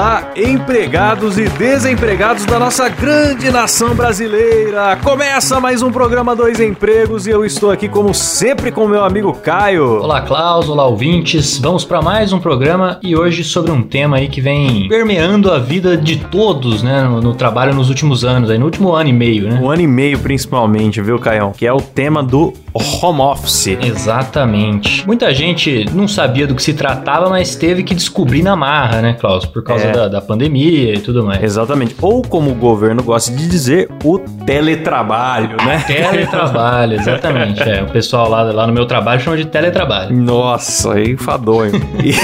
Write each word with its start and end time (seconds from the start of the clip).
Olá, 0.00 0.32
empregados 0.34 1.36
e 1.36 1.46
desempregados 1.46 2.46
da 2.46 2.58
nossa 2.58 2.88
grande 2.88 3.50
nação 3.50 3.94
brasileira! 3.94 4.96
Começa 4.96 5.60
mais 5.60 5.82
um 5.82 5.92
programa 5.92 6.34
Dois 6.34 6.58
Empregos 6.58 7.26
e 7.26 7.30
eu 7.30 7.44
estou 7.44 7.70
aqui, 7.70 7.86
como 7.86 8.14
sempre, 8.14 8.72
com 8.72 8.88
meu 8.88 9.04
amigo 9.04 9.30
Caio. 9.34 10.00
Olá, 10.00 10.22
Klaus, 10.22 10.70
olá, 10.70 10.86
ouvintes. 10.86 11.58
Vamos 11.58 11.84
para 11.84 12.00
mais 12.00 12.32
um 12.32 12.40
programa 12.40 12.98
e 13.02 13.14
hoje 13.14 13.44
sobre 13.44 13.72
um 13.72 13.82
tema 13.82 14.16
aí 14.16 14.28
que 14.28 14.40
vem 14.40 14.88
permeando 14.88 15.52
a 15.52 15.58
vida 15.58 15.98
de 15.98 16.16
todos, 16.16 16.82
né, 16.82 17.02
no, 17.02 17.20
no 17.20 17.34
trabalho 17.34 17.74
nos 17.74 17.90
últimos 17.90 18.24
anos, 18.24 18.48
aí 18.48 18.56
no 18.56 18.64
último 18.64 18.92
ano 18.92 19.10
e 19.10 19.12
meio, 19.12 19.50
né? 19.50 19.60
Um 19.62 19.68
ano 19.68 19.82
e 19.82 19.86
meio, 19.86 20.18
principalmente, 20.20 21.02
viu, 21.02 21.18
Caião? 21.18 21.52
Que 21.52 21.66
é 21.66 21.72
o 21.74 21.80
tema 21.82 22.22
do 22.22 22.54
home 22.74 23.20
office. 23.20 23.68
Exatamente. 23.80 25.06
Muita 25.06 25.32
gente 25.34 25.86
não 25.92 26.06
sabia 26.06 26.46
do 26.46 26.54
que 26.54 26.62
se 26.62 26.72
tratava, 26.74 27.28
mas 27.28 27.54
teve 27.56 27.82
que 27.82 27.94
descobrir 27.94 28.42
na 28.42 28.54
marra, 28.54 29.00
né, 29.00 29.16
Klaus? 29.18 29.44
Por 29.46 29.62
causa 29.62 29.86
É. 29.86 29.92
da, 29.92 30.08
da 30.08 30.20
pandemia 30.20 30.94
e 30.94 30.98
tudo 31.00 31.24
mais. 31.24 31.42
Exatamente. 31.42 31.96
Ou, 32.00 32.22
como 32.22 32.50
o 32.50 32.54
governo 32.54 33.02
gosta 33.02 33.30
de 33.32 33.48
dizer, 33.48 33.88
o 34.04 34.18
teletrabalho, 34.18 35.56
né? 35.64 35.82
Teletrabalho, 35.86 36.94
exatamente. 36.94 37.62
É, 37.62 37.82
o 37.82 37.86
pessoal 37.86 38.28
lá, 38.28 38.42
lá 38.42 38.66
no 38.66 38.72
meu 38.72 38.86
trabalho 38.86 39.20
chama 39.20 39.36
de 39.36 39.46
teletrabalho. 39.46 40.14
Nossa, 40.16 40.94
aí 40.94 41.10
enfadonho. 41.12 41.72
E, 42.02 42.14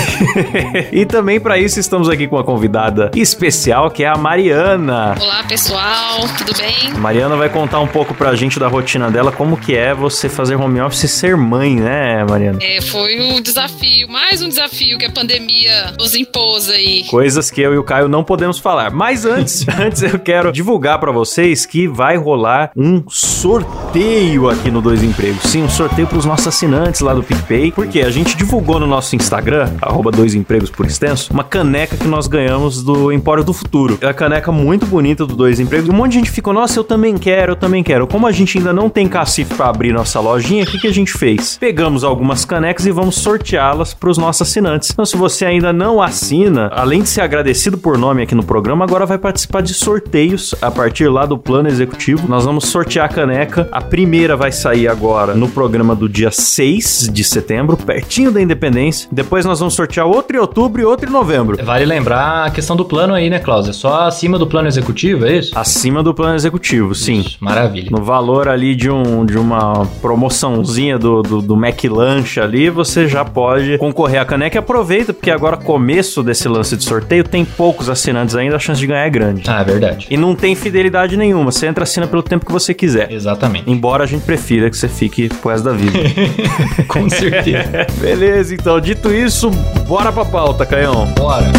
e 1.03 1.05
também 1.07 1.39
para 1.39 1.59
isso 1.59 1.79
estamos 1.79 2.09
aqui 2.09 2.27
com 2.27 2.37
uma 2.37 2.45
convidada 2.45 3.11
especial 3.15 3.91
que 3.91 4.05
é 4.05 4.09
a 4.09 4.17
Mariana. 4.17 5.15
Olá 5.21 5.43
pessoal, 5.47 6.21
tudo 6.39 6.53
bem? 6.57 6.93
A 6.95 6.99
Mariana 6.99 7.37
vai 7.37 7.49
contar 7.51 7.81
um 7.81 7.87
pouco 7.87 8.15
pra 8.15 8.35
gente 8.35 8.59
da 8.59 8.69
rotina 8.69 9.11
dela, 9.11 9.31
como 9.31 9.57
que 9.57 9.77
é 9.77 9.93
você 9.95 10.29
fazer 10.37 10.55
home 10.55 10.79
office 10.83 11.05
e 11.05 11.09
ser 11.09 11.35
mãe, 11.35 11.77
né, 11.77 12.23
Mariana? 12.25 12.59
É, 12.61 12.83
foi 12.83 13.19
o 13.33 13.41
desafio, 13.41 14.07
mais 14.07 14.43
um 14.43 14.49
desafio 14.49 14.99
que 14.99 15.07
a 15.07 15.11
pandemia 15.11 15.95
nos 15.99 16.15
impôs 16.15 16.69
aí. 16.69 17.05
Coisas 17.05 17.51
que 17.51 17.63
eu 17.63 17.73
e 17.73 17.79
o 17.79 17.83
Caio 17.83 18.07
não 18.07 18.23
podemos 18.23 18.59
falar. 18.59 18.91
Mas 18.91 19.25
antes, 19.25 19.67
antes 19.81 20.03
eu 20.03 20.19
quero 20.19 20.53
divulgar 20.53 21.01
pra 21.01 21.11
vocês 21.11 21.65
que 21.65 21.89
vai 21.89 22.19
rolar 22.19 22.71
um 22.77 23.03
sorteio 23.09 24.51
aqui 24.51 24.71
no 24.71 24.83
Dois 24.83 25.03
Empregos. 25.03 25.43
Sim, 25.45 25.63
um 25.63 25.71
sorteio 25.71 26.07
pros 26.07 26.27
nossos 26.27 26.49
assinantes 26.49 27.01
lá 27.01 27.15
do 27.15 27.23
PicPay. 27.23 27.73
Porque 27.73 28.01
a 28.01 28.11
gente 28.11 28.37
divulgou 28.37 28.79
no 28.79 28.87
nosso 28.87 29.17
Instagram, 29.17 29.73
arroba 29.81 30.11
Dois 30.11 30.35
Empregos 30.35 30.69
por 30.69 30.85
extenso, 30.85 31.33
uma 31.33 31.45
caneca 31.45 31.97
que 31.97 32.07
nós 32.07 32.27
ganhamos 32.27 32.83
do 32.83 33.11
Empório 33.11 33.43
do 33.43 33.55
Futuro. 33.55 33.97
É 34.03 34.07
uma 34.07 34.15
caneca 34.15 34.53
muito 34.53 34.85
bonita 34.85 35.25
do 35.25 35.35
Dois 35.35 35.59
Empregos. 35.59 35.89
Um 35.89 35.95
monte 35.95 36.13
de 36.13 36.19
gente 36.19 36.31
ficou, 36.31 36.53
nossa, 36.53 36.79
eu 36.79 36.85
também 36.85 37.17
quero, 37.17 37.53
eu 37.53 37.57
também 37.57 37.83
quero. 37.83 38.07
Como 38.07 38.27
a 38.27 38.33
gente 38.33 38.59
ainda 38.59 38.75
não 38.75 38.91
tem 38.91 39.09
cacife 39.09 39.55
pra 39.55 39.71
abrir 39.71 39.95
nossa 39.95 40.26
lojinha, 40.27 40.65
o 40.65 40.67
que, 40.67 40.79
que 40.79 40.87
a 40.89 40.93
gente 40.93 41.13
fez? 41.13 41.57
Pegamos 41.57 42.03
algumas 42.03 42.45
canecas 42.45 42.85
e 42.85 42.91
vamos 42.91 43.17
sorteá-las 43.17 43.95
pros 43.95 44.19
nossos 44.19 44.43
assinantes. 44.43 44.91
Então, 44.91 45.07
se 45.07 45.17
você 45.17 45.45
ainda 45.45 45.73
não 45.73 46.03
assina, 46.03 46.69
além 46.75 47.03
de 47.03 47.09
ser 47.09 47.21
agradecido 47.21 47.79
por 47.79 47.97
nome 47.97 48.23
aqui 48.23 48.35
no 48.35 48.45
programa, 48.45 48.85
agora 48.85 49.07
vai 49.07 49.19
participar 49.19 49.63
de 49.63 49.73
sorteios 49.73 50.55
a 50.61 50.71
partir 50.71 51.09
lá 51.09 51.25
do 51.25 51.39
plano 51.39 51.69
executivo. 51.69 52.29
Nós 52.29 52.45
vamos 52.45 52.67
sortear 52.67 53.07
a 53.07 53.09
caneca. 53.09 53.69
A 53.71 53.81
primeira 53.81 54.37
vai 54.37 54.51
sair 54.51 54.89
agora 54.89 55.35
no 55.35 55.49
programa 55.49 55.95
do 55.95 56.09
dia 56.09 56.31
6 56.31 57.11
de 57.13 57.23
setembro, 57.23 57.77
pertinho 57.77 58.33
da 58.33 58.43
independência. 58.43 59.09
Depois 59.13 59.45
nós 59.45 59.61
vamos 59.61 59.75
sortear 59.75 60.07
outro 60.07 60.37
em 60.37 60.41
outubro 60.41 60.83
e 60.83 60.85
outro 60.85 61.09
em 61.09 61.13
novembro. 61.13 61.65
Vale 61.65 61.85
lembrar 61.85 62.47
a 62.47 62.51
questão 62.51 62.75
do 62.75 62.85
plano 62.85 63.15
aí, 63.15 63.31
né, 63.31 63.39
Klaus? 63.39 63.69
É 63.69 63.73
só 63.73 64.03
acima 64.03 64.39
do 64.39 64.47
plano 64.47 64.67
executivo, 64.67 65.25
é 65.25 65.39
isso? 65.39 65.57
Acima 65.57 66.03
do 66.03 66.13
plano 66.13 66.35
executivo, 66.35 66.95
sim. 66.95 67.21
Isso, 67.21 67.37
maravilha. 67.41 67.89
No 67.91 68.03
valor 68.03 68.49
ali 68.49 68.75
de, 68.75 68.91
um, 68.91 69.25
de 69.25 69.39
uma 69.39 69.87
promoçãozinha 70.17 70.99
do, 70.99 71.23
do, 71.23 71.43
do 71.43 71.55
McLanche 71.55 72.41
ali, 72.41 72.71
você 72.71 73.07
já 73.07 73.23
pode 73.23 73.77
concorrer 73.77 74.19
à 74.19 74.25
caneca 74.25 74.57
e 74.57 74.59
aproveita, 74.59 75.13
porque 75.13 75.31
agora, 75.31 75.59
começo 75.59 76.23
desse 76.23 76.49
lance 76.49 76.75
de 76.75 76.85
sorteio, 76.85 77.23
tem 77.23 77.45
poucos 77.45 77.91
assinantes 77.91 78.35
ainda, 78.35 78.57
a 78.57 78.59
chance 78.59 78.81
de 78.81 78.87
ganhar 78.87 79.05
é 79.05 79.11
grande. 79.11 79.43
Ah, 79.47 79.61
é 79.61 79.65
verdade. 79.65 80.07
E 80.11 80.17
não 80.17 80.35
tem 80.35 80.55
fidelidade 80.55 81.19
nenhuma, 81.19 81.53
você 81.53 81.67
entra 81.67 81.83
e 81.83 81.85
assina 81.85 82.07
pelo 82.07 82.23
tempo 82.23 82.47
que 82.47 82.53
você 82.53 82.73
quiser. 82.73 83.13
Exatamente. 83.13 83.71
Embora 83.71 84.05
a 84.05 84.07
gente 84.07 84.23
prefira 84.23 84.71
que 84.71 84.77
você 84.77 84.89
fique 84.89 85.29
pro 85.29 85.51
resto 85.51 85.65
da 85.65 85.73
vida. 85.73 85.99
Com 86.89 87.11
certeza. 87.11 87.87
Beleza, 88.01 88.55
então, 88.55 88.81
dito 88.81 89.13
isso, 89.13 89.51
bora 89.87 90.11
pra 90.11 90.25
pauta, 90.25 90.65
Caião. 90.65 91.07
Bora. 91.19 91.53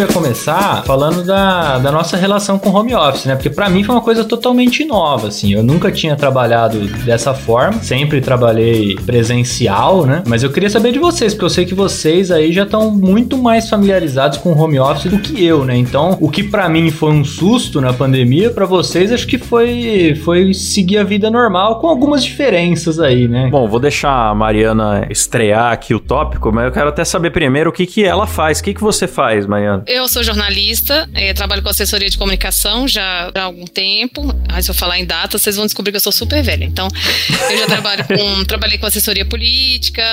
Acho 0.00 0.12
que 0.12 0.18
a 0.18 0.22
gente 0.22 0.40
devia 0.40 0.40
começar 0.40 0.82
falando 0.84 1.24
da, 1.24 1.78
da 1.78 1.92
nossa 1.92 2.16
relação 2.16 2.58
com 2.58 2.70
home 2.70 2.94
office, 2.94 3.26
né? 3.26 3.34
Porque 3.34 3.50
pra 3.50 3.68
mim 3.68 3.82
foi 3.82 3.94
uma 3.94 4.00
coisa 4.00 4.24
totalmente 4.24 4.84
nova, 4.84 5.28
assim. 5.28 5.52
Eu 5.52 5.62
nunca 5.62 5.90
tinha 5.90 6.16
trabalhado 6.16 6.78
dessa 7.04 7.34
forma, 7.34 7.82
sempre 7.82 8.20
trabalhei 8.20 8.94
presencial, 9.06 10.06
né? 10.06 10.22
Mas 10.26 10.42
eu 10.42 10.50
queria 10.50 10.70
saber 10.70 10.92
de 10.92 10.98
vocês, 10.98 11.34
porque 11.34 11.44
eu 11.44 11.50
sei 11.50 11.64
que 11.64 11.74
vocês 11.74 12.30
aí 12.30 12.52
já 12.52 12.62
estão 12.62 12.90
muito 12.90 13.36
mais 13.36 13.68
familiarizados 13.68 14.38
com 14.38 14.52
home 14.52 14.78
office 14.78 15.10
do 15.10 15.18
que 15.18 15.44
eu, 15.44 15.64
né? 15.64 15.76
Então, 15.76 16.16
o 16.20 16.30
que 16.30 16.42
pra 16.42 16.68
mim 16.68 16.90
foi 16.90 17.10
um 17.10 17.24
susto 17.24 17.80
na 17.80 17.92
pandemia, 17.92 18.50
pra 18.50 18.66
vocês 18.66 19.12
acho 19.12 19.26
que 19.26 19.38
foi 19.38 20.14
foi 20.24 20.54
seguir 20.54 20.98
a 20.98 21.04
vida 21.04 21.30
normal 21.30 21.80
com 21.80 21.88
algumas 21.88 22.24
diferenças 22.24 22.98
aí, 22.98 23.28
né? 23.28 23.48
Bom, 23.50 23.68
vou 23.68 23.80
deixar 23.80 24.30
a 24.30 24.34
Mariana 24.34 25.06
estrear 25.10 25.72
aqui 25.72 25.94
o 25.94 26.00
tópico, 26.00 26.52
mas 26.52 26.64
eu 26.66 26.72
quero 26.72 26.88
até 26.88 27.04
saber 27.04 27.30
primeiro 27.30 27.70
o 27.70 27.72
que, 27.72 27.86
que 27.86 28.04
ela 28.04 28.26
faz. 28.26 28.60
O 28.60 28.64
que, 28.64 28.74
que 28.74 28.80
você 28.80 29.06
faz, 29.06 29.46
Mariana? 29.46 29.82
Eu 29.90 30.06
sou 30.06 30.22
jornalista, 30.22 31.10
eh, 31.14 31.34
trabalho 31.34 31.64
com 31.64 31.68
assessoria 31.68 32.08
de 32.08 32.16
comunicação 32.16 32.86
já 32.86 33.28
há 33.34 33.42
algum 33.42 33.64
tempo. 33.64 34.32
Mas 34.48 34.64
se 34.64 34.70
eu 34.70 34.74
falar 34.74 35.00
em 35.00 35.04
data, 35.04 35.36
vocês 35.36 35.56
vão 35.56 35.66
descobrir 35.66 35.90
que 35.90 35.96
eu 35.96 36.00
sou 36.00 36.12
super 36.12 36.40
velha. 36.44 36.64
Então, 36.64 36.86
eu 37.50 37.58
já 37.58 37.66
trabalho 37.66 38.04
com, 38.06 38.44
trabalhei 38.46 38.78
com 38.78 38.86
assessoria 38.86 39.24
política, 39.24 40.04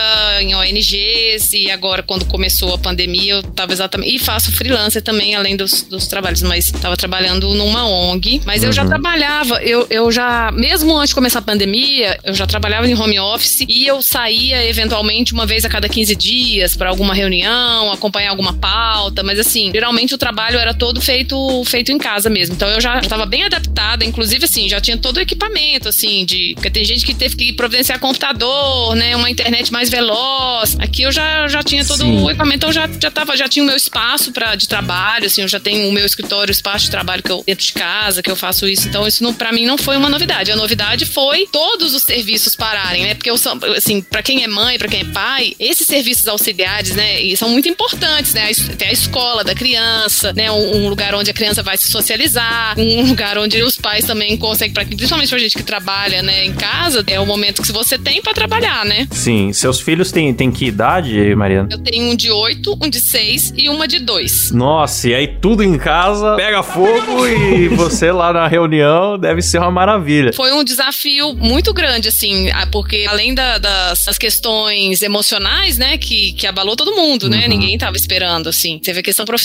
em 0.41 0.55
ONGs, 0.55 1.53
e 1.53 1.69
agora, 1.69 2.01
quando 2.01 2.25
começou 2.25 2.73
a 2.73 2.77
pandemia, 2.79 3.33
eu 3.33 3.39
estava 3.41 3.71
exatamente. 3.71 4.15
E 4.15 4.17
faço 4.17 4.51
freelancer 4.51 5.03
também, 5.03 5.35
além 5.35 5.55
dos, 5.55 5.83
dos 5.83 6.07
trabalhos, 6.07 6.41
mas 6.41 6.65
estava 6.65 6.97
trabalhando 6.97 7.53
numa 7.53 7.87
ONG. 7.87 8.41
Mas 8.45 8.63
eu 8.63 8.71
já 8.71 8.83
trabalhava, 8.83 9.61
eu, 9.61 9.85
eu 9.91 10.11
já, 10.11 10.51
mesmo 10.53 10.97
antes 10.97 11.09
de 11.09 11.15
começar 11.15 11.37
a 11.37 11.43
pandemia, 11.43 12.19
eu 12.23 12.33
já 12.33 12.47
trabalhava 12.47 12.89
em 12.89 12.99
home 12.99 13.19
office 13.19 13.63
e 13.69 13.85
eu 13.85 14.01
saía 14.01 14.67
eventualmente 14.67 15.33
uma 15.33 15.45
vez 15.45 15.63
a 15.65 15.69
cada 15.69 15.87
15 15.87 16.15
dias 16.15 16.75
para 16.75 16.89
alguma 16.89 17.13
reunião, 17.13 17.91
acompanhar 17.91 18.31
alguma 18.31 18.53
pauta, 18.53 19.21
mas 19.21 19.37
assim, 19.37 19.66
geralmente 19.71 20.13
o 20.13 20.17
trabalho 20.17 20.57
era 20.59 20.73
todo 20.73 21.01
feito 21.01 21.63
feito 21.65 21.91
em 21.91 21.97
casa 21.97 22.29
mesmo. 22.29 22.55
Então 22.55 22.67
eu 22.69 22.79
já 22.81 22.99
estava 22.99 23.25
bem 23.25 23.43
adaptada, 23.43 24.03
inclusive 24.05 24.45
assim, 24.45 24.67
já 24.69 24.79
tinha 24.81 24.97
todo 24.97 25.17
o 25.17 25.21
equipamento 25.21 25.89
assim 25.89 26.25
de, 26.25 26.53
porque 26.55 26.69
tem 26.69 26.83
gente 26.85 27.05
que 27.05 27.13
teve 27.13 27.35
que 27.35 27.53
providenciar 27.53 27.99
computador, 27.99 28.95
né, 28.95 29.15
uma 29.15 29.29
internet 29.29 29.71
mais 29.71 29.89
veloz. 29.89 30.75
Aqui 30.79 31.03
eu 31.03 31.11
já, 31.11 31.47
já 31.47 31.61
tinha 31.63 31.85
todo 31.85 31.99
Sim. 32.03 32.21
o 32.23 32.29
equipamento, 32.29 32.57
então 32.57 32.69
eu 32.69 32.73
já 32.73 32.87
já 32.99 33.11
tava, 33.11 33.35
já 33.37 33.47
tinha 33.47 33.63
o 33.63 33.67
meu 33.67 33.75
espaço 33.75 34.31
para 34.31 34.55
de 34.55 34.67
trabalho, 34.67 35.25
assim, 35.27 35.41
eu 35.41 35.47
já 35.47 35.59
tenho 35.59 35.89
o 35.89 35.91
meu 35.91 36.05
escritório, 36.05 36.49
o 36.49 36.51
espaço 36.51 36.85
de 36.85 36.91
trabalho 36.91 37.21
que 37.23 37.31
eu 37.31 37.43
dentro 37.45 37.65
de 37.65 37.73
casa, 37.73 38.21
que 38.23 38.29
eu 38.31 38.35
faço 38.35 38.67
isso. 38.67 38.87
Então 38.87 39.07
isso 39.07 39.23
não 39.23 39.33
para 39.33 39.51
mim 39.51 39.65
não 39.65 39.77
foi 39.77 39.95
uma 39.97 40.09
novidade. 40.09 40.51
A 40.51 40.55
novidade 40.55 41.05
foi 41.05 41.47
todos 41.51 41.93
os 41.93 42.03
serviços 42.03 42.55
pararem, 42.55 43.03
né? 43.03 43.13
Porque 43.15 43.29
eu 43.29 43.37
sou, 43.37 43.53
assim, 43.75 44.01
para 44.01 44.21
quem 44.23 44.43
é 44.43 44.47
mãe, 44.47 44.77
para 44.77 44.87
quem 44.87 45.01
é 45.01 45.05
pai, 45.05 45.53
esses 45.59 45.85
serviços 45.87 46.27
auxiliares, 46.27 46.95
né, 46.95 47.21
e 47.21 47.35
são 47.37 47.49
muito 47.49 47.67
importantes, 47.69 48.33
né? 48.33 48.43
A 48.43 48.51
es- 48.51 48.67
Tem 48.77 48.89
a 48.89 48.91
escola, 48.91 49.43
da 49.47 49.55
criança, 49.55 50.33
né? 50.33 50.51
Um, 50.51 50.83
um, 50.83 50.89
lugar 50.89 51.15
onde 51.15 51.31
a 51.31 51.33
criança 51.33 51.63
vai 51.63 51.77
se 51.77 51.89
socializar, 51.89 52.77
um 52.77 53.07
lugar 53.07 53.37
onde 53.37 53.63
os 53.63 53.77
pais 53.77 54.05
também 54.05 54.37
conseguem, 54.37 54.73
pra, 54.73 54.85
principalmente 54.85 55.29
pra 55.29 55.39
gente 55.39 55.55
que 55.55 55.63
trabalha, 55.63 56.21
né, 56.21 56.45
em 56.45 56.53
casa, 56.53 57.03
é 57.07 57.19
o 57.19 57.25
momento 57.25 57.61
que 57.61 57.71
você 57.71 57.97
tem 57.97 58.21
para 58.21 58.33
trabalhar, 58.33 58.85
né? 58.85 59.07
Sim. 59.11 59.53
Seus 59.53 59.79
filhos 59.79 60.11
têm, 60.11 60.33
têm 60.33 60.51
que 60.51 60.65
idade, 60.65 61.33
Mariana? 61.35 61.69
Eu 61.71 61.77
tenho 61.79 62.11
um 62.11 62.15
de 62.15 62.29
8, 62.29 62.77
um 62.81 62.89
de 62.89 62.99
6 62.99 63.53
e 63.55 63.69
uma 63.69 63.87
de 63.87 63.99
2. 63.99 64.51
Nossa, 64.51 65.09
e 65.09 65.15
aí 65.15 65.27
tudo 65.27 65.63
em 65.63 65.77
casa 65.77 66.35
pega 66.35 66.61
fogo 66.61 67.25
e 67.25 67.69
você 67.69 68.11
lá 68.11 68.33
na 68.33 68.47
reunião 68.47 69.17
deve 69.17 69.41
ser 69.41 69.59
uma 69.59 69.71
maravilha. 69.71 70.33
Foi 70.33 70.51
um 70.51 70.63
desafio 70.63 71.33
muito 71.35 71.73
grande, 71.73 72.09
assim, 72.09 72.49
porque 72.71 73.05
além 73.07 73.33
da, 73.33 73.57
das, 73.57 74.03
das, 74.03 74.17
questões 74.17 75.01
emocionais, 75.01 75.77
né, 75.77 75.97
que, 75.97 76.33
que 76.33 76.45
abalou 76.45 76.75
todo 76.75 76.95
mundo, 76.95 77.29
né? 77.29 77.43
Uhum. 77.43 77.49
Ninguém 77.49 77.77
tava 77.77 77.95
esperando, 77.95 78.49
assim. 78.49 78.79
Teve 78.79 78.99
a 78.99 79.03
questão 79.03 79.25
profissional, 79.25 79.36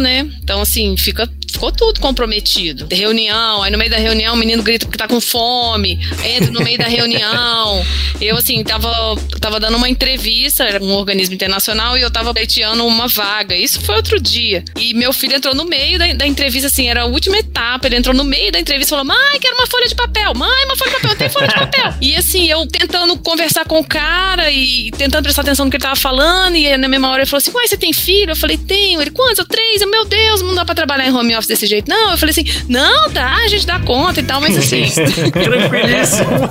né? 0.00 0.28
Então, 0.42 0.60
assim, 0.60 0.96
fica, 0.96 1.28
ficou 1.50 1.70
tudo 1.70 2.00
comprometido. 2.00 2.88
Reunião, 2.90 3.62
aí 3.62 3.70
no 3.70 3.78
meio 3.78 3.90
da 3.90 3.98
reunião 3.98 4.34
o 4.34 4.36
menino 4.36 4.62
grita 4.62 4.86
porque 4.86 4.98
tá 4.98 5.06
com 5.06 5.20
fome, 5.20 6.00
entra 6.24 6.50
no 6.50 6.60
meio 6.60 6.78
da 6.78 6.86
reunião. 6.86 7.84
Eu, 8.20 8.36
assim, 8.36 8.62
tava, 8.62 9.16
tava 9.40 9.58
dando 9.58 9.76
uma 9.76 9.88
entrevista, 9.88 10.62
era 10.62 10.82
um 10.82 10.92
organismo 10.92 11.34
internacional, 11.34 11.98
e 11.98 12.02
eu 12.02 12.10
tava 12.10 12.32
pleiteando 12.32 12.86
uma 12.86 13.08
vaga. 13.08 13.56
Isso 13.56 13.80
foi 13.80 13.96
outro 13.96 14.20
dia. 14.20 14.64
E 14.78 14.94
meu 14.94 15.12
filho 15.12 15.34
entrou 15.34 15.56
no 15.56 15.64
meio 15.64 15.98
da, 15.98 16.12
da 16.12 16.24
entrevista, 16.24 16.68
assim, 16.68 16.88
era 16.88 17.02
a 17.02 17.06
última 17.06 17.36
etapa. 17.36 17.88
Ele 17.88 17.96
entrou 17.96 18.14
no 18.14 18.22
meio 18.22 18.52
da 18.52 18.60
entrevista 18.60 18.94
e 18.94 18.96
falou: 18.96 19.04
Mãe, 19.04 19.40
quero 19.40 19.56
uma 19.56 19.66
folha 19.66 19.88
de 19.88 19.94
papel. 19.96 20.34
Mãe, 20.34 20.64
uma 20.66 20.76
folha 20.76 20.90
de 20.92 21.00
papel, 21.00 21.16
tem 21.16 21.28
folha 21.28 21.48
de 21.48 21.54
papel. 21.54 21.94
E 22.00 22.16
assim, 22.16 22.48
eu 22.48 22.66
tentando 22.66 23.16
conversar 23.18 23.64
com 23.64 23.78
o 23.78 23.84
cara 23.84 24.50
e 24.50 24.90
tentando 24.92 25.24
prestar 25.24 25.42
atenção 25.42 25.64
no 25.64 25.70
que 25.70 25.76
ele 25.76 25.82
tava 25.82 25.96
falando, 25.96 26.56
e 26.56 26.76
na 26.76 26.88
mesma 26.88 27.10
hora 27.10 27.22
ele 27.22 27.28
falou 27.28 27.38
assim: 27.38 27.50
Uai, 27.52 27.66
você 27.66 27.76
tem 27.76 27.92
filho? 27.92 28.30
Eu 28.30 28.36
falei: 28.36 28.56
Tenho. 28.56 29.00
Ele, 29.00 29.10
quantos? 29.10 29.31
Eu, 29.38 29.46
três. 29.46 29.80
Eu, 29.80 29.90
meu 29.90 30.04
Deus, 30.04 30.42
não 30.42 30.54
dá 30.54 30.64
pra 30.64 30.74
trabalhar 30.74 31.06
em 31.06 31.12
home 31.12 31.34
office 31.34 31.48
desse 31.48 31.66
jeito. 31.66 31.88
Não, 31.88 32.12
eu 32.12 32.18
falei 32.18 32.30
assim: 32.30 32.44
Não, 32.68 33.10
tá, 33.10 33.34
a 33.36 33.48
gente 33.48 33.66
dá 33.66 33.78
conta 33.80 34.20
e 34.20 34.22
tal, 34.22 34.40
mas 34.40 34.56
assim. 34.56 34.84
Tranquilíssimo. 35.32 36.50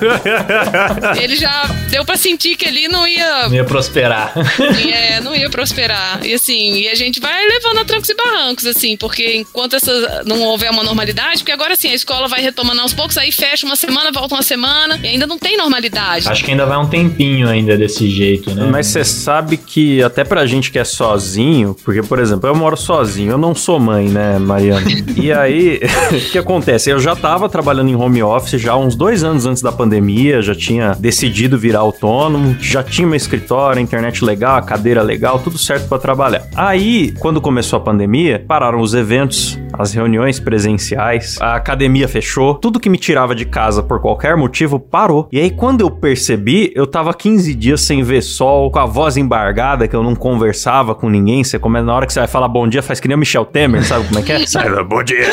ele 1.21 1.35
já 1.35 1.69
deu 1.89 2.05
pra 2.05 2.17
sentir 2.17 2.55
que 2.55 2.67
ele 2.67 2.87
não 2.87 3.07
ia. 3.07 3.47
Não 3.47 3.55
ia 3.55 3.63
prosperar. 3.63 4.33
É, 4.91 5.21
não 5.21 5.35
ia 5.35 5.49
prosperar. 5.49 6.19
E 6.25 6.33
assim, 6.33 6.73
e 6.73 6.89
a 6.89 6.95
gente 6.95 7.19
vai 7.19 7.45
levando 7.47 7.79
a 7.79 7.85
trancos 7.85 8.09
e 8.09 8.15
barrancos, 8.15 8.65
assim, 8.65 8.97
porque 8.97 9.37
enquanto 9.37 9.75
essa, 9.75 10.23
não 10.25 10.41
houver 10.41 10.69
uma 10.71 10.83
normalidade, 10.83 11.39
porque 11.39 11.51
agora 11.51 11.75
sim, 11.75 11.89
a 11.89 11.93
escola 11.93 12.27
vai 12.27 12.41
retomando 12.41 12.81
aos 12.81 12.93
poucos, 12.93 13.17
aí 13.17 13.31
fecha 13.31 13.65
uma 13.65 13.75
semana, 13.75 14.11
volta 14.11 14.35
uma 14.35 14.41
semana, 14.41 14.99
e 15.03 15.07
ainda 15.07 15.27
não 15.27 15.37
tem 15.37 15.57
normalidade. 15.57 16.27
Acho 16.27 16.43
que 16.43 16.51
ainda 16.51 16.65
vai 16.65 16.77
um 16.77 16.87
tempinho 16.87 17.47
ainda 17.47 17.77
desse 17.77 18.09
jeito, 18.09 18.53
né? 18.53 18.67
Mas 18.69 18.87
você 18.87 19.03
sabe 19.03 19.57
que 19.57 20.01
até 20.03 20.23
pra 20.23 20.45
gente 20.45 20.71
que 20.71 20.79
é 20.79 20.83
sozinho, 20.83 21.75
porque, 21.83 22.01
por 22.01 22.19
exemplo, 22.19 22.49
eu 22.49 22.55
moro 22.55 22.70
sozinho, 22.75 23.31
eu 23.31 23.37
não 23.37 23.53
sou 23.53 23.79
mãe, 23.79 24.09
né, 24.09 24.37
Mariana? 24.39 24.85
e 25.15 25.31
aí, 25.31 25.79
o 26.11 26.31
que 26.31 26.37
acontece? 26.37 26.89
Eu 26.89 26.99
já 26.99 27.15
tava 27.15 27.47
trabalhando 27.47 27.89
em 27.89 27.95
home 27.95 28.23
office 28.23 28.59
já 28.59 28.75
uns 28.75 28.95
dois 28.95 29.23
anos 29.23 29.45
antes 29.45 29.61
da 29.61 29.71
pandemia, 29.71 30.41
já 30.41 30.55
tinha 30.55 30.95
decidido 30.99 31.57
virar 31.57 31.79
autônomo, 31.79 32.55
já 32.59 32.83
tinha 32.83 33.07
meu 33.07 33.17
escritório, 33.17 33.81
internet 33.81 34.23
legal, 34.23 34.61
cadeira 34.63 35.01
legal, 35.01 35.39
tudo 35.39 35.57
certo 35.57 35.87
para 35.87 35.99
trabalhar. 35.99 36.47
Aí, 36.55 37.13
quando 37.19 37.41
começou 37.41 37.77
a 37.77 37.81
pandemia, 37.81 38.43
pararam 38.47 38.81
os 38.81 38.93
eventos, 38.93 39.59
as 39.73 39.93
reuniões 39.93 40.39
presenciais, 40.39 41.37
a 41.41 41.55
academia 41.55 42.07
fechou, 42.07 42.55
tudo 42.55 42.79
que 42.79 42.89
me 42.89 42.97
tirava 42.97 43.35
de 43.35 43.45
casa 43.45 43.81
por 43.83 43.99
qualquer 43.99 44.35
motivo 44.35 44.79
parou. 44.79 45.27
E 45.31 45.39
aí, 45.39 45.49
quando 45.51 45.81
eu 45.81 45.89
percebi, 45.89 46.71
eu 46.75 46.87
tava 46.87 47.13
15 47.13 47.53
dias 47.53 47.81
sem 47.81 48.03
ver 48.03 48.21
sol, 48.21 48.71
com 48.71 48.79
a 48.79 48.85
voz 48.85 49.17
embargada, 49.17 49.87
que 49.87 49.95
eu 49.95 50.03
não 50.03 50.15
conversava 50.15 50.95
com 50.95 51.09
ninguém. 51.09 51.43
Você 51.43 51.59
começa 51.59 51.85
na 51.85 51.93
hora 51.93 52.05
que 52.05 52.13
você 52.13 52.19
vai 52.19 52.27
falar 52.27 52.47
bom 52.47 52.67
dia, 52.67 52.81
faz 52.81 52.99
que 52.99 53.07
nem 53.07 53.15
o 53.15 53.19
Michel 53.19 53.45
Temer, 53.45 53.83
sabe 53.83 54.07
como 54.07 54.19
é 54.19 54.21
que 54.21 54.31
é? 54.31 54.45
Sai, 54.47 54.83
bom 54.83 55.03
dia. 55.03 55.27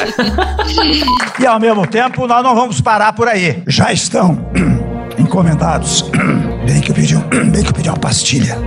e 1.40 1.46
ao 1.46 1.58
mesmo 1.58 1.86
tempo, 1.86 2.26
nós 2.26 2.42
não 2.42 2.54
vamos 2.54 2.80
parar 2.80 3.12
por 3.12 3.28
aí. 3.28 3.62
Já 3.66 3.92
estão 3.92 4.38
encomendados. 5.18 6.02
Bem 6.66 6.80
que 6.80 6.90
eu 6.90 6.94
pedi, 6.94 7.16
um, 7.16 7.20
bem 7.50 7.62
que 7.62 7.70
eu 7.70 7.72
pedi 7.72 7.88
uma 7.88 7.96
pastilha. 7.96 8.58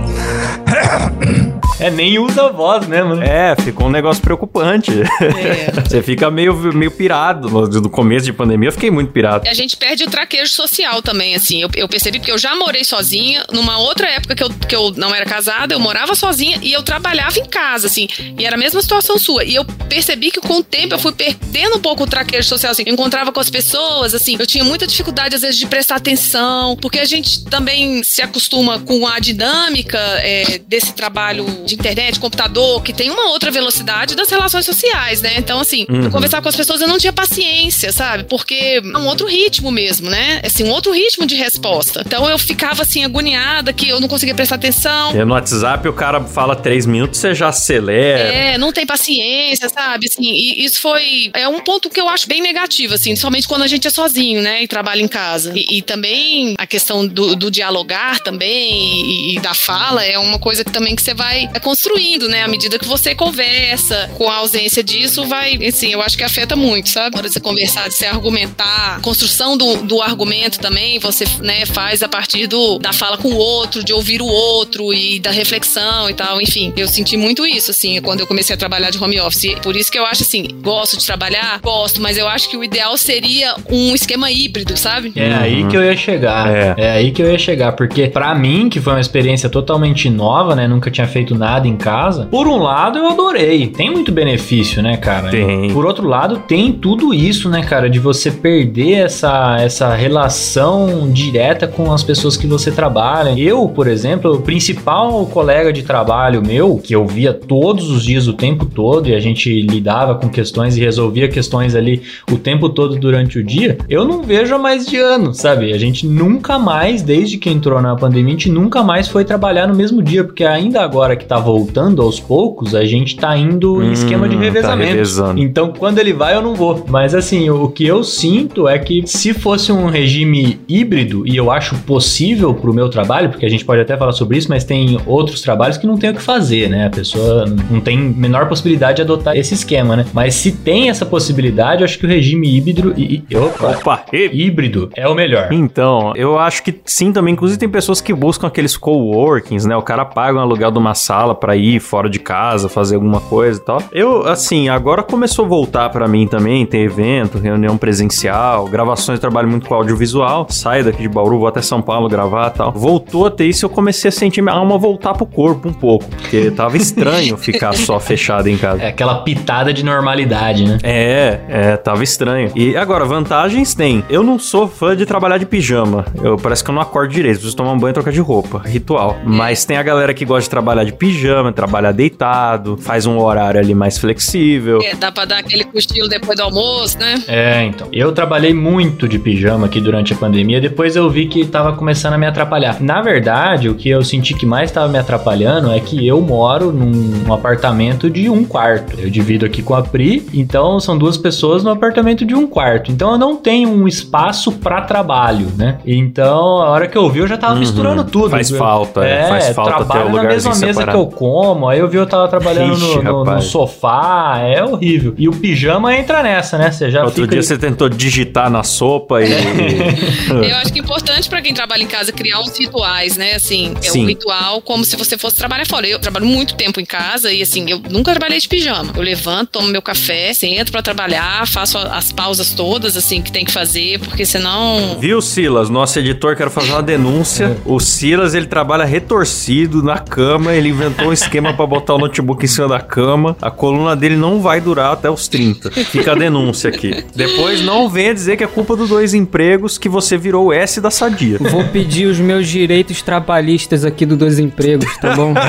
É, 1.82 1.90
nem 1.90 2.18
usa 2.18 2.46
a 2.46 2.48
voz 2.48 2.86
mesmo, 2.86 3.16
né? 3.16 3.52
É, 3.52 3.56
ficou 3.60 3.88
um 3.88 3.90
negócio 3.90 4.22
preocupante. 4.22 4.92
É. 4.92 5.72
Você 5.82 6.02
fica 6.02 6.30
meio, 6.30 6.54
meio 6.72 6.90
pirado. 6.90 7.48
No, 7.48 7.66
no, 7.66 7.90
começo 7.90 8.24
de 8.24 8.32
pandemia 8.32 8.68
eu 8.68 8.72
fiquei 8.72 8.90
muito 8.90 9.10
pirado. 9.10 9.46
E 9.46 9.48
a 9.48 9.54
gente 9.54 9.76
perde 9.76 10.04
o 10.04 10.10
traquejo 10.10 10.52
social 10.52 11.02
também, 11.02 11.34
assim. 11.34 11.60
Eu, 11.60 11.70
eu 11.74 11.88
percebi 11.88 12.18
porque 12.18 12.30
eu 12.30 12.38
já 12.38 12.54
morei 12.54 12.84
sozinha. 12.84 13.44
Numa 13.52 13.78
outra 13.78 14.08
época 14.08 14.34
que 14.34 14.44
eu, 14.44 14.50
que 14.50 14.76
eu 14.76 14.92
não 14.96 15.14
era 15.14 15.24
casada, 15.24 15.74
eu 15.74 15.80
morava 15.80 16.14
sozinha 16.14 16.58
e 16.62 16.72
eu 16.72 16.82
trabalhava 16.82 17.38
em 17.38 17.46
casa, 17.46 17.86
assim. 17.86 18.06
E 18.38 18.44
era 18.44 18.54
a 18.54 18.58
mesma 18.58 18.80
situação 18.80 19.18
sua. 19.18 19.44
E 19.44 19.54
eu 19.54 19.64
percebi 19.88 20.30
que 20.30 20.40
com 20.40 20.58
o 20.58 20.62
tempo 20.62 20.94
eu 20.94 20.98
fui 20.98 21.12
perdendo 21.12 21.76
um 21.76 21.80
pouco 21.80 22.04
o 22.04 22.06
traquejo 22.06 22.48
social, 22.48 22.72
assim. 22.72 22.84
Eu 22.86 22.92
encontrava 22.92 23.32
com 23.32 23.40
as 23.40 23.50
pessoas, 23.50 24.14
assim. 24.14 24.36
Eu 24.38 24.46
tinha 24.46 24.62
muita 24.62 24.86
dificuldade, 24.86 25.34
às 25.34 25.42
vezes, 25.42 25.58
de 25.58 25.66
prestar 25.66 25.96
atenção. 25.96 26.76
Porque 26.76 26.98
a 26.98 27.04
gente 27.04 27.44
também 27.46 28.02
se 28.04 28.22
acostuma 28.22 28.78
com 28.78 29.06
a 29.06 29.18
dinâmica 29.18 29.98
é, 29.98 30.60
desse 30.68 30.92
trabalho 30.94 31.44
de 31.64 31.74
internet, 31.74 32.18
computador, 32.18 32.82
que 32.82 32.92
tem 32.92 33.10
uma 33.10 33.30
outra 33.30 33.50
velocidade 33.50 34.14
das 34.14 34.28
relações 34.30 34.64
sociais, 34.64 35.20
né? 35.22 35.34
Então, 35.36 35.60
assim, 35.60 35.86
uhum. 35.88 36.10
conversar 36.10 36.42
com 36.42 36.48
as 36.48 36.56
pessoas 36.56 36.80
eu 36.80 36.88
não 36.88 36.98
tinha 36.98 37.12
paciência, 37.12 37.92
sabe? 37.92 38.24
Porque 38.24 38.54
é 38.54 38.98
um 38.98 39.06
outro 39.06 39.26
ritmo 39.26 39.70
mesmo, 39.70 40.10
né? 40.10 40.40
Assim, 40.44 40.64
um 40.64 40.70
outro 40.70 40.92
ritmo 40.92 41.26
de 41.26 41.34
resposta. 41.34 42.02
Então 42.04 42.28
eu 42.28 42.38
ficava 42.38 42.82
assim, 42.82 43.04
agoniada, 43.04 43.72
que 43.72 43.88
eu 43.88 44.00
não 44.00 44.08
conseguia 44.08 44.34
prestar 44.34 44.56
atenção. 44.56 45.14
E 45.14 45.24
no 45.24 45.34
WhatsApp 45.34 45.86
o 45.88 45.92
cara 45.92 46.20
fala 46.22 46.56
três 46.56 46.86
minutos, 46.86 47.20
você 47.20 47.34
já 47.34 47.48
acelera. 47.48 48.32
É, 48.34 48.58
não 48.58 48.72
tem 48.72 48.86
paciência, 48.86 49.68
sabe? 49.68 50.06
Assim, 50.06 50.24
e 50.24 50.64
isso 50.64 50.80
foi. 50.80 51.30
É 51.34 51.48
um 51.48 51.60
ponto 51.60 51.88
que 51.88 52.00
eu 52.00 52.08
acho 52.08 52.26
bem 52.26 52.40
negativo, 52.40 52.94
assim, 52.94 53.14
somente 53.16 53.46
quando 53.46 53.62
a 53.62 53.66
gente 53.66 53.86
é 53.86 53.90
sozinho, 53.90 54.42
né? 54.42 54.62
E 54.62 54.68
trabalha 54.68 55.00
em 55.00 55.08
casa. 55.08 55.52
E, 55.54 55.78
e 55.78 55.82
também 55.82 56.54
a 56.58 56.66
questão 56.66 57.06
do, 57.06 57.36
do 57.36 57.50
dialogar 57.50 58.20
também 58.20 59.32
e, 59.32 59.36
e, 59.36 59.40
da 59.40 59.54
fala 59.54 60.04
é 60.04 60.18
uma 60.18 60.38
coisa 60.38 60.64
que 60.64 60.70
também 60.70 60.94
que 60.94 61.02
você 61.02 61.14
vai 61.14 61.41
construindo, 61.62 62.28
né? 62.28 62.42
À 62.42 62.48
medida 62.48 62.78
que 62.78 62.86
você 62.86 63.14
conversa, 63.14 64.10
com 64.16 64.28
a 64.28 64.36
ausência 64.36 64.82
disso, 64.82 65.24
vai, 65.26 65.56
assim, 65.66 65.92
eu 65.92 66.02
acho 66.02 66.16
que 66.16 66.24
afeta 66.24 66.56
muito, 66.56 66.88
sabe? 66.88 67.12
Na 67.12 67.18
hora 67.18 67.28
de 67.28 67.34
você 67.34 67.40
conversar, 67.40 67.88
de 67.88 67.94
você 67.94 68.06
argumentar, 68.06 69.00
construção 69.00 69.56
do, 69.56 69.82
do 69.82 70.02
argumento 70.02 70.58
também, 70.58 70.98
você, 70.98 71.24
né, 71.40 71.66
faz 71.66 72.02
a 72.02 72.08
partir 72.08 72.46
do, 72.46 72.78
da 72.78 72.92
fala 72.92 73.16
com 73.16 73.28
o 73.28 73.36
outro, 73.36 73.84
de 73.84 73.92
ouvir 73.92 74.20
o 74.20 74.26
outro 74.26 74.92
e 74.92 75.18
da 75.20 75.30
reflexão 75.30 76.08
e 76.10 76.14
tal, 76.14 76.40
enfim. 76.40 76.72
Eu 76.76 76.88
senti 76.88 77.16
muito 77.16 77.46
isso, 77.46 77.70
assim, 77.70 78.00
quando 78.00 78.20
eu 78.20 78.26
comecei 78.26 78.54
a 78.54 78.58
trabalhar 78.58 78.90
de 78.90 79.02
home 79.02 79.20
office. 79.20 79.54
Por 79.62 79.76
isso 79.76 79.90
que 79.90 79.98
eu 79.98 80.06
acho, 80.06 80.22
assim, 80.22 80.48
gosto 80.60 80.98
de 80.98 81.06
trabalhar, 81.06 81.60
gosto, 81.62 82.00
mas 82.00 82.16
eu 82.16 82.28
acho 82.28 82.48
que 82.48 82.56
o 82.56 82.64
ideal 82.64 82.96
seria 82.96 83.54
um 83.70 83.94
esquema 83.94 84.30
híbrido, 84.30 84.76
sabe? 84.76 85.12
É 85.16 85.32
aí 85.34 85.66
que 85.68 85.76
eu 85.76 85.84
ia 85.84 85.96
chegar. 85.96 86.50
É, 86.50 86.74
é 86.76 86.90
aí 86.90 87.10
que 87.10 87.22
eu 87.22 87.30
ia 87.30 87.38
chegar, 87.38 87.72
porque 87.72 88.08
para 88.08 88.34
mim, 88.34 88.68
que 88.68 88.80
foi 88.80 88.92
uma 88.92 89.00
experiência 89.00 89.48
totalmente 89.48 90.08
nova, 90.08 90.54
né, 90.56 90.66
nunca 90.66 90.90
tinha 90.90 91.06
feito 91.06 91.21
nada 91.30 91.52
nada 91.62 91.68
em 91.68 91.76
casa, 91.76 92.26
por 92.30 92.46
um 92.48 92.56
lado 92.56 92.98
eu 92.98 93.08
adorei. 93.08 93.68
Tem 93.68 93.90
muito 93.90 94.10
benefício, 94.10 94.82
né, 94.82 94.96
cara? 94.96 95.30
Tem. 95.30 95.70
Por 95.70 95.84
outro 95.84 96.06
lado, 96.08 96.38
tem 96.48 96.72
tudo 96.72 97.12
isso, 97.12 97.48
né, 97.48 97.62
cara, 97.62 97.90
de 97.90 97.98
você 97.98 98.30
perder 98.30 99.04
essa, 99.04 99.56
essa 99.60 99.94
relação 99.94 101.10
direta 101.10 101.66
com 101.66 101.92
as 101.92 102.02
pessoas 102.02 102.36
que 102.36 102.46
você 102.46 102.70
trabalha. 102.70 103.38
Eu, 103.38 103.68
por 103.68 103.86
exemplo, 103.86 104.32
o 104.32 104.40
principal 104.40 105.24
colega 105.26 105.72
de 105.72 105.82
trabalho 105.82 106.42
meu, 106.44 106.78
que 106.78 106.94
eu 106.94 107.06
via 107.06 107.32
todos 107.32 107.90
os 107.90 108.04
dias, 108.04 108.26
o 108.26 108.32
tempo 108.32 108.64
todo, 108.64 109.08
e 109.08 109.14
a 109.14 109.20
gente 109.20 109.62
lidava 109.62 110.14
com 110.14 110.28
questões 110.28 110.76
e 110.76 110.80
resolvia 110.80 111.28
questões 111.28 111.74
ali 111.74 112.02
o 112.30 112.36
tempo 112.36 112.68
todo 112.68 112.96
durante 112.96 113.38
o 113.38 113.44
dia, 113.44 113.78
eu 113.88 114.04
não 114.04 114.22
vejo 114.22 114.54
há 114.54 114.58
mais 114.58 114.86
de 114.86 114.96
ano, 114.96 115.34
sabe? 115.34 115.72
A 115.72 115.78
gente 115.78 116.06
nunca 116.06 116.58
mais, 116.58 117.02
desde 117.02 117.36
que 117.36 117.50
entrou 117.50 117.80
na 117.80 117.94
pandemia, 117.94 118.34
a 118.34 118.38
gente 118.38 118.50
nunca 118.50 118.82
mais 118.82 119.08
foi 119.08 119.24
trabalhar 119.24 119.66
no 119.66 119.74
mesmo 119.74 120.02
dia, 120.02 120.24
porque 120.24 120.44
ainda 120.44 120.82
agora 120.82 121.11
que 121.16 121.24
tá 121.24 121.38
voltando 121.38 122.02
aos 122.02 122.20
poucos, 122.20 122.74
a 122.74 122.84
gente 122.84 123.16
tá 123.16 123.36
indo 123.36 123.76
hum, 123.76 123.82
em 123.82 123.92
esquema 123.92 124.28
de 124.28 124.36
revezamento. 124.36 125.16
Tá 125.16 125.34
então, 125.36 125.72
quando 125.76 125.98
ele 125.98 126.12
vai, 126.12 126.34
eu 126.34 126.42
não 126.42 126.54
vou. 126.54 126.84
Mas 126.88 127.14
assim, 127.14 127.50
o 127.50 127.68
que 127.68 127.86
eu 127.86 128.02
sinto 128.04 128.68
é 128.68 128.78
que 128.78 129.02
se 129.06 129.34
fosse 129.34 129.72
um 129.72 129.86
regime 129.86 130.60
híbrido, 130.68 131.26
e 131.26 131.36
eu 131.36 131.50
acho 131.50 131.76
possível 131.80 132.54
pro 132.54 132.72
meu 132.72 132.88
trabalho, 132.88 133.30
porque 133.30 133.46
a 133.46 133.48
gente 133.48 133.64
pode 133.64 133.80
até 133.80 133.96
falar 133.96 134.12
sobre 134.12 134.38
isso, 134.38 134.48
mas 134.48 134.64
tem 134.64 134.98
outros 135.06 135.40
trabalhos 135.40 135.76
que 135.76 135.86
não 135.86 135.96
tem 135.96 136.10
o 136.10 136.14
que 136.14 136.22
fazer, 136.22 136.68
né? 136.68 136.86
A 136.86 136.90
pessoa 136.90 137.44
não 137.70 137.80
tem 137.80 137.98
menor 137.98 138.48
possibilidade 138.48 138.96
de 138.96 139.02
adotar 139.02 139.36
esse 139.36 139.54
esquema, 139.54 139.96
né? 139.96 140.06
Mas 140.12 140.34
se 140.34 140.52
tem 140.52 140.88
essa 140.88 141.04
possibilidade, 141.04 141.82
eu 141.82 141.84
acho 141.84 141.98
que 141.98 142.06
o 142.06 142.08
regime 142.08 142.56
híbrido. 142.56 142.94
E, 142.96 143.24
opa, 143.36 143.78
opa, 143.78 144.04
híbrido 144.12 144.90
é 144.94 145.08
o 145.08 145.14
melhor. 145.14 145.52
Então, 145.52 146.12
eu 146.16 146.38
acho 146.38 146.62
que 146.62 146.74
sim 146.84 147.12
também. 147.12 147.32
Inclusive, 147.32 147.58
tem 147.58 147.68
pessoas 147.68 148.00
que 148.00 148.12
buscam 148.12 148.46
aqueles 148.46 148.76
coworkings, 148.76 149.66
né? 149.66 149.76
O 149.76 149.82
cara 149.82 150.04
paga 150.04 150.38
um 150.38 150.40
aluguel 150.40 150.70
de 150.70 150.78
uma 150.78 150.94
sala 151.02 151.34
pra 151.34 151.56
ir 151.56 151.80
fora 151.80 152.08
de 152.08 152.18
casa, 152.18 152.68
fazer 152.68 152.94
alguma 152.94 153.20
coisa 153.20 153.60
e 153.60 153.62
tal. 153.64 153.82
Eu, 153.92 154.26
assim, 154.26 154.68
agora 154.68 155.02
começou 155.02 155.44
a 155.44 155.48
voltar 155.48 155.90
pra 155.90 156.06
mim 156.06 156.26
também, 156.26 156.64
tem 156.64 156.82
evento, 156.84 157.38
reunião 157.38 157.76
presencial, 157.76 158.66
gravações, 158.66 159.18
trabalho 159.18 159.48
muito 159.48 159.68
com 159.68 159.74
audiovisual. 159.74 160.46
Saio 160.50 160.84
daqui 160.84 161.02
de 161.02 161.08
Bauru, 161.08 161.38
vou 161.38 161.48
até 161.48 161.60
São 161.60 161.82
Paulo 161.82 162.08
gravar 162.08 162.48
e 162.48 162.58
tal. 162.58 162.72
Voltou 162.72 163.26
a 163.26 163.30
ter 163.30 163.46
isso, 163.46 163.64
eu 163.64 163.70
comecei 163.70 164.08
a 164.08 164.12
sentir 164.12 164.42
minha 164.42 164.54
alma 164.54 164.78
voltar 164.78 165.14
pro 165.14 165.26
corpo 165.26 165.68
um 165.68 165.72
pouco, 165.72 166.04
porque 166.04 166.50
tava 166.50 166.76
estranho 166.76 167.36
ficar 167.38 167.74
só 167.74 167.98
fechado 167.98 168.48
em 168.48 168.56
casa. 168.56 168.82
É 168.82 168.88
aquela 168.88 169.16
pitada 169.22 169.72
de 169.72 169.84
normalidade, 169.84 170.64
né? 170.64 170.78
É, 170.82 171.40
é, 171.48 171.76
tava 171.76 172.04
estranho. 172.04 172.50
E 172.54 172.76
agora, 172.76 173.04
vantagens 173.04 173.74
tem. 173.74 174.04
Eu 174.08 174.22
não 174.22 174.38
sou 174.38 174.68
fã 174.68 174.96
de 174.96 175.06
trabalhar 175.06 175.38
de 175.38 175.46
pijama. 175.46 176.04
Eu 176.22 176.36
parece 176.36 176.62
que 176.62 176.70
eu 176.70 176.74
não 176.74 176.82
acordo 176.82 177.12
direito, 177.12 177.36
preciso 177.36 177.56
tomar 177.56 177.72
um 177.72 177.78
banho 177.78 177.90
e 177.90 177.94
trocar 177.94 178.12
de 178.12 178.20
roupa. 178.20 178.62
Ritual. 178.64 179.16
Mas 179.24 179.64
tem 179.64 179.76
a 179.76 179.82
galera 179.82 180.12
que 180.14 180.24
gosta 180.24 180.42
de 180.42 180.50
trabalhar 180.50 180.84
de 180.84 180.91
pijama, 180.92 181.52
trabalhar 181.52 181.92
deitado, 181.92 182.76
faz 182.76 183.06
um 183.06 183.18
horário 183.18 183.60
ali 183.60 183.74
mais 183.74 183.98
flexível. 183.98 184.80
É, 184.82 184.94
dá 184.94 185.10
pra 185.10 185.24
dar 185.24 185.38
aquele 185.38 185.64
cochilo 185.64 186.08
depois 186.08 186.36
do 186.36 186.42
almoço, 186.44 186.98
né? 186.98 187.22
É, 187.26 187.64
então. 187.64 187.88
Eu 187.92 188.12
trabalhei 188.12 188.54
muito 188.54 189.08
de 189.08 189.18
pijama 189.18 189.66
aqui 189.66 189.80
durante 189.80 190.12
a 190.12 190.16
pandemia, 190.16 190.60
depois 190.60 190.96
eu 190.96 191.08
vi 191.10 191.26
que 191.26 191.44
tava 191.46 191.72
começando 191.74 192.14
a 192.14 192.18
me 192.18 192.26
atrapalhar. 192.26 192.80
Na 192.80 193.00
verdade, 193.02 193.68
o 193.68 193.74
que 193.74 193.88
eu 193.88 194.02
senti 194.04 194.34
que 194.34 194.46
mais 194.46 194.70
tava 194.70 194.88
me 194.88 194.98
atrapalhando 194.98 195.70
é 195.72 195.80
que 195.80 196.06
eu 196.06 196.20
moro 196.20 196.72
num 196.72 197.32
apartamento 197.32 198.08
de 198.10 198.28
um 198.28 198.44
quarto. 198.44 198.98
Eu 199.00 199.10
divido 199.10 199.44
aqui 199.46 199.62
com 199.62 199.74
a 199.74 199.82
Pri, 199.82 200.26
então 200.32 200.78
são 200.80 200.96
duas 200.96 201.16
pessoas 201.16 201.62
no 201.64 201.70
apartamento 201.70 202.24
de 202.24 202.34
um 202.34 202.46
quarto. 202.46 202.90
Então 202.90 203.12
eu 203.12 203.18
não 203.18 203.36
tenho 203.36 203.68
um 203.70 203.86
espaço 203.88 204.52
para 204.52 204.80
trabalho, 204.82 205.48
né? 205.56 205.78
Então, 205.86 206.58
a 206.62 206.70
hora 206.70 206.88
que 206.88 206.96
eu 206.96 207.08
vi, 207.10 207.20
eu 207.20 207.26
já 207.26 207.36
tava 207.36 207.54
Uhum. 207.54 207.60
misturando 207.60 208.04
tudo. 208.04 208.30
Faz 208.30 208.50
falta, 208.50 209.04
é, 209.04 209.28
faz 209.28 209.48
falta 209.50 209.72
ter 209.72 209.76
trabalho 209.84 210.08
um 210.10 210.12
na 210.16 210.22
mesma 210.24 210.50
lugarzinho 210.50 210.66
mesa 210.66 210.81
separado. 210.86 211.06
que 211.08 211.14
eu 211.14 211.18
como, 211.18 211.68
aí 211.68 211.78
eu 211.78 211.88
vi 211.88 211.96
eu 211.96 212.06
tava 212.06 212.28
trabalhando 212.28 212.74
Ixi, 212.74 212.96
no, 213.02 213.24
no- 213.24 213.24
no 213.24 213.42
sofá, 213.42 214.38
é 214.40 214.62
horrível. 214.62 215.14
E 215.18 215.28
o 215.28 215.32
pijama 215.32 215.94
entra 215.96 216.22
nessa, 216.22 216.58
né? 216.58 216.70
Você 216.70 216.90
já 216.90 217.04
Outro 217.04 217.22
fica... 217.22 217.32
dia 217.34 217.42
você 217.42 217.56
tentou 217.58 217.88
digitar 217.88 218.50
na 218.50 218.62
sopa 218.62 219.20
e. 219.22 219.26
Eu 220.48 220.56
acho 220.56 220.72
que 220.72 220.78
é 220.80 220.82
importante 220.82 221.28
pra 221.28 221.40
quem 221.40 221.54
trabalha 221.54 221.82
em 221.82 221.86
casa 221.86 222.12
criar 222.12 222.40
uns 222.40 222.58
rituais, 222.58 223.16
né? 223.16 223.34
Assim, 223.34 223.74
é 223.82 223.88
Sim. 223.90 224.04
um 224.04 224.06
ritual 224.06 224.60
como 224.62 224.84
se 224.84 224.96
você 224.96 225.16
fosse 225.18 225.36
trabalhar 225.36 225.66
fora. 225.66 225.86
Eu 225.86 225.98
trabalho 225.98 226.26
muito 226.26 226.54
tempo 226.54 226.80
em 226.80 226.84
casa 226.84 227.32
e 227.32 227.42
assim, 227.42 227.70
eu 227.70 227.80
nunca 227.90 228.10
trabalhei 228.12 228.38
de 228.38 228.48
pijama. 228.48 228.92
Eu 228.96 229.02
levanto, 229.02 229.50
tomo 229.52 229.68
meu 229.68 229.82
café, 229.82 230.32
sento 230.34 230.72
pra 230.72 230.82
trabalhar, 230.82 231.46
faço 231.46 231.78
a- 231.78 231.96
as 231.96 232.10
pausas 232.12 232.52
todas 232.52 232.96
assim 232.96 233.20
que 233.22 233.30
tem 233.30 233.44
que 233.44 233.52
fazer, 233.52 233.98
porque 234.00 234.24
senão 234.24 234.96
Viu, 234.98 235.20
Silas? 235.20 235.68
Nosso 235.70 235.98
editor, 235.98 236.36
quero 236.36 236.50
fazer 236.50 236.72
uma 236.72 236.82
denúncia. 236.82 237.56
O 237.64 237.78
Silas, 237.80 238.34
ele 238.34 238.46
trabalha 238.46 238.84
retorcido 238.84 239.82
na 239.82 239.98
cama. 239.98 240.52
Ele 240.54 240.71
inventou 240.72 241.08
um 241.08 241.12
esquema 241.12 241.52
pra 241.54 241.66
botar 241.66 241.94
o 241.94 241.98
notebook 241.98 242.44
em 242.44 242.48
cima 242.48 242.68
da 242.68 242.80
cama. 242.80 243.36
A 243.40 243.50
coluna 243.50 243.94
dele 243.94 244.16
não 244.16 244.40
vai 244.40 244.60
durar 244.60 244.92
até 244.92 245.10
os 245.10 245.28
30. 245.28 245.70
Fica 245.70 246.12
a 246.12 246.14
denúncia 246.14 246.68
aqui. 246.70 247.04
Depois 247.14 247.62
não 247.62 247.88
venha 247.88 248.12
dizer 248.14 248.36
que 248.36 248.44
é 248.44 248.46
culpa 248.46 248.76
dos 248.76 248.88
dois 248.88 249.14
empregos 249.14 249.78
que 249.78 249.88
você 249.88 250.16
virou 250.16 250.46
o 250.46 250.52
S 250.52 250.80
da 250.80 250.90
sadia. 250.90 251.38
Vou 251.38 251.64
pedir 251.64 252.06
os 252.06 252.18
meus 252.18 252.48
direitos 252.48 253.02
trabalhistas 253.02 253.84
aqui 253.84 254.04
do 254.04 254.16
Dois 254.16 254.38
Empregos, 254.38 254.96
tá 254.98 255.14
bom? 255.14 255.34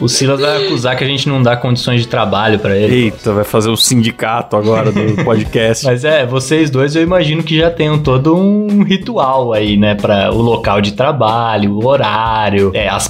O 0.00 0.08
Silas 0.08 0.40
vai 0.40 0.66
acusar 0.66 0.96
que 0.96 1.04
a 1.04 1.06
gente 1.06 1.28
não 1.28 1.42
dá 1.42 1.56
condições 1.56 2.00
de 2.00 2.08
trabalho 2.08 2.58
pra 2.58 2.76
ele. 2.76 3.04
Eita, 3.04 3.32
vai 3.32 3.44
fazer 3.44 3.70
o 3.70 3.76
sindicato 3.76 4.56
agora 4.56 4.90
do 4.90 5.16
podcast. 5.24 5.84
Mas 5.84 6.04
é, 6.04 6.26
vocês 6.26 6.70
dois 6.70 6.96
eu 6.96 7.02
imagino 7.02 7.42
que 7.42 7.56
já 7.58 7.70
tenham 7.70 7.98
todo 7.98 8.36
um 8.36 8.82
ritual 8.82 9.52
aí, 9.52 9.76
né? 9.76 9.94
Pra 9.94 10.32
o 10.32 10.40
local 10.40 10.80
de 10.80 10.92
trabalho, 10.92 11.72
o 11.74 11.86
horário, 11.86 12.70
é, 12.74 12.88
as 12.88 13.08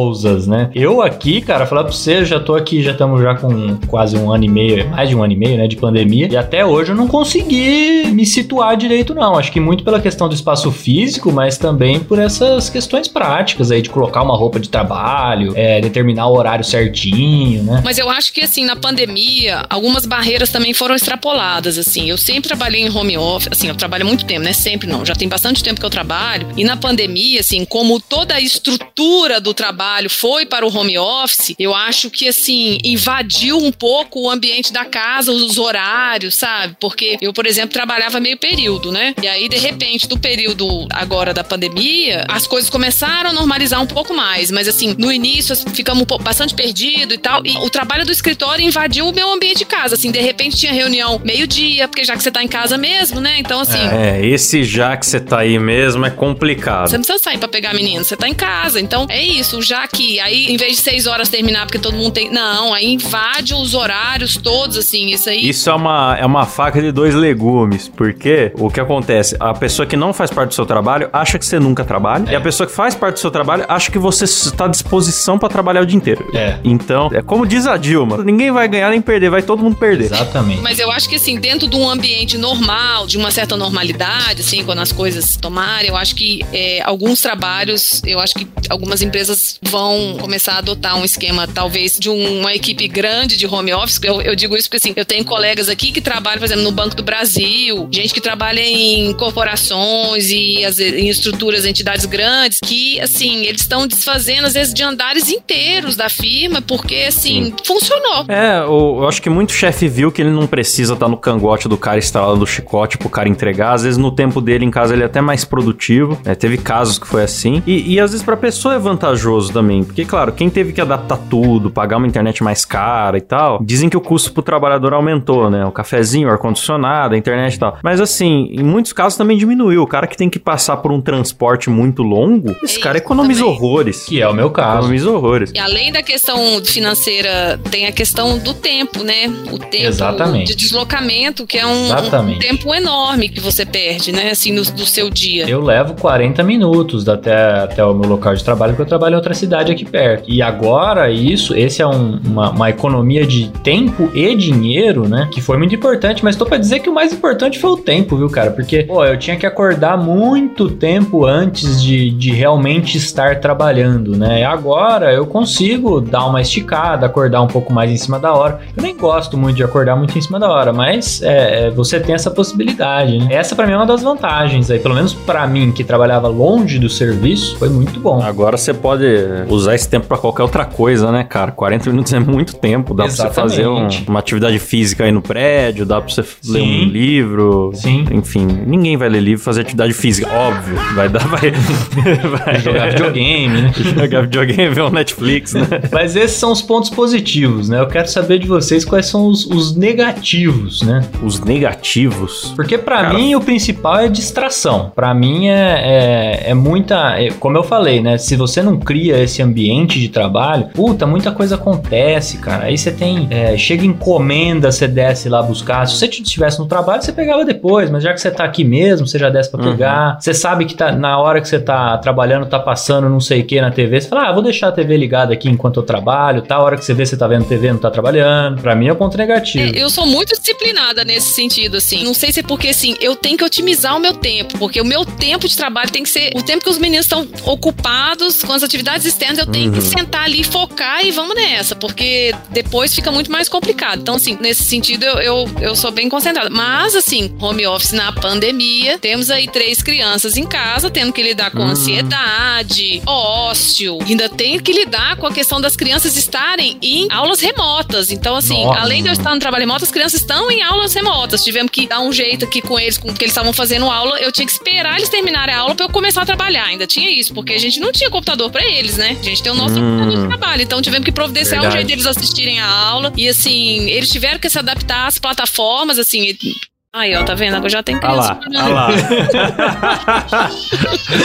pausas, 0.00 0.46
né? 0.46 0.70
Eu 0.74 1.02
aqui, 1.02 1.40
cara, 1.40 1.66
falar 1.66 1.84
pra 1.84 1.92
você, 1.92 2.24
já 2.24 2.40
tô 2.40 2.54
aqui, 2.54 2.82
já 2.82 2.92
estamos 2.92 3.20
já 3.20 3.34
com 3.34 3.76
quase 3.86 4.16
um 4.16 4.32
ano 4.32 4.44
e 4.44 4.48
meio, 4.48 4.88
mais 4.88 5.08
de 5.08 5.14
um 5.14 5.22
ano 5.22 5.32
e 5.32 5.36
meio, 5.36 5.58
né? 5.58 5.66
De 5.66 5.76
pandemia. 5.76 6.28
E 6.30 6.36
até 6.36 6.64
hoje 6.64 6.92
eu 6.92 6.96
não 6.96 7.06
consegui 7.06 8.06
me 8.10 8.24
situar 8.24 8.76
direito, 8.76 9.14
não. 9.14 9.36
Acho 9.36 9.52
que 9.52 9.60
muito 9.60 9.84
pela 9.84 10.00
questão 10.00 10.28
do 10.28 10.34
espaço 10.34 10.70
físico, 10.70 11.30
mas 11.30 11.58
também 11.58 12.00
por 12.00 12.18
essas 12.18 12.70
questões 12.70 13.08
práticas 13.08 13.70
aí, 13.70 13.82
de 13.82 13.90
colocar 13.90 14.22
uma 14.22 14.36
roupa 14.36 14.58
de 14.58 14.68
trabalho, 14.68 15.52
é, 15.54 15.80
determinar 15.80 16.28
o 16.28 16.36
horário 16.36 16.64
certinho, 16.64 17.62
né? 17.62 17.82
Mas 17.84 17.98
eu 17.98 18.08
acho 18.08 18.32
que, 18.32 18.40
assim, 18.40 18.64
na 18.64 18.76
pandemia, 18.76 19.64
algumas 19.68 20.06
barreiras 20.06 20.50
também 20.50 20.72
foram 20.72 20.94
extrapoladas, 20.94 21.76
assim. 21.76 22.08
Eu 22.08 22.16
sempre 22.16 22.48
trabalhei 22.48 22.82
em 22.82 22.90
home 22.90 23.18
office, 23.18 23.48
assim, 23.52 23.68
eu 23.68 23.74
trabalho 23.74 24.06
muito 24.06 24.24
tempo, 24.24 24.40
né? 24.40 24.52
Sempre 24.52 24.88
não, 24.88 25.04
já 25.04 25.14
tem 25.14 25.28
bastante 25.28 25.62
tempo 25.62 25.80
que 25.80 25.86
eu 25.86 25.90
trabalho. 25.90 26.46
E 26.56 26.64
na 26.64 26.76
pandemia, 26.76 27.40
assim, 27.40 27.64
como 27.64 28.00
toda 28.00 28.34
a 28.34 28.40
estrutura 28.40 29.40
do 29.40 29.52
trabalho 29.52 29.89
foi 30.08 30.46
para 30.46 30.66
o 30.66 30.74
home 30.74 30.98
office, 30.98 31.54
eu 31.58 31.74
acho 31.74 32.10
que, 32.10 32.28
assim, 32.28 32.78
invadiu 32.84 33.58
um 33.58 33.72
pouco 33.72 34.22
o 34.22 34.30
ambiente 34.30 34.72
da 34.72 34.84
casa, 34.84 35.32
os 35.32 35.58
horários, 35.58 36.34
sabe? 36.34 36.76
Porque 36.80 37.18
eu, 37.20 37.32
por 37.32 37.46
exemplo, 37.46 37.72
trabalhava 37.72 38.20
meio 38.20 38.38
período, 38.38 38.90
né? 38.92 39.14
E 39.22 39.28
aí, 39.28 39.48
de 39.48 39.58
repente, 39.58 40.08
do 40.08 40.18
período 40.18 40.86
agora 40.90 41.32
da 41.34 41.44
pandemia, 41.44 42.24
as 42.28 42.46
coisas 42.46 42.70
começaram 42.70 43.30
a 43.30 43.32
normalizar 43.32 43.80
um 43.82 43.86
pouco 43.86 44.14
mais. 44.14 44.50
Mas, 44.50 44.68
assim, 44.68 44.94
no 44.98 45.12
início, 45.12 45.52
assim, 45.52 45.68
ficamos 45.70 46.04
um 46.10 46.18
bastante 46.18 46.54
perdido 46.54 47.14
e 47.14 47.18
tal. 47.18 47.44
E 47.44 47.56
o 47.58 47.70
trabalho 47.70 48.04
do 48.04 48.12
escritório 48.12 48.64
invadiu 48.64 49.08
o 49.08 49.12
meu 49.12 49.30
ambiente 49.32 49.58
de 49.58 49.64
casa. 49.64 49.94
Assim, 49.94 50.10
de 50.10 50.20
repente 50.20 50.56
tinha 50.56 50.72
reunião 50.72 51.20
meio-dia, 51.24 51.88
porque 51.88 52.04
já 52.04 52.16
que 52.16 52.22
você 52.22 52.30
tá 52.30 52.42
em 52.42 52.48
casa 52.48 52.76
mesmo, 52.76 53.20
né? 53.20 53.38
Então, 53.38 53.60
assim. 53.60 53.78
É, 53.78 54.24
esse 54.24 54.64
já 54.64 54.96
que 54.96 55.06
você 55.06 55.20
tá 55.20 55.40
aí 55.40 55.58
mesmo 55.58 56.04
é 56.04 56.10
complicado. 56.10 56.88
Você 56.88 56.96
não 56.96 57.04
precisa 57.04 57.22
sair 57.22 57.38
pra 57.38 57.48
pegar 57.48 57.70
a 57.70 57.74
menina, 57.74 58.04
você 58.04 58.16
tá 58.16 58.28
em 58.28 58.34
casa. 58.34 58.80
Então 58.80 59.06
é 59.08 59.22
isso, 59.22 59.60
já 59.62 59.79
que 59.86 60.20
aí, 60.20 60.46
em 60.46 60.56
vez 60.56 60.76
de 60.76 60.82
seis 60.82 61.06
horas 61.06 61.28
terminar, 61.28 61.66
porque 61.66 61.78
todo 61.78 61.94
mundo 61.94 62.12
tem. 62.12 62.30
Não, 62.30 62.72
aí 62.72 62.86
invade 62.86 63.54
os 63.54 63.74
horários 63.74 64.36
todos, 64.36 64.76
assim, 64.76 65.08
isso 65.08 65.28
aí. 65.28 65.48
Isso 65.48 65.68
é 65.70 65.74
uma, 65.74 66.16
é 66.18 66.26
uma 66.26 66.46
faca 66.46 66.80
de 66.80 66.92
dois 66.92 67.14
legumes, 67.14 67.88
porque 67.88 68.52
o 68.58 68.70
que 68.70 68.80
acontece? 68.80 69.36
A 69.38 69.54
pessoa 69.54 69.86
que 69.86 69.96
não 69.96 70.12
faz 70.12 70.30
parte 70.30 70.50
do 70.50 70.54
seu 70.54 70.66
trabalho 70.66 71.08
acha 71.12 71.38
que 71.38 71.46
você 71.46 71.58
nunca 71.58 71.84
trabalha, 71.84 72.30
e 72.30 72.36
a 72.36 72.40
pessoa 72.40 72.66
que 72.66 72.72
faz 72.72 72.94
parte 72.94 73.14
do 73.14 73.20
seu 73.20 73.30
trabalho 73.30 73.64
acha 73.68 73.90
que 73.90 73.98
você 73.98 74.24
está 74.24 74.64
à 74.64 74.68
disposição 74.68 75.38
pra 75.38 75.48
trabalhar 75.48 75.82
o 75.82 75.86
dia 75.86 75.96
inteiro. 75.96 76.30
É. 76.34 76.58
Então, 76.64 77.10
é 77.12 77.22
como 77.22 77.46
diz 77.46 77.66
a 77.66 77.76
Dilma: 77.76 78.18
ninguém 78.24 78.50
vai 78.50 78.66
ganhar 78.68 78.90
nem 78.90 79.00
perder, 79.00 79.30
vai 79.30 79.42
todo 79.42 79.62
mundo 79.62 79.76
perder. 79.76 80.06
Exatamente. 80.06 80.60
Mas 80.62 80.78
eu 80.78 80.90
acho 80.90 81.08
que 81.08 81.16
assim, 81.16 81.38
dentro 81.38 81.68
de 81.68 81.76
um 81.76 81.88
ambiente 81.88 82.36
normal, 82.38 83.06
de 83.06 83.16
uma 83.16 83.30
certa 83.30 83.56
normalidade, 83.56 84.40
assim, 84.40 84.64
quando 84.64 84.80
as 84.80 84.92
coisas 84.92 85.36
tomarem, 85.36 85.90
eu 85.90 85.96
acho 85.96 86.14
que 86.14 86.44
é, 86.52 86.82
alguns 86.82 87.20
trabalhos, 87.20 88.02
eu 88.04 88.18
acho 88.18 88.34
que 88.34 88.48
algumas 88.68 89.02
empresas 89.02 89.59
vão 89.62 90.16
começar 90.20 90.54
a 90.54 90.58
adotar 90.58 90.96
um 90.98 91.04
esquema, 91.04 91.46
talvez, 91.46 91.98
de 91.98 92.08
uma 92.08 92.54
equipe 92.54 92.86
grande 92.88 93.36
de 93.36 93.46
home 93.46 93.72
office. 93.72 94.00
Eu, 94.02 94.20
eu 94.22 94.34
digo 94.34 94.56
isso 94.56 94.68
porque 94.68 94.76
assim, 94.88 94.94
eu 94.96 95.04
tenho 95.04 95.24
colegas 95.24 95.68
aqui 95.68 95.92
que 95.92 96.00
trabalham, 96.00 96.38
por 96.38 96.44
exemplo, 96.46 96.64
no 96.64 96.72
Banco 96.72 96.94
do 96.96 97.02
Brasil, 97.02 97.88
gente 97.90 98.12
que 98.14 98.20
trabalha 98.20 98.60
em 98.60 99.12
corporações 99.14 100.30
e 100.30 100.56
vezes, 100.60 100.80
em 100.80 101.08
estruturas, 101.08 101.64
entidades 101.64 102.06
grandes, 102.06 102.58
que 102.64 103.00
assim, 103.00 103.44
eles 103.44 103.62
estão 103.62 103.86
desfazendo, 103.86 104.46
às 104.46 104.54
vezes, 104.54 104.72
de 104.72 104.82
andares 104.82 105.28
inteiros 105.28 105.96
da 105.96 106.08
firma, 106.08 106.62
porque 106.62 107.04
assim, 107.08 107.52
funcionou. 107.64 108.24
É, 108.28 108.64
o- 108.64 109.02
eu 109.02 109.08
acho 109.08 109.20
que 109.20 109.28
muito 109.30 109.52
chefe 109.52 109.88
viu 109.88 110.10
que 110.12 110.22
ele 110.22 110.30
não 110.30 110.46
precisa 110.46 110.94
estar 110.94 111.08
no 111.08 111.16
cangote 111.16 111.68
do 111.68 111.76
cara 111.76 111.98
instalando 111.98 112.44
o 112.44 112.46
chicote 112.46 112.96
pro 112.98 113.08
cara 113.08 113.28
entregar. 113.28 113.74
Às 113.74 113.82
vezes 113.82 113.98
no 113.98 114.10
tempo 114.10 114.40
dele 114.40 114.64
em 114.64 114.70
casa 114.70 114.94
ele 114.94 115.02
é 115.02 115.06
até 115.06 115.20
mais 115.20 115.44
produtivo. 115.44 116.18
né? 116.24 116.34
Teve 116.34 116.58
casos 116.58 116.98
que 116.98 117.06
foi 117.06 117.22
assim. 117.22 117.62
E, 117.66 117.94
e 117.94 118.00
às 118.00 118.10
vezes 118.12 118.24
pra 118.24 118.36
pessoa 118.36 118.74
é 118.74 118.78
vantajoso 118.78 119.49
também. 119.52 119.82
Porque, 119.84 120.04
claro, 120.04 120.32
quem 120.32 120.48
teve 120.50 120.72
que 120.72 120.80
adaptar 120.80 121.18
tudo, 121.28 121.70
pagar 121.70 121.96
uma 121.98 122.06
internet 122.06 122.42
mais 122.42 122.64
cara 122.64 123.16
e 123.18 123.20
tal, 123.20 123.58
dizem 123.62 123.88
que 123.88 123.96
o 123.96 124.00
custo 124.00 124.32
pro 124.32 124.42
trabalhador 124.42 124.92
aumentou, 124.94 125.50
né? 125.50 125.64
O 125.64 125.70
cafezinho, 125.72 126.28
o 126.28 126.30
ar-condicionado, 126.30 127.14
a 127.14 127.18
internet 127.18 127.54
e 127.54 127.58
tal. 127.58 127.78
Mas 127.82 128.00
assim, 128.00 128.48
em 128.52 128.62
muitos 128.62 128.92
casos 128.92 129.16
também 129.18 129.36
diminuiu. 129.36 129.82
O 129.82 129.86
cara 129.86 130.06
que 130.06 130.16
tem 130.16 130.28
que 130.30 130.38
passar 130.38 130.76
por 130.78 130.92
um 130.92 131.00
transporte 131.00 131.68
muito 131.70 132.02
longo, 132.02 132.54
esse 132.62 132.78
É 132.78 132.82
cara 132.82 132.98
economiza 132.98 133.40
também. 133.40 133.54
horrores. 133.54 134.04
Que 134.04 134.20
é 134.22 134.28
o 134.28 134.32
meu 134.34 134.50
caso. 134.50 134.78
Economiza 134.78 135.10
horrores. 135.10 135.52
E 135.54 135.58
além 135.58 135.92
da 135.92 136.02
questão 136.02 136.38
financeira, 136.64 137.58
tem 137.70 137.86
a 137.86 137.92
questão 137.92 138.38
do 138.38 138.52
tempo, 138.54 139.02
né? 139.02 139.26
O 139.52 139.58
tempo 139.58 139.84
Exatamente. 139.86 140.48
de 140.48 140.56
deslocamento, 140.56 141.46
que 141.46 141.58
é 141.58 141.66
um, 141.66 141.90
um 141.92 142.38
tempo 142.38 142.74
enorme 142.74 143.28
que 143.28 143.40
você 143.40 143.64
perde, 143.64 144.12
né? 144.12 144.30
Assim, 144.30 144.52
no, 144.52 144.62
do 144.62 144.86
seu 144.86 145.10
dia. 145.10 145.48
Eu 145.48 145.60
levo 145.60 145.94
40 145.94 146.42
minutos 146.42 147.08
até, 147.08 147.60
até 147.60 147.84
o 147.84 147.94
meu 147.94 148.08
local 148.08 148.34
de 148.34 148.42
trabalho, 148.44 148.72
porque 148.72 148.82
eu 148.82 148.86
trabalho 148.86 149.14
em 149.14 149.16
outra 149.16 149.34
cidade 149.40 149.72
aqui 149.72 149.84
perto. 149.84 150.30
E 150.30 150.40
agora, 150.42 151.10
isso, 151.10 151.54
esse 151.56 151.82
é 151.82 151.86
um- 151.86 152.20
uma, 152.24 152.50
uma 152.50 152.70
economia 152.70 153.26
de 153.26 153.48
tempo 153.62 154.10
e 154.14 154.34
dinheiro, 154.34 155.08
né? 155.08 155.28
Que 155.32 155.40
foi 155.40 155.56
muito 155.58 155.74
importante, 155.74 156.22
mas 156.24 156.36
tô 156.36 156.46
pra 156.46 156.56
dizer 156.58 156.80
que 156.80 156.88
o 156.88 156.94
mais 156.94 157.12
importante 157.12 157.58
foi 157.58 157.70
o 157.70 157.76
tempo, 157.76 158.16
viu, 158.16 158.28
cara? 158.30 158.50
Porque, 158.50 158.84
pô, 158.84 159.04
eu 159.04 159.18
tinha 159.18 159.36
que 159.36 159.46
acordar 159.46 159.96
muito 159.96 160.70
tempo 160.70 161.24
antes 161.26 161.82
de, 161.82 162.10
de 162.10 162.30
realmente 162.32 162.96
estar 162.96 163.40
trabalhando, 163.40 164.16
né? 164.16 164.40
E 164.40 164.44
agora 164.44 165.12
eu 165.12 165.26
consigo 165.26 166.00
dar 166.00 166.26
uma 166.26 166.40
esticada, 166.40 167.06
acordar 167.06 167.42
um 167.42 167.46
pouco 167.46 167.72
mais 167.72 167.90
em 167.90 167.96
cima 167.96 168.18
da 168.18 168.32
hora. 168.32 168.60
Eu 168.76 168.82
nem 168.82 168.96
gosto 168.96 169.36
muito 169.36 169.56
de 169.56 169.64
acordar 169.64 169.96
muito 169.96 170.16
em 170.16 170.20
cima 170.20 170.38
da 170.38 170.48
hora, 170.50 170.72
mas 170.72 171.22
é, 171.22 171.66
é, 171.66 171.70
você 171.70 171.98
tem 171.98 172.14
essa 172.14 172.30
possibilidade, 172.30 173.18
né? 173.18 173.28
Essa 173.34 173.54
pra 173.56 173.66
mim 173.66 173.72
é 173.72 173.76
uma 173.76 173.86
das 173.86 174.02
vantagens 174.02 174.70
aí, 174.70 174.78
pelo 174.78 174.94
menos 174.94 175.14
pra 175.14 175.46
mim 175.46 175.72
que 175.72 175.82
trabalhava 175.84 176.28
longe 176.28 176.78
do 176.78 176.88
serviço, 176.88 177.56
foi 177.58 177.68
muito 177.68 177.98
bom. 178.00 178.20
Agora 178.22 178.56
você 178.56 178.72
pode 178.74 179.04
é, 179.30 179.46
usar 179.48 179.74
esse 179.74 179.88
tempo 179.88 180.06
pra 180.06 180.16
qualquer 180.18 180.42
outra 180.42 180.64
coisa, 180.64 181.10
né, 181.12 181.24
cara? 181.24 181.52
40 181.52 181.90
minutos 181.90 182.12
é 182.14 182.20
muito 182.20 182.54
tempo. 182.56 182.94
Dá 182.94 183.04
pra 183.04 183.12
você 183.12 183.30
fazer 183.30 183.66
um- 183.66 183.72
Exatamente. 183.86 184.08
uma 184.08 184.18
atividade 184.18 184.58
física 184.58 185.04
aí 185.04 185.12
no 185.12 185.22
prédio, 185.22 185.84
dá 185.86 186.00
pra 186.00 186.12
você 186.12 186.22
Sim. 186.22 186.52
ler 186.52 186.62
um 186.62 186.84
livro. 186.90 187.70
Sim. 187.74 188.04
Enfim, 188.12 188.46
ninguém 188.66 188.96
vai 188.96 189.08
ler 189.08 189.20
livro 189.20 189.40
e 189.40 189.44
fazer 189.44 189.62
atividade 189.62 189.92
física, 189.92 190.28
óbvio. 190.32 190.76
Vai 190.94 191.08
dar, 191.08 191.26
vai. 191.28 191.50
vai 192.44 192.60
Jogar 192.60 192.90
videogame, 192.90 193.62
né? 193.62 193.72
Jogar 193.74 194.22
videogame, 194.22 194.74
ver 194.74 194.82
um 194.82 194.90
Netflix, 194.90 195.54
né? 195.54 195.66
Mas 195.92 196.16
esses 196.16 196.36
são 196.36 196.52
os 196.52 196.62
pontos 196.62 196.90
positivos, 196.90 197.68
né? 197.68 197.80
Eu 197.80 197.86
quero 197.86 198.08
saber 198.08 198.38
de 198.38 198.46
vocês 198.46 198.84
quais 198.84 199.06
são 199.06 199.26
os, 199.26 199.46
os 199.46 199.74
negativos, 199.76 200.82
né? 200.82 201.02
Os 201.22 201.40
negativos. 201.40 202.52
Porque 202.56 202.76
pra 202.78 203.02
Cara. 203.02 203.14
mim 203.14 203.34
o 203.34 203.40
principal 203.40 203.98
é 204.00 204.08
distração. 204.08 204.92
Pra 204.94 205.14
mim 205.14 205.48
é, 205.48 206.40
é, 206.44 206.50
é 206.50 206.54
muita. 206.54 207.18
é- 207.20 207.30
como 207.38 207.56
eu 207.56 207.62
falei, 207.62 208.00
né? 208.00 208.18
Se 208.18 208.36
você 208.36 208.62
não 208.62 208.78
cria 208.78 209.16
esse 209.22 209.42
ambiente 209.42 209.98
de 209.98 210.08
trabalho, 210.08 210.68
puta, 210.74 211.06
muita 211.06 211.30
coisa 211.32 211.54
acontece, 211.56 212.38
cara. 212.38 212.64
Aí 212.64 212.76
você 212.78 212.90
tem. 212.90 213.26
é, 213.30 213.56
chega 213.56 213.84
encomenda, 213.84 214.70
você 214.72 214.86
desce 214.88 215.28
lá 215.28 215.42
buscar. 215.42 215.86
Se 215.86 215.96
você 215.96 216.06
estivesse 216.06 216.58
no 216.58 216.66
trabalho, 216.66 217.02
você 217.02 217.12
pegava 217.12 217.44
depois, 217.44 217.90
mas 217.90 218.02
já 218.02 218.12
que 218.12 218.20
você 218.20 218.30
tá 218.30 218.44
aqui 218.44 218.64
mesmo, 218.64 219.06
você 219.06 219.18
já 219.18 219.28
desce 219.30 219.50
pra 219.50 219.60
Uhum. 219.62 219.70
pegar. 219.72 220.18
Você 220.20 220.32
sabe 220.34 220.64
que 220.64 220.74
tá, 220.74 220.92
na 220.92 221.18
hora 221.18 221.40
que 221.40 221.48
você 221.48 221.58
tá 221.58 221.96
trabalhando, 221.98 222.46
tá 222.46 222.58
passando 222.58 223.08
não 223.08 223.20
sei 223.20 223.40
o 223.40 223.44
que 223.46 223.60
na 223.60 223.70
TV. 223.70 224.00
Você 224.00 224.08
fala, 224.08 224.28
ah, 224.28 224.32
vou 224.32 224.42
deixar 224.42 224.68
a 224.68 224.72
TV 224.72 224.96
ligada 224.96 225.32
aqui 225.32 225.48
enquanto 225.48 225.78
eu 225.80 225.82
trabalho. 225.82 226.42
Tá, 226.42 226.56
a 226.56 226.62
hora 226.62 226.76
que 226.76 226.84
você 226.84 226.94
vê, 226.94 227.04
você 227.06 227.16
tá 227.16 227.26
vendo 227.26 227.44
TV, 227.44 227.72
não 227.72 227.78
tá 227.78 227.90
trabalhando. 227.90 228.60
Pra 228.60 228.74
mim 228.74 228.88
é 228.88 228.92
o 228.92 228.96
ponto 228.96 229.16
negativo. 229.16 229.76
É, 229.76 229.82
eu 229.82 229.90
sou 229.90 230.06
muito 230.06 230.30
disciplinada 230.38 231.04
nesse 231.04 231.32
sentido, 231.34 231.76
assim. 231.76 232.04
Não 232.04 232.14
sei 232.14 232.32
se 232.32 232.40
é 232.40 232.42
porque, 232.42 232.68
assim, 232.68 232.96
eu 233.00 233.14
tenho 233.16 233.36
que 233.36 233.44
otimizar 233.44 233.96
o 233.96 234.00
meu 234.00 234.14
tempo, 234.14 234.58
porque 234.58 234.80
o 234.80 234.84
meu 234.84 235.04
tempo 235.04 235.48
de 235.48 235.56
trabalho 235.56 235.90
tem 235.90 236.02
que 236.02 236.08
ser 236.08 236.30
o 236.34 236.42
tempo 236.42 236.64
que 236.64 236.70
os 236.70 236.78
meninos 236.78 237.06
estão 237.06 237.26
ocupados 237.44 238.42
com 238.42 238.52
as 238.52 238.62
atividades 238.62 239.04
externas, 239.12 239.38
eu 239.38 239.46
tenho 239.46 239.72
que 239.72 239.80
sentar 239.80 240.24
ali, 240.24 240.42
focar 240.44 241.04
e 241.04 241.10
vamos 241.10 241.34
nessa, 241.34 241.74
porque 241.74 242.34
depois 242.50 242.94
fica 242.94 243.10
muito 243.10 243.30
mais 243.30 243.48
complicado. 243.48 244.00
Então, 244.00 244.14
assim, 244.14 244.36
nesse 244.40 244.64
sentido, 244.64 245.04
eu, 245.04 245.18
eu, 245.20 245.50
eu 245.60 245.76
sou 245.76 245.90
bem 245.90 246.08
concentrada. 246.08 246.50
Mas, 246.50 246.94
assim, 246.94 247.34
home 247.40 247.66
office 247.66 247.92
na 247.92 248.12
pandemia, 248.12 248.98
temos 248.98 249.30
aí 249.30 249.48
três 249.48 249.82
crianças 249.82 250.36
em 250.36 250.46
casa, 250.46 250.90
tendo 250.90 251.12
que 251.12 251.22
lidar 251.22 251.50
com 251.50 251.62
ansiedade, 251.62 253.02
ócio, 253.06 253.98
ainda 254.06 254.28
tenho 254.28 254.62
que 254.62 254.72
lidar 254.72 255.16
com 255.16 255.26
a 255.26 255.32
questão 255.32 255.60
das 255.60 255.76
crianças 255.76 256.16
estarem 256.16 256.78
em 256.82 257.08
aulas 257.10 257.40
remotas. 257.40 258.10
Então, 258.10 258.36
assim, 258.36 258.64
Nossa. 258.64 258.80
além 258.80 259.02
de 259.02 259.08
eu 259.08 259.12
estar 259.12 259.34
no 259.34 259.40
trabalho 259.40 259.62
remoto, 259.62 259.84
as 259.84 259.90
crianças 259.90 260.20
estão 260.20 260.50
em 260.50 260.62
aulas 260.62 260.94
remotas. 260.94 261.42
Tivemos 261.42 261.70
que 261.70 261.86
dar 261.86 262.00
um 262.00 262.12
jeito 262.12 262.44
aqui 262.44 262.60
com 262.60 262.78
eles, 262.78 262.98
com 262.98 263.10
o 263.10 263.14
que 263.14 263.24
eles 263.24 263.32
estavam 263.32 263.52
fazendo 263.52 263.86
aula. 263.86 264.18
Eu 264.20 264.32
tinha 264.32 264.46
que 264.46 264.52
esperar 264.52 264.96
eles 264.96 265.08
terminarem 265.08 265.54
a 265.54 265.58
aula 265.58 265.74
pra 265.74 265.86
eu 265.86 265.90
começar 265.90 266.22
a 266.22 266.26
trabalhar. 266.26 266.64
Ainda 266.64 266.86
tinha 266.86 267.10
isso, 267.10 267.34
porque 267.34 267.54
a 267.54 267.58
gente 267.58 267.80
não 267.80 267.92
tinha 267.92 268.10
computador 268.10 268.50
pra 268.50 268.64
eles, 268.64 268.96
né? 269.00 269.16
A 269.18 269.22
gente 269.24 269.42
tem 269.42 269.50
o 269.50 269.54
nosso 269.56 269.80
Hum. 269.80 270.28
trabalho. 270.28 270.62
Então 270.62 270.80
tivemos 270.80 271.04
que 271.04 271.10
providenciar 271.12 271.58
um 271.58 271.62
Verdade. 271.62 271.78
jeito 271.88 271.88
deles 271.88 272.06
assistirem 272.06 272.60
a 272.60 272.66
aula. 272.66 273.12
E 273.16 273.28
assim, 273.28 273.88
eles 273.90 274.10
tiveram 274.10 274.38
que 274.38 274.48
se 274.48 274.58
adaptar 274.58 275.06
às 275.06 275.18
plataformas, 275.18 275.98
assim. 275.98 276.22
e- 276.22 276.70
Aí, 276.92 277.14
ó, 277.14 277.22
tá 277.22 277.36
vendo? 277.36 277.54
Agora 277.54 277.68
já 277.70 277.84
tem 277.84 277.94
Ah 277.94 277.98
criança. 278.00 278.38
lá, 278.50 278.64
ah 278.64 278.66
lá. 280.34 280.50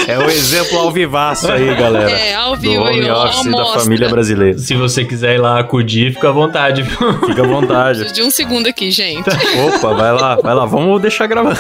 é 0.08 0.16
o 0.20 0.30
exemplo 0.30 0.78
ao 0.78 0.92
vivaço 0.92 1.52
aí, 1.52 1.74
galera. 1.76 2.12
É, 2.12 2.36
ao 2.36 2.56
do 2.56 2.62
vivo 2.62 2.84
aí, 2.86 3.00
home 3.02 3.10
office 3.10 3.52
da 3.52 3.66
família 3.80 4.08
brasileira. 4.10 4.60
Se 4.60 4.76
você 4.76 5.04
quiser 5.04 5.34
ir 5.36 5.38
lá 5.40 5.60
acudir, 5.60 6.14
fica 6.14 6.30
à 6.30 6.32
vontade, 6.32 6.84
viu? 6.84 7.14
Fica 7.26 7.42
à 7.44 7.48
vontade. 7.48 7.98
Preciso 8.00 8.14
de 8.14 8.22
um 8.22 8.30
segundo 8.30 8.68
aqui, 8.68 8.92
gente. 8.92 9.28
Opa, 9.28 9.94
vai 9.96 10.12
lá, 10.14 10.36
vai 10.36 10.54
lá, 10.54 10.66
vamos 10.66 11.02
deixar 11.02 11.26
gravando. 11.26 11.58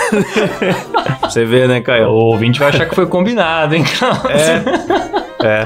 Você 1.25 1.43
vê, 1.43 1.67
né, 1.67 1.79
O 1.79 1.83
Caio? 1.83 2.09
ouvinte 2.11 2.59
vai 2.59 2.69
achar 2.69 2.85
que 2.87 2.93
foi 2.93 3.07
combinado, 3.07 3.73
hein, 3.73 3.83
cara? 3.83 4.21
É. 4.31 5.14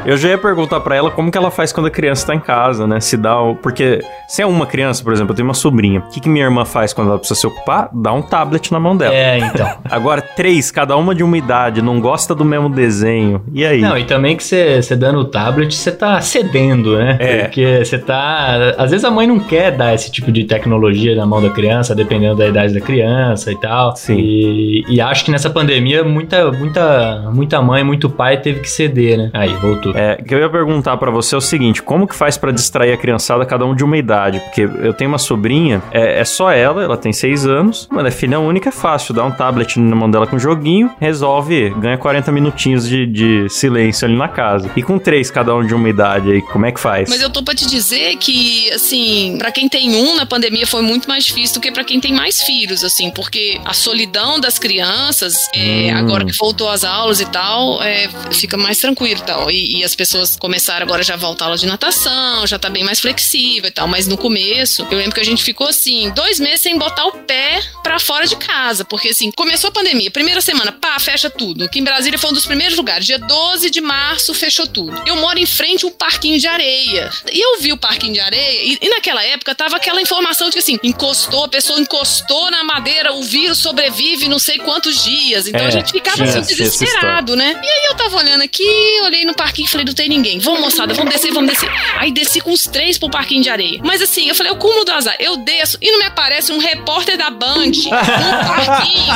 Eu 0.05 0.17
já 0.17 0.29
ia 0.29 0.37
perguntar 0.37 0.79
pra 0.79 0.95
ela 0.95 1.09
como 1.11 1.31
que 1.31 1.37
ela 1.37 1.51
faz 1.51 1.71
quando 1.71 1.87
a 1.87 1.89
criança 1.91 2.27
tá 2.27 2.35
em 2.35 2.39
casa, 2.39 2.85
né? 2.87 2.99
Se 2.99 3.15
dá. 3.17 3.39
o- 3.41 3.55
Porque 3.55 4.01
se 4.27 4.41
é 4.41 4.45
uma 4.45 4.65
criança, 4.65 5.03
por 5.03 5.13
exemplo, 5.13 5.31
eu 5.31 5.35
tenho 5.35 5.47
uma 5.47 5.53
sobrinha. 5.53 5.99
O 5.99 6.09
que, 6.09 6.19
que 6.19 6.29
minha 6.29 6.45
irmã 6.45 6.65
faz 6.65 6.93
quando 6.93 7.09
ela 7.09 7.17
precisa 7.19 7.39
se 7.39 7.47
ocupar? 7.47 7.89
Dá 7.93 8.11
um 8.13 8.21
tablet 8.21 8.71
na 8.71 8.79
mão 8.79 8.95
dela. 8.95 9.13
É, 9.13 9.37
então. 9.39 9.69
Agora, 9.89 10.21
três, 10.21 10.71
cada 10.71 10.95
uma 10.97 11.13
de 11.15 11.23
uma 11.23 11.37
idade, 11.37 11.81
não 11.81 11.99
gosta 11.99 12.33
do 12.35 12.45
mesmo 12.45 12.69
desenho. 12.69 13.41
E 13.53 13.65
aí? 13.65 13.81
Não, 13.81 13.97
e 13.97 14.03
também 14.05 14.35
que 14.35 14.43
você 14.43 14.95
dando 14.95 15.19
o 15.19 15.25
tablet, 15.25 15.73
você 15.75 15.91
tá 15.91 16.19
cedendo, 16.21 16.97
né? 16.97 17.17
É. 17.19 17.37
Porque 17.43 17.79
você 17.83 17.97
tá. 17.97 18.73
Às 18.77 18.91
vezes 18.91 19.03
a 19.05 19.11
mãe 19.11 19.25
não 19.27 19.39
quer 19.39 19.71
dar 19.71 19.93
esse 19.93 20.11
tipo 20.11 20.31
de 20.31 20.43
tecnologia 20.43 21.15
na 21.15 21.25
mão 21.25 21.41
da 21.41 21.49
criança, 21.49 21.95
dependendo 21.95 22.35
da 22.35 22.47
idade 22.47 22.73
da 22.73 22.81
criança 22.81 23.51
e 23.51 23.55
tal. 23.59 23.95
Sim. 23.95 24.15
E, 24.17 24.83
e 24.87 25.01
acho 25.01 25.25
que 25.25 25.31
nessa 25.31 25.49
pandemia, 25.49 26.03
muita, 26.03 26.51
muita, 26.51 27.29
muita 27.33 27.61
mãe, 27.61 27.83
muito 27.83 28.09
pai 28.09 28.37
teve 28.37 28.59
que 28.61 28.69
ceder, 28.69 29.17
né? 29.17 29.29
Aí, 29.33 29.53
voltou. 29.73 29.93
É, 29.95 30.17
o 30.19 30.23
que 30.23 30.33
eu 30.33 30.39
ia 30.39 30.49
perguntar 30.49 30.97
pra 30.97 31.11
você 31.11 31.35
é 31.35 31.37
o 31.37 31.41
seguinte: 31.41 31.81
como 31.81 32.07
que 32.07 32.15
faz 32.15 32.37
pra 32.37 32.51
distrair 32.51 32.91
a 32.93 32.97
criançada, 32.97 33.45
cada 33.45 33.65
um 33.65 33.75
de 33.75 33.83
uma 33.83 33.97
idade? 33.97 34.39
Porque 34.39 34.61
eu 34.61 34.93
tenho 34.93 35.09
uma 35.11 35.17
sobrinha, 35.17 35.81
é, 35.91 36.19
é 36.19 36.25
só 36.25 36.51
ela, 36.51 36.83
ela 36.83 36.97
tem 36.97 37.11
seis 37.13 37.45
anos, 37.45 37.87
mas 37.91 38.05
é 38.05 38.11
filha 38.11 38.39
única, 38.39 38.69
é 38.69 38.71
fácil, 38.71 39.13
dá 39.13 39.23
um 39.23 39.31
tablet 39.31 39.79
na 39.79 39.95
mão 39.95 40.09
dela 40.09 40.25
com 40.27 40.35
um 40.35 40.39
joguinho, 40.39 40.89
resolve, 40.99 41.69
ganha 41.77 41.97
40 41.97 42.31
minutinhos 42.31 42.87
de, 42.87 43.05
de 43.05 43.49
silêncio 43.49 44.07
ali 44.07 44.15
na 44.15 44.27
casa. 44.27 44.69
E 44.75 44.81
com 44.83 44.97
três, 44.97 45.29
cada 45.31 45.53
um 45.55 45.65
de 45.65 45.73
uma 45.73 45.89
idade 45.89 46.31
aí, 46.31 46.41
como 46.41 46.65
é 46.65 46.71
que 46.71 46.79
faz? 46.79 47.09
Mas 47.09 47.21
eu 47.21 47.29
tô 47.29 47.43
pra 47.43 47.53
te 47.55 47.67
dizer 47.67 48.15
que, 48.17 48.69
assim, 48.71 49.37
pra 49.37 49.51
quem 49.51 49.67
tem 49.69 49.95
um 49.95 50.15
na 50.15 50.25
pandemia 50.25 50.65
foi 50.67 50.81
muito 50.81 51.07
mais 51.07 51.25
difícil 51.25 51.55
do 51.55 51.61
que 51.61 51.71
pra 51.71 51.83
quem 51.83 51.99
tem 51.99 52.13
mais 52.13 52.41
filhos, 52.41 52.83
assim, 52.83 53.11
porque 53.11 53.59
a 53.65 53.73
solidão 53.73 54.39
das 54.39 54.57
crianças, 54.59 55.35
é, 55.55 55.89
Hum. 55.93 55.97
agora 55.97 56.25
que 56.25 56.35
voltou 56.37 56.69
às 56.69 56.83
aulas 56.83 57.19
e 57.21 57.25
tal, 57.25 57.81
é, 57.81 58.09
fica 58.31 58.57
mais 58.57 58.77
tranquilo 58.79 59.19
e 59.21 59.23
tal. 59.23 59.51
E, 59.51 59.58
e 59.59 59.83
as 59.83 59.95
pessoas 59.95 60.35
começaram 60.35 60.85
agora 60.85 61.03
já 61.03 61.13
a 61.13 61.17
voltar 61.17 61.45
à 61.45 61.47
aula 61.47 61.57
de 61.57 61.65
natação, 61.65 62.45
já 62.47 62.57
tá 62.59 62.69
bem 62.69 62.83
mais 62.83 62.99
flexível 62.99 63.69
e 63.69 63.71
tal. 63.71 63.87
Mas 63.87 64.07
no 64.07 64.17
começo, 64.17 64.87
eu 64.89 64.97
lembro 64.97 65.13
que 65.13 65.19
a 65.19 65.25
gente 65.25 65.43
ficou 65.43 65.67
assim, 65.67 66.09
dois 66.11 66.39
meses 66.39 66.61
sem 66.61 66.77
botar 66.77 67.05
o 67.05 67.11
pé 67.11 67.61
pra 67.83 67.99
fora 67.99 68.25
de 68.25 68.35
casa, 68.35 68.85
porque 68.85 69.09
assim, 69.09 69.31
começou 69.31 69.69
a 69.69 69.71
pandemia, 69.71 70.11
primeira 70.11 70.41
semana, 70.41 70.71
pá, 70.71 70.99
fecha 70.99 71.29
tudo. 71.29 71.65
Aqui 71.65 71.79
em 71.79 71.83
Brasília 71.83 72.17
foi 72.17 72.29
um 72.29 72.33
dos 72.33 72.45
primeiros 72.45 72.77
lugares. 72.77 73.05
Dia 73.05 73.19
12 73.19 73.69
de 73.69 73.81
março 73.81 74.33
fechou 74.33 74.67
tudo. 74.67 75.01
Eu 75.05 75.15
moro 75.17 75.39
em 75.39 75.45
frente 75.45 75.85
a 75.85 75.87
um 75.87 75.91
parquinho 75.91 76.39
de 76.39 76.47
areia. 76.47 77.09
E 77.31 77.39
eu 77.39 77.59
vi 77.59 77.71
o 77.73 77.77
parquinho 77.77 78.13
de 78.13 78.19
areia, 78.19 78.63
e, 78.63 78.77
e 78.81 78.89
naquela 78.89 79.23
época 79.23 79.53
tava 79.55 79.77
aquela 79.77 80.01
informação 80.01 80.47
de 80.47 80.53
que 80.53 80.59
assim, 80.59 80.79
encostou, 80.83 81.45
a 81.45 81.49
pessoa 81.49 81.79
encostou 81.79 82.49
na 82.51 82.63
madeira, 82.63 83.13
o 83.13 83.23
vírus 83.23 83.57
sobrevive 83.57 84.27
não 84.27 84.39
sei 84.39 84.57
quantos 84.59 85.03
dias. 85.03 85.47
Então 85.47 85.61
É, 85.61 85.67
a 85.67 85.69
gente 85.69 85.91
ficava 85.91 86.23
assim, 86.23 86.41
desesperado, 86.41 87.35
né? 87.35 87.59
E 87.63 87.67
aí 87.67 87.85
eu 87.89 87.95
tava 87.95 88.17
olhando 88.17 88.41
aqui, 88.41 88.63
olhei 89.03 89.25
no 89.25 89.33
parquinho 89.39 89.65
e 89.65 89.69
falei, 89.69 89.85
não 89.85 89.93
tem 89.93 90.09
ninguém. 90.09 90.37
Vamos, 90.39 90.59
moçada, 90.59 90.93
vamos 90.93 91.13
descer, 91.13 91.31
vamos 91.31 91.49
descer. 91.49 91.69
Aí 91.97 92.11
desci 92.11 92.41
com 92.41 92.51
os 92.51 92.63
três 92.63 92.97
pro 92.97 93.09
parquinho 93.09 93.41
de 93.41 93.49
areia. 93.49 93.79
Mas 93.83 94.01
assim, 94.01 94.27
eu 94.27 94.35
falei, 94.35 94.51
o 94.51 94.57
cúmulo 94.57 94.83
do 94.83 94.91
azar. 94.91 95.15
Eu 95.19 95.37
desço 95.37 95.77
e 95.81 95.91
não 95.91 95.99
me 95.99 96.05
aparece 96.05 96.51
um 96.51 96.59
repórter 96.59 97.17
da 97.17 97.29
Band 97.29 97.71
no 97.71 98.47
parquinho. 98.47 99.13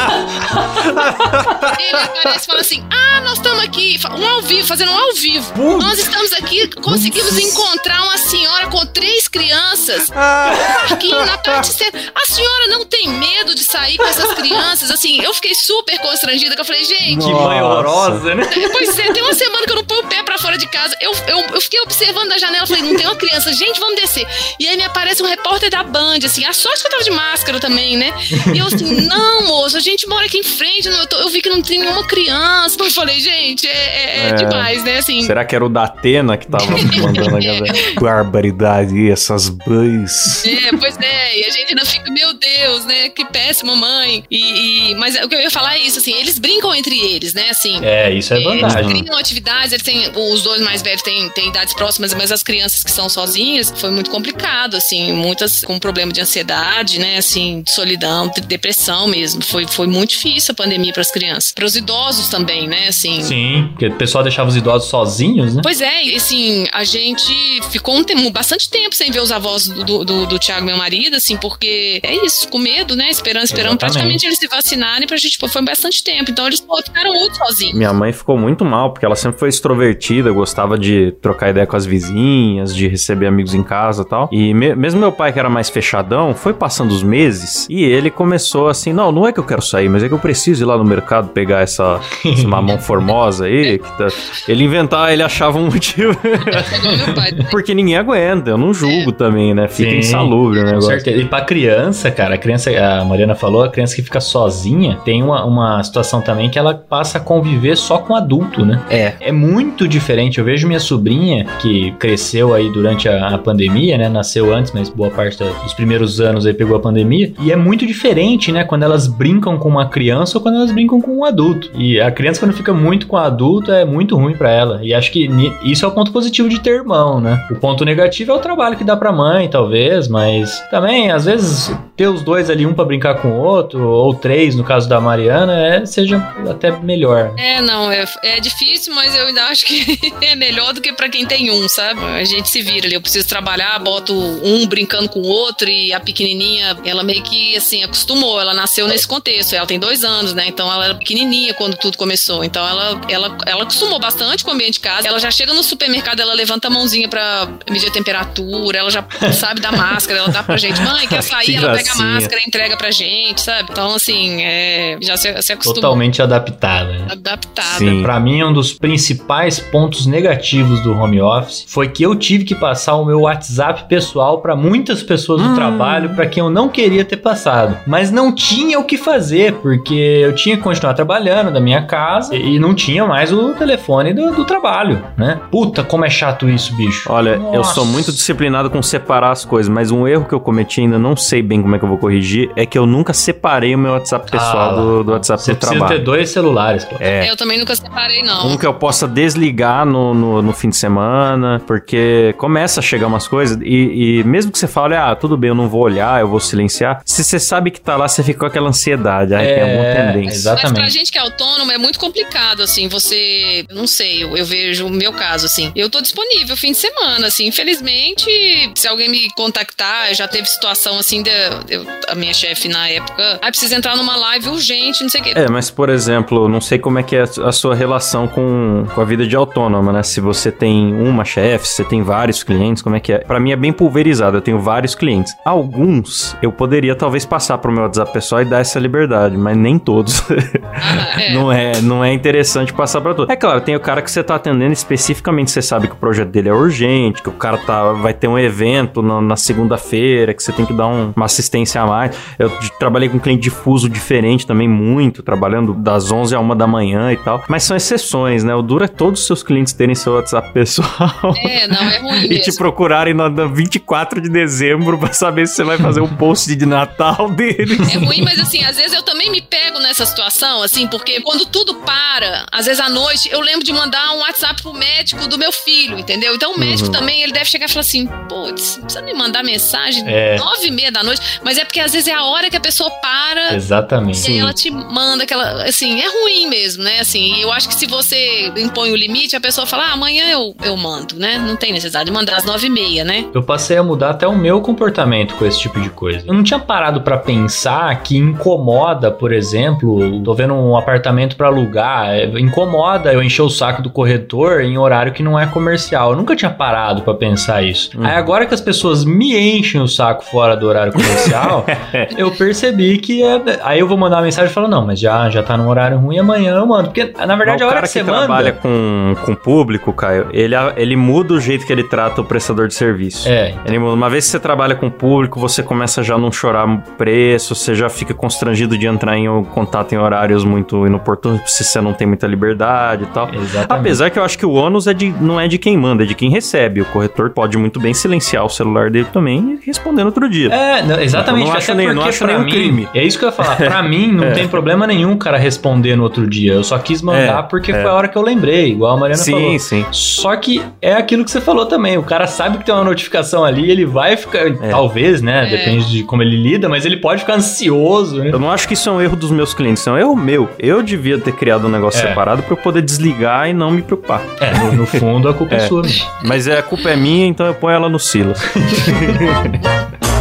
Ele 1.80 1.98
aparece 1.98 2.44
e 2.44 2.46
fala 2.46 2.62
assim: 2.62 2.84
Ah, 2.90 3.22
nós 3.22 3.34
estamos 3.34 3.64
aqui, 3.64 4.00
um 4.18 4.28
ao 4.28 4.42
vivo, 4.42 4.68
fazendo 4.68 4.92
um 4.92 4.98
ao 4.98 5.14
vivo. 5.14 5.78
Nós 5.78 6.00
estamos 6.00 6.32
aqui, 6.34 6.68
conseguimos 6.82 7.38
encontrar 7.38 8.04
uma 8.04 8.18
senhora 8.18 8.68
com 8.68 8.86
três 8.86 9.28
crianças 9.28 10.10
no 10.10 10.16
parquinho 10.16 11.26
na 11.26 11.38
parte 11.38 11.70
externa. 11.72 12.00
A 12.16 12.26
senhora 12.26 12.68
não 12.68 12.86
tem 12.86 13.10
medo 13.10 13.54
de 13.56 13.64
sair 13.64 13.98
com 13.98 14.06
essas 14.06 14.34
crianças? 14.34 14.90
Assim, 14.92 15.22
eu 15.22 15.34
fiquei 15.34 15.54
super 15.56 16.00
constrangida, 16.00 16.56
que 16.56 16.62
eu 16.62 16.66
falei, 16.66 16.84
gente. 16.86 17.26
Que 17.26 17.34
mãe 17.34 17.62
horrorosa, 17.62 18.36
né? 18.36 18.48
Pois 18.72 18.98
é, 18.98 19.12
tem 19.12 19.24
uma 19.24 19.34
semana 19.34 19.66
que 19.66 19.72
eu 19.72 19.76
não 19.78 19.86
ponho 19.86 20.02
o 20.02 20.08
pé 20.16 20.24
pra 20.24 20.38
fora 20.38 20.58
de 20.58 20.68
casa. 20.68 20.96
Eu, 21.02 21.12
eu, 21.28 21.40
eu 21.56 21.62
fiquei 21.62 21.80
observando 21.82 22.30
da 22.30 22.38
janela, 22.38 22.68
falei, 22.68 22.84
não 22.84 22.96
tem 22.96 23.06
uma 23.06 23.16
criança, 23.16 23.52
gente, 23.54 23.80
vamos 23.80 23.96
descer. 24.00 24.26
E 24.60 24.68
aí 24.68 24.78
me 24.78 24.84
aparece 24.84 25.22
um 25.24 25.26
repórter 25.26 25.70
da 25.70 25.84
Band, 25.84 26.20
assim, 26.26 26.46
a 26.46 26.54
sorte 26.54 26.82
que 26.82 26.88
eu 26.88 26.92
tava 26.92 27.04
de 27.04 27.12
máscara 27.12 27.60
também, 27.60 27.98
né? 27.98 28.14
E 28.54 28.58
eu 28.60 28.68
assim, 28.68 29.02
não, 29.08 29.48
moço, 29.48 29.78
a 29.78 29.80
gente 29.80 30.08
mora 30.08 30.26
aqui 30.26 30.38
em 30.38 30.44
frente, 30.44 30.88
eu, 30.88 31.08
tô- 31.08 31.18
eu 31.18 31.30
vi 31.30 31.42
que 31.42 31.50
não 31.50 31.62
tem 31.62 31.80
nenhuma 31.80 32.06
criança. 32.08 32.76
Eu 32.80 32.92
falei, 32.92 33.20
gente, 33.20 33.68
é, 33.68 33.72
é- 33.72 34.18
é 34.18 34.30
É. 34.30 34.34
demais, 34.34 34.84
né? 34.84 34.98
Assim, 34.98 35.22
Será 35.24 35.44
que 35.46 35.56
era 35.56 35.66
o 35.66 35.70
da 35.70 35.84
Atena 35.84 36.38
que 36.38 36.48
tava 36.48 36.66
mandando 37.02 37.36
a 37.36 37.40
galera? 37.40 37.74
Barbaridade, 38.00 39.10
essas 39.10 39.50
bãs. 39.50 40.46
É, 40.46 40.70
pois 40.78 40.98
é, 41.00 41.40
e 41.40 41.46
a 41.46 41.50
gente 41.50 41.70
ainda 41.70 41.86
fica, 41.86 42.12
meu 42.12 42.34
Deus, 42.34 42.86
né? 42.86 43.10
Que 43.10 43.26
péssima 43.26 43.76
mãe. 43.76 44.24
E, 44.30 44.92
e- 44.92 44.96
mas 44.96 45.16
o 45.16 45.28
que 45.28 45.36
eu 45.36 45.42
ia 45.42 45.52
falar 45.52 45.76
é 45.76 45.80
isso, 45.80 46.00
assim, 46.00 46.14
eles 46.14 46.38
brincam 46.40 46.74
entre 46.76 46.98
eles, 47.00 47.34
né? 47.34 47.50
Assim, 47.50 47.80
É, 47.84 48.12
isso 48.12 48.34
é 48.34 48.38
Eles 48.38 48.62
vantagem. 48.62 49.02
criam 49.04 49.18
atividades, 49.18 49.72
eles 49.74 49.84
têm, 49.84 50.03
os 50.16 50.44
dois 50.44 50.62
mais 50.62 50.82
velhos 50.82 51.02
têm, 51.02 51.30
têm 51.30 51.50
idades 51.50 51.74
próximas, 51.74 52.14
mas 52.14 52.32
as 52.32 52.44
crianças 52.44 52.84
que 52.84 52.92
são 52.92 53.10
sozinhas 53.10 53.74
foi 53.76 53.92
muito 53.92 54.10
complicado, 54.10 54.76
assim, 54.76 55.14
muitas 55.14 55.64
com 55.64 55.80
problema 55.80 56.12
de 56.12 56.22
ansiedade, 56.22 57.00
né, 57.00 57.18
assim, 57.18 57.62
de 57.62 57.72
solidão, 57.72 58.28
de 58.28 58.42
depressão 58.42 59.08
mesmo. 59.08 59.44
Foi, 59.44 59.68
foi 59.68 59.88
muito 59.88 60.12
difícil 60.12 60.54
a 60.54 60.56
pandemia 60.56 60.94
para 60.94 61.02
as 61.02 61.12
crianças. 61.12 61.52
Para 61.52 61.66
os 61.66 61.76
idosos 61.76 62.28
também, 62.30 62.68
né, 62.68 62.88
assim. 62.88 63.22
Sim, 63.22 63.70
porque 63.70 63.88
o 63.88 63.96
pessoal 63.96 64.24
deixava 64.24 64.50
os 64.50 64.56
idosos 64.56 64.90
sozinhos, 64.90 65.56
né? 65.56 65.62
Pois 65.64 65.82
é, 65.82 66.04
e 66.04 66.16
assim, 66.16 66.68
a 66.72 66.84
gente 66.84 67.34
ficou 67.72 67.96
um 67.96 68.04
tempo, 68.04 68.30
bastante 68.32 68.70
tempo 68.70 68.96
sem 68.96 69.12
ver 69.12 69.22
os 69.22 69.32
avós 69.32 69.68
do, 69.68 70.04
do, 70.04 70.26
do, 70.26 70.40
Thiago, 70.40 70.66
meu 70.66 70.78
marido, 70.78 71.16
assim, 71.16 71.38
porque 71.38 72.00
é 72.04 72.26
isso, 72.26 72.48
com 72.48 72.60
medo, 72.60 72.96
né? 72.96 73.10
Esperando, 73.10 73.46
esperando 73.46 73.74
Exatamente. 73.74 73.94
praticamente 73.94 74.26
eles 74.26 74.40
se 74.40 74.48
vacinarem 74.48 75.08
pra 75.08 75.18
gente, 75.18 75.38
foi 75.38 75.62
bastante 75.62 76.04
tempo. 76.04 76.32
Então 76.32 76.48
eles 76.48 76.60
pô, 76.60 76.78
ficaram 76.78 77.14
muito 77.14 77.38
sozinhos. 77.38 77.74
Minha 77.74 77.94
mãe 77.94 78.12
ficou 78.12 78.38
muito 78.38 78.66
mal, 78.66 78.92
porque 78.92 79.06
ela 79.06 79.16
sempre 79.16 79.40
foi 79.40 79.50
extrovertida, 79.50 79.93
gostava 80.34 80.78
de 80.78 81.12
trocar 81.22 81.50
ideia 81.50 81.66
com 81.66 81.76
as 81.76 81.86
vizinhas, 81.86 82.76
de 82.76 82.88
receber 82.88 83.28
amigos 83.28 83.54
em 83.54 83.64
casa 83.64 84.04
e 84.04 84.06
tal. 84.06 84.30
E 84.32 84.54
me- 84.54 84.76
mesmo 84.76 85.00
meu 85.00 85.12
pai, 85.12 85.32
que 85.34 85.40
era 85.40 85.50
mais 85.50 85.70
fechadão, 85.70 86.34
foi 86.34 86.54
passando 86.54 86.92
os 86.92 87.04
meses 87.04 87.68
e 87.70 87.84
ele 87.84 88.10
começou 88.10 88.68
assim: 88.68 88.92
não, 88.94 89.12
não 89.12 89.28
é 89.28 89.32
que 89.32 89.40
eu 89.40 89.44
quero 89.44 89.62
sair, 89.62 89.90
mas 89.90 90.04
é 90.04 90.08
que 90.08 90.14
eu 90.14 90.20
preciso 90.20 90.64
ir 90.64 90.66
lá 90.66 90.78
no 90.78 90.84
mercado 90.86 91.30
pegar 91.30 91.62
essa, 91.62 92.00
essa 92.26 92.48
mamão 92.48 92.78
formosa 92.78 93.46
aí. 93.46 93.80
que 93.80 93.98
tá- 93.98 94.08
Ele 94.48 94.64
inventava, 94.64 95.12
ele 95.14 95.24
achava 95.24 95.58
um 95.58 95.66
motivo. 95.66 96.18
Porque 97.52 97.74
ninguém 97.74 97.96
aguenta, 97.98 98.50
eu 98.50 98.58
não 98.58 98.74
julgo 98.74 99.12
também, 99.12 99.54
né? 99.54 99.68
Fica 99.68 99.92
Sim, 99.92 99.98
insalubre 99.98 100.60
o 100.60 100.64
negócio. 100.66 100.90
certeza. 100.90 101.18
E 101.18 101.26
pra 101.26 101.42
criança, 101.42 102.12
cara, 102.12 102.36
a 102.36 102.38
criança, 102.38 102.70
a 102.72 103.04
Mariana 103.06 103.36
falou, 103.36 103.64
a 103.64 103.70
criança 103.70 103.96
que 103.96 104.02
fica 104.02 104.20
sozinha, 104.20 104.98
tem 105.06 105.22
uma, 105.24 105.44
uma 105.46 105.84
situação 105.84 106.22
também 106.22 106.50
que 106.50 106.58
ela 106.60 106.74
passa 106.74 107.18
a 107.18 107.22
conviver 107.22 107.76
só 107.78 107.98
com 108.00 108.16
adulto, 108.16 108.66
né? 108.66 108.82
É. 108.90 109.14
É 109.20 109.32
muito 109.32 109.83
diferente. 109.88 110.40
Eu 110.40 110.46
vejo 110.46 110.68
minha 110.68 110.80
sobrinha, 110.80 111.46
que 111.62 111.92
cresceu 112.00 112.54
aí 112.54 112.70
durante 112.70 113.08
a, 113.10 113.30
a 113.30 113.38
pandemia, 113.38 113.98
né? 113.98 114.10
Nasceu 114.10 114.54
antes, 114.54 114.72
mas 114.74 114.90
boa 114.90 115.10
parte 115.10 115.38
da- 115.40 115.50
dos 115.64 115.74
primeiros 115.74 116.20
anos 116.22 116.46
aí 116.46 116.54
pegou 116.54 116.76
a 116.76 116.80
pandemia. 116.80 117.34
E 117.40 117.52
é 117.52 117.56
muito 117.56 117.86
diferente, 117.86 118.52
né? 118.52 118.64
Quando 118.64 118.84
elas 118.84 119.08
brincam 119.08 119.58
com 119.58 119.70
uma 119.70 119.88
criança 119.88 120.38
ou 120.38 120.42
quando 120.42 120.56
elas 120.56 120.72
brincam 120.72 121.02
com 121.02 121.18
um 121.20 121.26
adulto. 121.26 121.70
E 121.76 122.00
a 122.00 122.12
criança, 122.12 122.40
quando 122.40 122.54
fica 122.54 122.74
muito 122.74 123.08
com 123.08 123.16
o 123.16 123.20
adulto, 123.20 123.72
é 123.72 123.86
muito 123.86 124.16
ruim 124.16 124.34
pra 124.34 124.52
ela. 124.52 124.80
E 124.84 124.94
acho 124.94 125.12
que 125.12 125.30
isso 125.64 125.86
é 125.86 125.88
o 125.88 125.92
ponto 125.92 126.12
positivo 126.12 126.50
de 126.50 126.60
ter 126.60 126.72
irmão, 126.72 127.20
né? 127.20 127.46
O 127.52 127.56
ponto 127.56 127.84
negativo 127.86 128.32
é 128.32 128.36
o 128.36 128.40
trabalho 128.40 128.78
que 128.78 128.84
dá 128.84 128.96
pra 128.96 129.12
mãe, 129.12 129.48
talvez, 129.48 130.08
mas 130.08 130.60
também, 130.70 131.12
às 131.12 131.26
vezes, 131.26 131.72
ter 131.96 132.08
os 132.08 132.22
dois 132.22 132.50
ali, 132.50 132.66
um 132.66 132.74
pra 132.74 132.86
brincar 132.86 133.16
com 133.16 133.30
o 133.30 133.38
outro, 133.42 133.88
ou 133.88 134.14
três, 134.14 134.56
no 134.56 134.64
caso 134.64 134.88
da 134.90 135.00
Mariana, 135.00 135.54
é, 135.58 135.86
seja 135.86 136.18
até 136.50 136.72
melhor. 136.72 137.34
É, 137.38 137.62
não, 137.62 137.92
é, 137.92 138.06
é 138.24 138.40
difícil, 138.40 138.94
mas 138.96 139.16
eu 139.16 139.26
ainda 139.28 139.44
acho 139.46 139.66
que 139.66 139.73
é 140.22 140.36
melhor 140.36 140.74
do 140.74 140.82
que 140.82 140.94
pra 140.94 141.10
quem 141.10 141.26
tem 141.26 141.52
um, 141.52 141.68
sabe? 141.68 142.04
A 142.04 142.24
gente 142.24 142.50
se 142.50 142.62
vira 142.62 142.88
ali, 142.88 142.96
eu 142.96 143.02
preciso 143.02 143.28
trabalhar, 143.28 143.80
boto 143.80 144.14
um 144.14 144.66
brincando 144.68 145.10
com 145.10 145.20
o 145.20 145.28
outro 145.28 145.70
e 145.70 145.94
a 145.94 146.00
pequenininha, 146.00 146.78
ela 146.86 147.04
meio 147.04 147.22
que, 147.24 147.56
assim, 147.56 147.84
acostumou, 147.84 148.40
ela 148.40 148.54
nasceu 148.54 148.88
nesse 148.88 149.08
contexto, 149.08 149.54
ela 149.54 149.66
tem 149.66 149.80
dois 149.80 150.04
anos, 150.04 150.34
né? 150.34 150.46
Então 150.48 150.72
ela 150.72 150.86
era 150.86 150.96
pequenininha 150.96 151.54
quando 151.54 151.76
tudo 151.78 151.98
começou, 151.98 152.44
então 152.44 152.68
ela, 152.68 153.02
ela, 153.10 153.38
ela 153.46 153.64
acostumou 153.64 154.00
bastante 154.00 154.44
com 154.44 154.52
o 154.52 154.54
ambiente 154.54 154.74
de 154.74 154.80
casa, 154.80 155.08
ela 155.08 155.20
já 155.20 155.32
chega 155.32 155.54
no 155.54 155.64
supermercado, 155.64 156.20
ela 156.20 156.34
levanta 156.34 156.68
a 156.68 156.72
mãozinha 156.72 157.08
pra 157.08 157.48
medir 157.70 157.90
a 157.90 157.92
temperatura, 157.92 158.78
ela 158.78 158.92
já 158.92 159.06
sabe 159.34 159.62
da 159.62 159.72
máscara, 159.72 160.20
ela 160.20 160.30
dá 160.30 160.44
pra 160.44 160.58
gente, 160.58 160.80
mãe, 160.82 161.08
quer 161.08 161.22
sair, 161.24 161.46
Que 161.46 161.56
ela 161.56 161.74
pega 161.74 161.92
a 161.92 161.96
máscara 161.96 162.42
e 162.42 162.48
entrega 162.48 162.78
pra 162.78 162.92
gente, 162.92 163.42
sabe? 163.42 163.70
Então, 163.72 163.96
assim, 163.96 164.42
é, 164.44 164.98
já 165.02 165.18
se, 165.18 165.42
se 165.42 165.54
acostumou. 165.54 165.76
Totalmente 165.76 166.22
adaptada. 166.22 166.92
Né? 166.92 167.08
Adaptada. 167.10 167.78
Sim. 167.78 168.02
Pra 168.02 168.20
mim, 168.20 168.44
um 168.44 168.54
dos 168.54 168.74
principais 168.74 169.63
pontos 169.64 170.06
negativos 170.06 170.80
do 170.82 170.92
home 170.98 171.22
office 171.22 171.66
foi 171.68 171.88
que 171.90 172.04
eu 172.04 172.16
tive 172.16 172.44
que 172.44 172.54
passar 172.56 172.96
o 172.96 173.06
meu 173.06 173.22
WhatsApp 173.22 173.86
pessoal 173.88 174.40
pra 174.42 174.56
muitas 174.56 175.02
pessoas 175.02 175.42
do 175.42 175.50
Hum. 175.50 175.56
trabalho 175.56 176.10
pra 176.16 176.26
quem 176.26 176.42
eu 176.44 176.50
não 176.50 176.70
queria 176.70 177.04
ter 177.06 177.18
passado. 177.18 177.78
Mas 177.88 178.12
não 178.12 178.34
tinha 178.34 178.80
o 178.80 178.84
que 178.84 178.98
fazer, 178.98 179.54
porque 179.56 179.94
eu 179.94 180.34
tinha 180.36 180.58
que 180.58 180.64
continuar 180.64 180.94
trabalhando 180.94 181.52
da 181.52 181.60
minha 181.60 181.84
casa 181.86 182.36
e 182.36 182.60
não 182.60 182.74
tinha 182.74 183.06
mais 183.06 183.32
o 183.32 183.54
telefone 183.54 184.14
do, 184.14 184.32
do 184.32 184.46
trabalho, 184.46 185.04
né? 185.18 185.40
Puta, 185.52 185.84
como 185.84 186.06
é 186.06 186.10
chato 186.10 186.50
isso, 186.50 186.76
bicho. 186.76 187.12
Olha, 187.12 187.32
eu 187.32 187.40
Nossa. 187.58 187.74
sou 187.76 187.86
muito 187.86 188.12
disciplinado 188.12 188.70
com 188.70 188.82
separar 188.82 189.32
as 189.32 189.46
coisas, 189.46 189.70
mas 189.70 189.92
um 189.92 190.08
erro 190.08 190.26
que 190.26 190.34
eu 190.34 190.40
cometi 190.40 190.82
ainda 190.82 190.98
não 191.00 191.16
sei 191.16 191.42
bem 191.42 191.62
como 191.62 191.76
é 191.76 191.80
que 191.80 191.86
eu 191.86 191.90
vou 191.90 191.98
corrigir 191.98 192.52
é 192.56 192.66
que 192.66 192.78
eu 192.78 192.86
nunca 192.86 193.14
separei 193.14 193.76
o 193.76 193.78
meu 193.78 193.92
WhatsApp 193.94 194.30
pessoal 194.32 194.70
Ah, 194.72 194.76
do, 194.76 195.04
do 195.04 195.12
WhatsApp 195.14 195.42
Você 195.42 195.54
do 195.54 195.58
precisa 195.58 195.78
trabalho. 195.80 196.00
ter 196.00 196.04
dois 196.06 196.30
celulares, 196.30 196.86
pô. 196.86 196.96
É. 197.00 197.30
Eu 197.30 197.36
também 197.38 197.60
nunca 197.60 197.76
separei, 197.76 198.22
não. 198.24 198.48
Um 198.48 198.58
que 198.58 198.66
eu 198.66 198.74
possa 198.74 199.08
desligar 199.08 199.53
no, 199.86 200.14
no, 200.14 200.42
no 200.42 200.54
fim 200.54 200.70
de 200.70 200.76
semana, 200.76 201.62
porque 201.68 202.34
começa 202.38 202.80
a 202.80 202.84
chegar 202.84 203.08
umas 203.08 203.28
coisas 203.28 203.58
e, 203.62 204.20
e 204.20 204.24
mesmo 204.24 204.52
que 204.52 204.58
você 204.60 204.68
fale, 204.68 204.96
ah, 204.96 205.16
tudo 205.16 205.38
bem, 205.38 205.50
eu 205.50 205.56
não 205.56 205.70
vou 205.70 205.82
olhar, 205.82 206.20
eu 206.22 206.28
vou 206.28 206.40
silenciar, 206.40 207.02
se 207.06 207.24
você 207.24 207.40
sabe 207.40 207.72
que 207.72 207.80
tá 207.80 207.96
lá, 207.96 208.08
você 208.08 208.24
fica 208.24 208.40
com 208.40 208.46
aquela 208.46 208.70
ansiedade, 208.70 209.34
aí 209.36 209.46
tem 209.54 209.64
alguma 209.64 209.84
É, 209.86 209.94
tendência. 210.12 210.36
exato. 210.36 210.56
Mas 210.56 210.62
pra 210.62 210.70
Exatamente. 210.72 210.94
gente 210.94 211.12
que 211.12 211.18
é 211.18 211.22
autônomo 211.22 211.72
é 211.72 211.78
muito 211.78 212.00
complicado, 212.00 212.62
assim, 212.64 212.88
você. 212.88 213.66
Não 213.72 213.86
sei, 213.88 214.24
eu, 214.24 214.36
eu 214.38 214.46
vejo 214.46 214.88
o 214.88 214.90
meu 214.90 215.14
caso, 215.14 215.46
assim. 215.46 215.72
Eu 215.76 215.90
tô 215.90 216.02
disponível 216.02 216.56
fim 216.58 216.72
de 216.72 216.78
semana, 216.78 217.28
assim. 217.28 217.48
Infelizmente, 217.48 218.72
se 218.76 218.88
alguém 218.88 219.10
me 219.10 219.30
contactar, 219.36 220.14
já 220.14 220.28
teve 220.28 220.46
situação 220.48 220.98
assim, 220.98 221.22
de, 221.22 221.30
eu- 221.70 221.86
a 222.10 222.16
minha 222.16 222.34
chefe 222.34 222.68
na 222.68 222.88
época, 222.90 223.40
ah, 223.42 223.48
precisa 223.50 223.76
entrar 223.76 223.96
numa 223.96 224.16
live 224.16 224.50
urgente, 224.50 225.02
não 225.04 225.10
sei 225.10 225.22
o 225.22 225.24
quê. 225.24 225.34
É, 225.36 225.48
mas 225.50 225.70
por 225.70 225.90
exemplo, 225.90 226.48
não 226.50 226.62
sei 226.62 226.80
como 226.80 227.00
é 227.00 227.04
que 227.04 227.16
é 227.16 227.24
a 227.24 227.52
sua 227.52 227.76
relação 227.76 228.28
com, 228.28 228.86
com 228.94 229.02
a 229.02 229.06
vida 229.06 229.26
de 229.28 229.33
autônoma, 229.36 229.92
né? 229.92 230.04
Se 230.04 230.20
você 230.22 230.52
tem 230.52 230.94
uma 230.94 231.24
chefe, 231.26 231.68
se 231.68 231.76
você 231.76 231.84
tem 231.84 232.02
vários 232.02 232.44
clientes, 232.44 232.82
como 232.84 232.96
é 232.96 233.00
que 233.00 233.14
é? 233.14 233.20
Pra 233.20 233.40
mim 233.40 233.52
é 233.52 233.56
bem 233.56 233.72
pulverizado, 233.74 234.38
eu 234.38 234.42
tenho 234.42 234.60
vários 234.60 234.96
clientes. 234.96 235.34
Alguns 235.46 236.36
eu 236.42 236.52
poderia 236.52 236.96
talvez 236.96 237.26
passar 237.26 237.58
pro 237.58 237.72
meu 237.72 237.84
WhatsApp 237.84 238.12
pessoal 238.14 238.42
e 238.42 238.46
dar 238.46 238.60
essa 238.60 238.80
liberdade, 238.80 239.38
mas 239.38 239.56
nem 239.58 239.78
todos. 239.80 240.24
Ah, 240.76 241.22
é. 241.22 241.34
Não 241.34 241.52
é, 241.52 241.82
não 241.82 242.04
é 242.04 242.12
interessante 242.12 242.74
passar 242.74 243.00
pra 243.00 243.14
todos. 243.14 243.32
É 243.32 243.36
claro, 243.36 243.62
tem 243.62 243.76
o 243.76 243.80
cara 243.80 244.02
que 244.02 244.10
você 244.10 244.24
tá 244.24 244.36
atendendo 244.36 244.74
especificamente, 244.74 245.52
você 245.52 245.62
sabe 245.62 245.88
que 245.88 245.94
o 245.94 245.98
projeto 245.98 246.30
dele 246.30 246.50
é 246.50 246.54
urgente, 246.54 247.22
que 247.22 247.30
o 247.30 247.34
cara 247.34 247.58
tá, 247.60 247.94
vai 247.94 248.14
ter 248.14 248.28
um 248.28 248.38
evento 248.40 249.02
na, 249.02 249.22
na 249.22 249.36
segunda-feira, 249.36 250.34
que 250.34 250.42
você 250.42 250.52
tem 250.52 250.66
que 250.66 250.74
dar 250.74 250.88
um- 250.88 251.14
uma 251.16 251.26
assistência 251.26 251.82
a 251.82 251.86
mais. 251.86 252.18
Eu 252.40 252.50
de- 252.50 252.72
trabalhei 252.80 253.08
com 253.08 253.18
um 253.18 253.20
cliente 253.20 253.42
difuso 253.44 253.88
diferente 253.88 254.48
também, 254.48 254.68
muito, 254.68 255.22
trabalhando 255.22 255.74
das 255.74 256.12
11 256.12 256.36
a 256.36 256.40
1 256.40 256.56
da 256.56 256.66
manhã 256.68 257.12
e 257.12 257.18
tal. 257.18 257.44
Mas 257.48 257.64
são 257.64 257.78
exceções, 257.78 258.44
né? 258.44 258.54
O 258.56 258.62
duro 258.64 258.84
é 258.84 258.88
todos 258.88 259.23
os 259.24 259.28
seus 259.28 259.44
clientes 259.44 259.74
terem 259.74 259.96
seu 259.96 260.14
WhatsApp 260.14 260.52
pessoal. 260.54 261.34
É, 261.46 261.68
não, 261.68 261.82
é 261.90 261.98
ruim 262.00 262.24
E 262.34 262.40
te 262.40 262.48
mesmo. 262.48 262.58
procurarem 262.58 263.14
no, 263.14 263.28
no 263.30 263.50
24 263.54 264.22
de 264.22 264.30
dezembro 264.30 264.98
pra 264.98 265.12
saber 265.14 265.48
se 265.48 265.56
você 265.56 265.64
vai 265.64 265.78
fazer 265.78 266.02
um 266.02 266.08
post 266.16 266.56
de 266.56 266.66
Natal 266.66 267.30
deles. 267.30 267.80
É 267.94 267.98
ruim, 267.98 268.22
mas 268.22 268.40
assim, 268.40 268.64
às 268.64 268.76
vezes 268.78 268.94
eu 268.94 269.04
também 269.04 269.30
me 269.32 269.42
pego 269.42 269.80
nessa 269.80 270.06
situação, 270.06 270.62
assim, 270.62 270.88
porque 270.88 271.22
quando 271.22 271.46
tudo 271.46 271.76
para, 271.76 272.46
às 272.52 272.66
vezes 272.66 272.80
à 272.80 272.90
noite, 272.90 273.30
eu 273.32 273.42
lembro 273.42 273.64
de 273.66 273.74
mandar 273.74 274.14
um 274.14 274.20
WhatsApp 274.20 274.62
pro 274.62 274.74
médico 274.74 275.28
do 275.28 275.38
meu 275.38 275.52
filho, 275.52 275.98
entendeu? 276.00 276.36
Então 276.36 276.54
o 276.54 276.60
médico 276.60 276.88
Uhum. 276.88 276.92
também, 276.92 277.22
ele 277.22 277.32
deve 277.32 277.46
chegar 277.46 277.66
e 277.68 277.70
falar 277.70 277.82
assim, 277.82 278.08
putz, 278.28 278.78
precisa 278.78 279.02
me 279.02 279.14
mandar 279.14 279.44
mensagem 279.44 280.04
É. 280.08 280.36
nove 280.38 280.68
e 280.68 280.72
meia 280.72 280.92
da 280.92 281.04
noite, 281.04 281.22
mas 281.44 281.58
é 281.58 281.64
porque 281.66 281.80
às 281.80 281.92
vezes 281.94 282.08
é 282.08 282.14
a 282.14 282.24
hora 282.24 282.50
que 282.50 282.58
a 282.58 282.60
pessoa 282.60 282.90
para 283.02 283.56
Exatamente. 283.56 284.28
e 284.30 284.34
aí 284.34 284.40
ela 284.40 284.54
te 284.54 284.70
manda 284.72 285.24
aquela, 285.24 285.64
assim, 285.64 286.00
é 286.02 286.08
ruim 286.08 286.48
mesmo, 286.48 286.84
né? 286.84 287.00
Assim, 287.00 287.40
eu 287.42 287.52
acho 287.52 287.68
que 287.70 287.76
se 287.76 287.86
você 287.88 288.52
impõe 288.58 288.92
o 288.92 288.96
limite, 288.96 289.13
a 289.36 289.40
pessoa 289.40 289.66
fala, 289.66 289.86
ah, 289.90 289.94
amanhã 289.94 290.26
eu, 290.30 290.56
eu 290.64 290.78
mando, 290.78 291.16
né? 291.16 291.38
Não 291.38 291.56
tem 291.56 291.72
necessidade 291.72 292.06
de 292.06 292.12
mandar 292.12 292.38
às 292.38 292.46
nove 292.46 292.68
e 292.68 292.70
meia, 292.70 293.04
né? 293.04 293.26
Eu 293.34 293.44
passei 293.44 293.78
a 293.78 293.84
mudar 293.84 294.12
até 294.12 294.28
o 294.28 294.36
meu 294.36 294.62
comportamento 294.62 295.36
com 295.36 295.46
esse 295.46 295.60
tipo 295.60 295.80
de 295.80 295.90
coisa. 295.90 296.26
Eu 296.28 296.34
não 296.34 296.44
tinha 296.44 296.60
parado 296.60 297.02
pra 297.02 297.18
pensar 297.18 298.02
que 298.02 298.18
incomoda, 298.18 299.12
por 299.12 299.32
exemplo, 299.32 300.22
tô 300.24 300.34
vendo 300.34 300.54
um 300.54 300.76
apartamento 300.76 301.36
pra 301.36 301.48
alugar, 301.48 302.10
é, 302.10 302.26
incomoda 302.40 303.14
eu 303.14 303.22
encher 303.22 303.42
o 303.42 303.50
saco 303.50 303.82
do 303.82 303.90
corretor 303.90 304.62
em 304.62 304.78
horário 304.78 305.14
que 305.14 305.24
não 305.24 305.40
é 305.40 305.46
comercial. 305.46 306.12
Eu 306.12 306.18
nunca 306.18 306.36
tinha 306.36 306.52
parado 306.52 307.02
pra 307.02 307.14
pensar 307.14 307.64
isso. 307.64 307.92
Aí 308.02 308.16
agora 308.16 308.46
que 308.46 308.54
as 308.54 308.62
pessoas 308.62 309.06
me 309.06 309.38
enchem 309.38 309.82
o 309.82 309.88
saco 309.88 310.24
fora 310.24 310.56
do 310.56 310.68
horário 310.68 310.92
comercial, 310.92 311.66
eu 312.18 312.32
percebi 312.32 312.98
que 312.98 313.24
é, 313.24 313.42
aí 313.64 313.80
eu 313.80 313.88
vou 313.88 313.98
mandar 313.98 314.18
uma 314.18 314.24
mensagem 314.24 314.50
e 314.50 314.54
falar 314.54 314.68
não, 314.68 314.86
mas 314.86 315.00
já 315.00 315.30
já 315.30 315.44
tá 315.44 315.58
num 315.58 315.70
horário 315.70 315.98
ruim, 315.98 316.20
amanhã 316.20 316.56
eu 316.56 316.66
mando, 316.66 316.90
porque 316.90 317.14
na 317.26 317.36
verdade 317.36 317.64
a 317.64 317.66
o 317.66 317.70
hora 317.70 317.76
cara 317.76 317.88
que 317.88 317.94
que, 317.94 318.00
você 318.00 318.04
trabalha 318.04 318.28
manda 318.28 318.52
com, 318.54 319.03
com 319.26 319.36
público, 319.36 319.92
Caio, 319.94 320.28
ele, 320.32 320.56
ele 320.78 320.96
muda 320.96 321.34
o 321.34 321.40
jeito 321.40 321.66
que 321.66 321.72
ele 321.74 321.84
trata 321.84 322.22
o 322.22 322.24
prestador 322.24 322.68
de 322.68 322.74
serviço. 322.74 323.28
é, 323.28 323.54
Ele 323.66 323.80
muda. 323.80 323.94
Uma 323.94 324.10
vez 324.10 324.26
que 324.26 324.32
você 324.32 324.40
trabalha 324.40 324.76
com 324.76 324.90
público, 324.90 325.40
você 325.40 325.62
começa 325.64 326.02
já 326.04 326.16
a 326.16 326.18
não 326.18 326.32
chorar 326.32 326.68
preço, 326.98 327.56
você 327.56 327.76
já 327.76 327.90
fica 327.90 328.14
constrangido 328.14 328.78
de 328.78 328.88
entrar 328.88 329.18
em 329.18 329.28
um 329.30 329.44
contato 329.44 329.94
em 329.94 329.98
horários 329.98 330.44
muito 330.44 330.86
inoportunos, 330.86 331.42
se 331.48 331.64
você 331.64 331.82
não 331.82 331.94
tem 331.94 332.08
muita 332.08 332.28
liberdade 332.28 333.04
e 333.04 333.08
tal. 333.08 333.30
exatamente. 333.34 333.68
Apesar 333.70 334.10
que 334.10 334.20
eu 334.20 334.24
acho 334.24 334.38
que 334.38 334.46
o 334.46 334.52
ônus 334.54 334.88
é 334.88 334.94
de, 334.94 335.10
não 335.22 335.40
é 335.40 335.48
de 335.48 335.58
quem 335.58 335.78
manda, 335.78 336.04
é 336.04 336.06
de 336.06 336.16
quem 336.16 336.30
recebe. 336.30 336.82
O 336.82 336.86
corretor 336.86 337.30
pode 337.32 337.58
muito 337.58 337.80
bem 337.80 337.94
silenciar 337.94 338.46
o 338.46 338.50
celular 338.50 338.90
dele 338.90 339.08
também 339.12 339.60
e 339.62 339.66
responder 339.66 340.02
no 340.02 340.08
outro 340.08 340.30
dia. 340.30 340.54
É, 340.54 340.82
não, 340.84 341.00
exatamente. 341.00 341.42
Eu 341.44 341.48
não 341.48 341.52
até 341.54 341.58
acho 341.64 341.74
nem- 341.76 341.94
não 341.94 342.04
acho 342.04 342.26
nenhum 342.28 342.44
mim, 342.44 342.52
crime. 342.52 342.88
É 342.94 343.04
isso 343.04 343.18
que 343.18 343.26
eu 343.26 343.30
ia 343.30 343.34
falar. 343.34 343.56
Pra 343.58 343.82
mim, 343.84 344.12
não 344.12 344.32
tem 344.34 344.48
problema 344.48 344.86
nenhum 344.88 345.14
o 345.14 345.18
cara 345.18 345.38
responder 345.38 345.96
no 345.96 346.04
outro 346.04 346.28
dia. 346.28 346.54
Eu 346.54 346.64
só 346.64 346.78
quis 346.78 347.02
mandar 347.02 347.40
É, 347.40 347.42
porque 347.44 347.72
é. 347.72 347.82
foi 347.82 347.90
a 347.90 347.94
hora 347.94 348.08
que 348.08 348.18
eu 348.18 348.22
lembrei, 348.22 348.72
igual 348.72 348.93
a 348.94 348.98
Mariana 348.98 349.24
sim, 349.24 349.32
falou. 349.32 349.60
sim. 349.60 349.86
Só 349.92 350.36
que 350.36 350.62
é 350.82 350.94
aquilo 350.94 351.24
que 351.26 351.32
você 351.32 351.42
falou 351.42 351.66
também. 351.66 351.98
O 351.98 352.04
cara 352.04 352.28
sabe 352.28 352.58
que 352.58 352.66
tem 352.66 352.74
uma 352.74 352.84
notificação 352.84 353.44
ali, 353.44 353.70
ele 353.70 353.86
vai 353.86 354.16
ficar. 354.18 354.48
É. 354.48 354.70
Talvez, 354.70 355.22
né? 355.22 355.48
É. 355.48 355.58
Depende 355.58 355.90
de 355.90 356.04
como 356.04 356.22
ele 356.22 356.36
lida, 356.42 356.68
mas 356.70 356.86
ele 356.86 356.98
pode 356.98 357.22
ficar 357.22 357.36
ansioso, 357.36 358.18
né? 358.20 358.30
Eu 358.32 358.40
não 358.40 358.52
acho 358.52 358.68
que 358.68 358.74
isso 358.74 358.90
é 358.90 358.92
um 358.92 359.02
erro 359.02 359.16
dos 359.16 359.32
meus 359.32 359.54
clientes, 359.54 359.82
isso 359.82 359.90
é 359.90 359.94
um 359.94 359.98
erro 359.98 360.16
meu. 360.16 360.50
Eu 360.60 360.82
devia 360.84 361.18
ter 361.20 361.34
criado 361.34 361.68
um 361.68 361.70
negócio 361.70 362.00
É. 362.04 362.08
separado 362.10 362.44
pra 362.44 362.54
eu 362.54 362.58
poder 362.58 362.82
desligar 362.82 363.50
e 363.50 363.54
não 363.54 363.72
me 363.72 363.82
preocupar. 363.82 364.22
É, 364.40 364.52
no, 364.58 364.72
no 364.74 364.86
fundo 364.86 365.28
a 365.30 365.34
culpa 365.34 365.56
é, 365.56 365.58
É. 365.64 365.68
sua. 365.68 365.84
Mas 366.24 366.48
é, 366.48 366.60
a 366.60 366.64
culpa 366.64 366.90
é 366.90 366.96
minha, 366.96 367.26
então 367.28 367.46
eu 367.46 367.54
ponho 367.54 367.76
ela 367.76 367.90
no 367.90 368.00
Silas. 368.00 368.40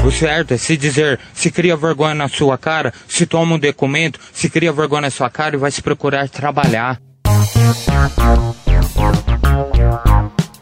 O 0.04 0.10
certo 0.10 0.52
é 0.52 0.56
se 0.56 0.76
dizer, 0.76 1.20
se 1.32 1.48
cria 1.48 1.76
vergonha 1.76 2.12
na 2.12 2.28
sua 2.28 2.58
cara, 2.58 2.92
se 3.06 3.24
toma 3.24 3.54
um 3.54 3.58
documento, 3.58 4.18
se 4.32 4.50
cria 4.50 4.72
vergonha 4.72 5.02
na 5.02 5.10
sua 5.10 5.30
cara 5.30 5.54
e 5.54 5.58
vai 5.58 5.70
se 5.70 5.80
procurar 5.80 6.28
trabalhar. 6.28 6.98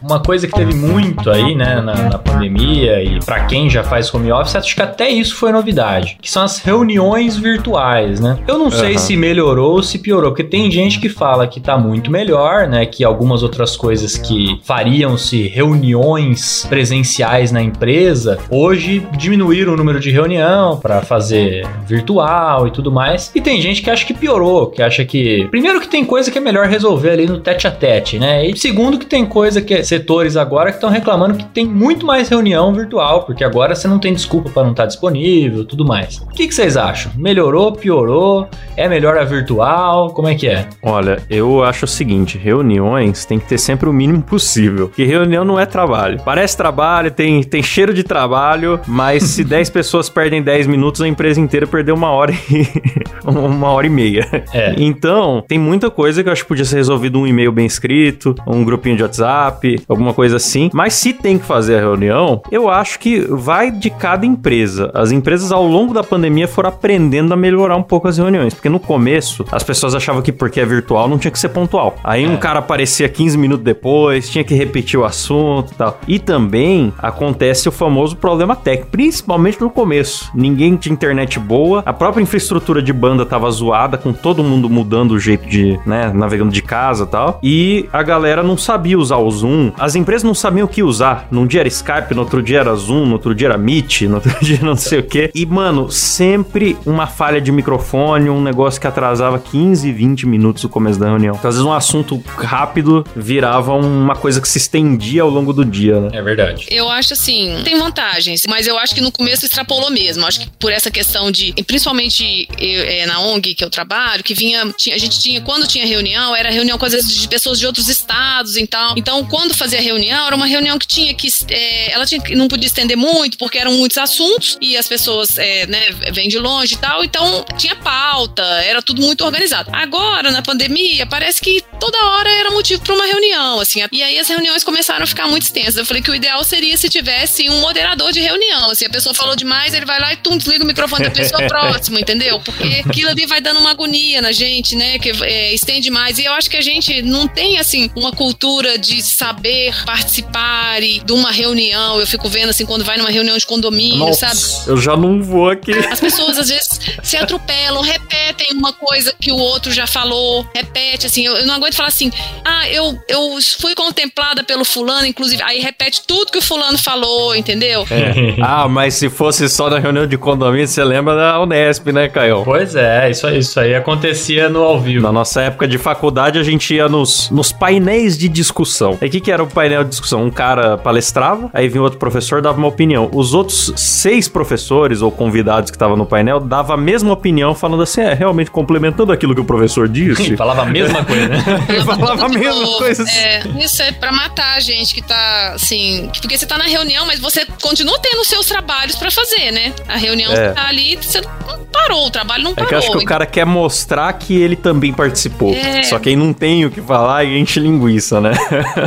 Uma 0.01 0.19
coisa 0.19 0.47
que 0.47 0.53
teve 0.53 0.73
muito 0.73 1.29
aí, 1.29 1.55
né, 1.55 1.81
na, 1.81 1.93
na 1.93 2.17
pandemia 2.17 3.03
e 3.03 3.19
pra 3.19 3.45
quem 3.45 3.69
já 3.69 3.83
faz 3.83 4.13
home 4.13 4.31
office, 4.31 4.55
acho 4.55 4.75
que 4.75 4.81
até 4.81 5.09
isso 5.09 5.35
foi 5.35 5.51
novidade, 5.51 6.17
que 6.21 6.29
são 6.29 6.43
as 6.43 6.59
reuniões 6.59 7.37
virtuais, 7.37 8.19
né? 8.19 8.37
Eu 8.47 8.57
não 8.57 8.71
sei 8.71 8.91
Aham. 8.91 8.97
se 8.97 9.15
melhorou 9.15 9.73
ou 9.73 9.83
se 9.83 9.99
piorou, 9.99 10.31
porque 10.31 10.43
tem 10.43 10.71
gente 10.71 10.99
que 10.99 11.09
fala 11.09 11.47
que 11.47 11.59
tá 11.59 11.77
muito 11.77 12.11
melhor, 12.11 12.67
né, 12.67 12.85
que 12.85 13.03
algumas 13.03 13.43
outras 13.43 13.75
coisas 13.75 14.17
que 14.17 14.59
fariam-se 14.63 15.47
reuniões 15.47 16.65
presenciais 16.67 17.51
na 17.51 17.61
empresa, 17.61 18.39
hoje 18.49 19.05
diminuíram 19.17 19.73
o 19.73 19.77
número 19.77 19.99
de 19.99 20.09
reunião 20.11 20.77
pra 20.77 21.01
fazer 21.01 21.67
virtual 21.85 22.67
e 22.67 22.71
tudo 22.71 22.91
mais. 22.91 23.31
E 23.35 23.41
tem 23.41 23.61
gente 23.61 23.81
que 23.81 23.89
acha 23.89 24.05
que 24.05 24.13
piorou, 24.13 24.67
que 24.67 24.81
acha 24.81 25.05
que 25.05 25.47
primeiro 25.49 25.79
que 25.79 25.87
tem 25.87 26.03
coisa 26.03 26.31
que 26.31 26.37
é 26.37 26.41
melhor 26.41 26.67
resolver 26.67 27.11
ali 27.11 27.25
no 27.25 27.39
tete 27.39 27.67
a 27.67 27.71
tete, 27.71 28.19
né? 28.19 28.45
E 28.47 28.57
segundo 28.57 28.97
que 28.97 29.05
tem 29.05 29.25
coisa 29.25 29.61
que 29.61 29.73
é 29.73 29.83
setores 29.91 30.37
agora 30.37 30.69
que 30.69 30.77
estão 30.77 30.89
reclamando 30.89 31.35
que 31.35 31.43
tem 31.43 31.65
muito 31.65 32.05
mais 32.05 32.29
reunião 32.29 32.73
virtual, 32.73 33.23
porque 33.23 33.43
agora 33.43 33.75
você 33.75 33.89
não 33.89 33.99
tem 33.99 34.13
desculpa 34.13 34.49
para 34.49 34.63
não 34.63 34.71
estar 34.71 34.85
disponível, 34.85 35.65
tudo 35.65 35.83
mais. 35.83 36.19
O 36.19 36.27
que, 36.29 36.47
que 36.47 36.55
vocês 36.55 36.77
acham? 36.77 37.11
Melhorou, 37.17 37.73
piorou? 37.73 38.47
É 38.77 38.87
melhor 38.87 39.17
a 39.17 39.25
virtual? 39.25 40.11
Como 40.11 40.29
é 40.29 40.35
que 40.35 40.47
é? 40.47 40.69
Olha, 40.81 41.21
eu 41.29 41.61
acho 41.61 41.83
o 41.83 41.87
seguinte: 41.87 42.37
reuniões 42.37 43.25
tem 43.25 43.37
que 43.37 43.47
ter 43.47 43.57
sempre 43.57 43.89
o 43.89 43.93
mínimo 43.93 44.21
possível. 44.21 44.87
Que 44.87 45.03
reunião 45.03 45.43
não 45.43 45.59
é 45.59 45.65
trabalho. 45.65 46.21
Parece 46.23 46.55
trabalho, 46.55 47.11
tem, 47.11 47.43
tem 47.43 47.61
cheiro 47.61 47.93
de 47.93 48.03
trabalho, 48.03 48.79
mas 48.87 49.23
se 49.23 49.43
10 49.51 49.69
pessoas 49.71 50.09
perdem 50.09 50.41
10 50.41 50.67
minutos, 50.67 51.01
a 51.01 51.07
empresa 51.07 51.41
inteira 51.41 51.67
perdeu 51.67 51.95
uma 51.95 52.11
hora 52.11 52.31
e. 52.31 52.65
uma 53.27 53.69
hora 53.69 53.85
e 53.85 53.89
meia. 53.89 54.45
É. 54.53 54.73
Então, 54.77 55.43
tem 55.45 55.59
muita 55.59 55.89
coisa 55.89 56.23
que 56.23 56.29
eu 56.29 56.33
acho 56.33 56.43
que 56.43 56.47
podia 56.47 56.65
ser 56.65 56.77
resolvido 56.77 57.19
um 57.19 57.27
e-mail 57.27 57.51
bem 57.51 57.65
escrito, 57.65 58.33
um 58.47 58.63
grupinho 58.63 58.95
de 58.95 59.03
WhatsApp, 59.03 59.80
alguma 59.87 60.13
coisa 60.13 60.37
assim. 60.37 60.69
Mas 60.73 60.93
se 60.93 61.13
tem 61.13 61.37
que 61.37 61.45
fazer 61.45 61.77
a 61.77 61.79
reunião, 61.79 62.41
eu 62.51 62.69
acho 62.69 62.99
que 62.99 63.19
vai 63.21 63.71
de 63.71 63.89
cada 63.89 64.25
empresa. 64.25 64.91
As 64.93 65.11
empresas 65.11 65.51
ao 65.51 65.65
longo 65.65 65.93
da 65.93 66.03
pandemia 66.03 66.47
foram 66.47 66.69
aprendendo 66.69 67.33
a 67.33 67.37
melhorar 67.37 67.75
um 67.75 67.83
pouco 67.83 68.07
as 68.07 68.17
reuniões, 68.17 68.53
porque 68.53 68.69
no 68.69 68.79
começo 68.79 69.45
as 69.51 69.63
pessoas 69.63 69.95
achavam 69.95 70.21
que 70.21 70.31
porque 70.31 70.59
é 70.59 70.65
virtual 70.65 71.07
não 71.07 71.17
tinha 71.17 71.31
que 71.31 71.39
ser 71.39 71.49
pontual. 71.49 71.95
Aí 72.03 72.27
um 72.27 72.37
cara 72.37 72.59
aparecia 72.59 73.07
15 73.07 73.37
minutos 73.37 73.63
depois, 73.63 74.29
tinha 74.29 74.43
que 74.43 74.53
repetir 74.53 74.99
o 74.99 75.05
assunto 75.05 75.71
e 75.71 75.75
tal. 75.75 75.99
E 76.07 76.19
também 76.19 76.93
acontece 76.97 77.67
o 77.67 77.71
famoso 77.71 78.15
problema 78.15 78.55
técnico, 78.55 78.91
principalmente 78.91 79.59
no 79.61 79.69
começo. 79.69 80.31
Ninguém 80.33 80.75
tinha 80.75 80.93
internet 80.93 81.39
boa, 81.39 81.83
a 81.85 81.93
própria 81.93 82.21
infraestrutura 82.21 82.81
de 82.81 82.93
banda 82.93 83.25
tava 83.25 83.49
zoada, 83.51 83.97
com 83.97 84.13
todo 84.13 84.43
mundo 84.43 84.69
mudando 84.69 85.11
o 85.11 85.19
jeito 85.19 85.47
de, 85.47 85.79
né, 85.85 86.11
navegando 86.13 86.51
de 86.51 86.61
casa 86.61 87.03
e 87.03 87.07
tal. 87.07 87.39
E 87.43 87.89
a 87.91 88.03
galera 88.03 88.43
não 88.43 88.57
sabia 88.57 88.97
usar 88.97 89.17
o 89.17 89.29
Zoom. 89.29 89.70
As 89.79 89.95
empresas 89.95 90.23
não 90.23 90.33
sabiam 90.33 90.65
o 90.65 90.69
que 90.69 90.83
usar. 90.83 91.27
Num 91.31 91.45
dia 91.47 91.61
era 91.61 91.67
Skype, 91.69 92.13
no 92.13 92.21
outro 92.21 92.41
dia 92.41 92.59
era 92.59 92.75
Zoom, 92.75 93.05
no 93.05 93.13
outro 93.13 93.33
dia 93.35 93.47
era 93.47 93.57
Meet, 93.57 94.01
no 94.03 94.15
outro 94.15 94.33
dia 94.41 94.59
não 94.61 94.75
sei 94.75 94.99
o 94.99 95.03
quê. 95.03 95.31
E, 95.33 95.45
mano, 95.45 95.91
sempre 95.91 96.77
uma 96.85 97.07
falha 97.07 97.39
de 97.41 97.51
microfone, 97.51 98.29
um 98.29 98.41
negócio 98.41 98.79
que 98.79 98.87
atrasava 98.87 99.39
15, 99.39 99.91
20 99.91 100.25
minutos 100.27 100.63
o 100.63 100.69
começo 100.69 100.99
da 100.99 101.07
reunião. 101.07 101.35
Então, 101.37 101.49
às 101.49 101.55
vezes 101.55 101.65
um 101.67 101.73
assunto 101.73 102.21
rápido 102.37 103.05
virava 103.15 103.73
uma 103.73 104.15
coisa 104.15 104.41
que 104.41 104.47
se 104.47 104.57
estendia 104.57 105.21
ao 105.21 105.29
longo 105.29 105.53
do 105.53 105.63
dia, 105.65 105.99
né? 105.99 106.09
É 106.13 106.21
verdade. 106.21 106.65
Eu 106.69 106.89
acho 106.89 107.13
assim, 107.13 107.55
tem 107.63 107.77
vantagens, 107.79 108.43
mas 108.47 108.67
eu 108.67 108.77
acho 108.77 108.93
que 108.95 109.01
no 109.01 109.11
começo 109.11 109.45
extrapolou 109.45 109.89
mesmo. 109.89 110.25
Acho 110.25 110.41
que 110.41 110.49
por 110.59 110.71
essa 110.71 110.89
questão 110.91 111.31
de, 111.31 111.53
principalmente 111.65 112.47
eu, 112.59 112.81
é, 112.83 113.05
na 113.05 113.19
ONG 113.21 113.53
que 113.55 113.63
eu 113.63 113.69
trabalho, 113.69 114.23
que 114.23 114.33
vinha, 114.33 114.71
tinha- 114.77 114.95
a 114.95 114.99
gente 114.99 115.19
tinha, 115.19 115.41
quando 115.41 115.67
tinha 115.67 115.85
reunião, 115.85 116.35
era 116.35 116.49
reunião 116.49 116.77
com 116.77 116.85
às 116.85 116.91
vezes 116.93 117.15
de 117.15 117.27
pessoas 117.27 117.59
de 117.59 117.65
outros 117.65 117.87
estados 117.89 118.55
e 118.57 118.65
tal. 118.67 118.93
Então, 118.97 119.23
quando 119.25 119.53
fazia 119.61 119.79
reunião, 119.79 120.25
era 120.25 120.35
uma 120.35 120.47
reunião 120.47 120.79
que 120.79 120.87
tinha 120.87 121.13
que, 121.13 121.27
é, 121.49 121.91
ela 121.91 122.03
tinha, 122.03 122.19
não 122.35 122.47
podia 122.47 122.65
estender 122.65 122.97
muito, 122.97 123.37
porque 123.37 123.59
eram 123.59 123.73
muitos 123.73 123.95
assuntos 123.99 124.57
e 124.59 124.75
as 124.75 124.87
pessoas, 124.87 125.37
é, 125.37 125.67
né, 125.67 125.91
vêm 126.11 126.27
de 126.27 126.39
longe 126.39 126.73
e 126.73 126.77
tal. 126.77 127.03
Então, 127.03 127.45
tinha 127.57 127.75
pauta, 127.75 128.41
era 128.63 128.81
tudo 128.81 129.03
muito 129.03 129.23
organizado. 129.23 129.69
Agora, 129.71 130.31
na 130.31 130.41
pandemia, 130.41 131.05
parece 131.05 131.39
que 131.39 131.63
toda 131.79 131.95
hora 131.97 132.29
era 132.31 132.49
motivo 132.49 132.81
para 132.81 132.95
uma 132.95 133.05
reunião, 133.05 133.59
assim. 133.59 133.81
E 133.91 134.01
aí 134.01 134.17
as 134.17 134.27
reuniões 134.27 134.63
começaram 134.63 135.03
a 135.03 135.05
ficar 135.05 135.27
muito 135.27 135.43
extensas. 135.43 135.77
Eu 135.77 135.85
falei 135.85 136.01
que 136.01 136.09
o 136.09 136.15
ideal 136.15 136.43
seria 136.43 136.75
se 136.75 136.89
tivesse 136.89 137.47
um 137.47 137.59
moderador 137.61 138.11
de 138.11 138.19
reunião. 138.19 138.71
Assim, 138.71 138.85
a 138.85 138.89
pessoa 138.89 139.13
falou 139.13 139.35
demais, 139.35 139.75
ele 139.75 139.85
vai 139.85 139.99
lá 139.99 140.11
e 140.11 140.17
tum, 140.17 140.37
desliga 140.37 140.63
o 140.63 140.67
microfone 140.67 141.03
da 141.03 141.11
pessoa 141.11 141.45
próxima, 141.47 141.99
entendeu? 141.99 142.39
Porque 142.39 142.81
aquilo 142.83 143.09
ali 143.09 143.27
vai 143.27 143.41
dando 143.41 143.59
uma 143.59 143.71
agonia 143.71 144.23
na 144.23 144.31
gente, 144.31 144.75
né? 144.75 144.97
Que 144.97 145.11
é, 145.23 145.53
estende 145.53 145.91
mais. 145.91 146.17
E 146.17 146.25
eu 146.25 146.33
acho 146.33 146.49
que 146.49 146.57
a 146.57 146.61
gente 146.61 147.03
não 147.03 147.27
tem, 147.27 147.59
assim, 147.59 147.91
uma 147.95 148.11
cultura 148.11 148.77
de 148.79 149.03
saber 149.03 149.40
participar 149.85 150.81
e- 150.81 150.99
de 150.99 151.13
uma 151.13 151.31
reunião. 151.31 151.99
Eu 151.99 152.07
fico 152.07 152.27
vendo, 152.29 152.49
assim, 152.49 152.65
quando 152.65 152.83
vai 152.83 152.97
numa 152.97 153.09
reunião 153.09 153.37
de 153.37 153.45
condomínio, 153.45 154.13
sabe? 154.13 154.39
eu 154.67 154.77
já 154.77 154.95
não 154.95 155.21
vou 155.21 155.49
aqui. 155.49 155.71
As 155.73 155.99
pessoas 155.99 156.37
às 156.37 156.49
vezes 156.49 156.79
se 157.03 157.17
atropelam, 157.17 157.81
repetem 157.81 158.47
uma 158.53 158.73
coisa 158.73 159.13
que 159.19 159.31
o 159.31 159.37
outro 159.37 159.71
já 159.71 159.85
falou, 159.87 160.45
repete, 160.55 161.05
assim, 161.05 161.25
eu, 161.25 161.35
eu 161.37 161.45
não 161.45 161.55
aguento 161.55 161.75
falar 161.75 161.89
assim, 161.89 162.11
ah, 162.45 162.69
eu, 162.69 162.97
eu 163.07 163.37
fui 163.59 163.73
contemplada 163.75 164.43
pelo 164.43 164.63
fulano, 164.65 165.05
inclusive, 165.05 165.41
aí 165.43 165.59
repete 165.59 166.01
tudo 166.07 166.31
que 166.31 166.37
o 166.37 166.41
fulano 166.41 166.77
falou, 166.77 167.35
entendeu? 167.35 167.85
ah, 168.41 168.67
mas 168.67 168.93
se 168.95 169.09
fosse 169.09 169.47
só 169.49 169.69
na 169.69 169.79
reunião 169.79 170.05
de 170.07 170.17
condomínio, 170.17 170.67
você 170.67 170.83
lembra 170.83 171.15
da 171.15 171.41
Unesp, 171.41 171.87
né, 171.91 172.07
Caio? 172.07 172.41
Pois 172.43 172.75
é, 172.75 173.09
isso, 173.09 173.27
aí- 173.27 173.39
isso 173.39 173.59
aí 173.59 173.73
acontecia 173.75 174.49
no 174.49 174.61
ao 174.63 174.79
vivo. 174.79 175.01
Na 175.03 175.11
nossa 175.11 175.41
época 175.41 175.67
de 175.67 175.77
faculdade, 175.77 176.37
a 176.39 176.43
gente 176.43 176.73
ia 176.73 176.87
nos, 176.87 177.29
nos 177.29 177.51
painéis 177.51 178.17
de 178.17 178.27
discussão. 178.29 178.97
E 179.01 179.05
o 179.05 179.09
que, 179.09 179.19
que 179.19 179.30
era 179.31 179.43
o 179.43 179.47
painel 179.47 179.83
de 179.83 179.89
discussão? 179.89 180.23
Um 180.23 180.31
cara 180.31 180.77
palestrava, 180.77 181.49
aí 181.53 181.67
vinha 181.67 181.81
outro 181.81 181.97
professor, 181.99 182.41
dava 182.41 182.57
uma 182.57 182.67
opinião. 182.67 183.09
Os 183.13 183.33
outros 183.33 183.71
seis 183.75 184.27
professores 184.27 185.01
ou 185.01 185.11
convidados 185.11 185.71
que 185.71 185.75
estavam 185.75 185.95
no 185.97 186.05
painel 186.05 186.39
davam 186.39 186.75
a 186.75 186.77
mesma 186.77 187.11
opinião, 187.13 187.53
falando 187.55 187.83
assim, 187.83 188.01
é, 188.01 188.13
realmente 188.13 188.51
complementando 188.51 189.11
aquilo 189.11 189.33
que 189.33 189.41
o 189.41 189.45
professor 189.45 189.87
disse. 189.87 190.35
Falava 190.37 190.63
a 190.63 190.65
mesma 190.65 191.03
coisa, 191.05 191.27
né? 191.27 191.43
Ele 191.69 191.81
falava 191.83 192.25
a 192.25 192.27
De 192.29 192.37
mesma 192.37 192.67
coisa. 192.77 193.03
É, 193.09 193.43
isso 193.63 193.81
é 193.81 193.91
pra 193.91 194.11
matar 194.11 194.55
a 194.57 194.59
gente 194.59 194.93
que 194.93 195.01
tá, 195.01 195.53
assim, 195.55 196.09
porque 196.21 196.37
você 196.37 196.45
tá 196.45 196.57
na 196.57 196.65
reunião, 196.65 197.05
mas 197.05 197.19
você 197.19 197.45
continua 197.61 197.97
tendo 197.99 198.21
os 198.21 198.27
seus 198.27 198.45
trabalhos 198.45 198.95
pra 198.95 199.09
fazer, 199.11 199.51
né? 199.51 199.73
A 199.87 199.97
reunião 199.97 200.31
É. 200.31 200.51
tá 200.51 200.67
ali, 200.67 200.97
você 200.97 201.21
não 201.21 201.65
parou, 201.71 202.07
o 202.07 202.11
trabalho 202.11 202.43
não 202.43 202.51
É 202.51 202.55
parou. 202.55 202.69
que 202.69 202.75
eu 202.75 202.79
acho 202.79 202.91
que 202.91 202.97
o 202.97 203.05
cara 203.05 203.25
quer 203.25 203.45
mostrar 203.45 204.11
que 204.13 204.35
ele 204.39 204.55
também 204.55 204.91
participou. 204.93 205.53
É. 205.53 205.83
Só 205.83 205.99
que 205.99 206.09
aí 206.09 206.15
não 206.15 206.33
tem 206.33 206.65
o 206.65 206.71
que 206.71 206.81
falar 206.81 207.23
e 207.23 207.37
enche 207.37 207.59
linguiça, 207.59 208.19
né? 208.19 208.31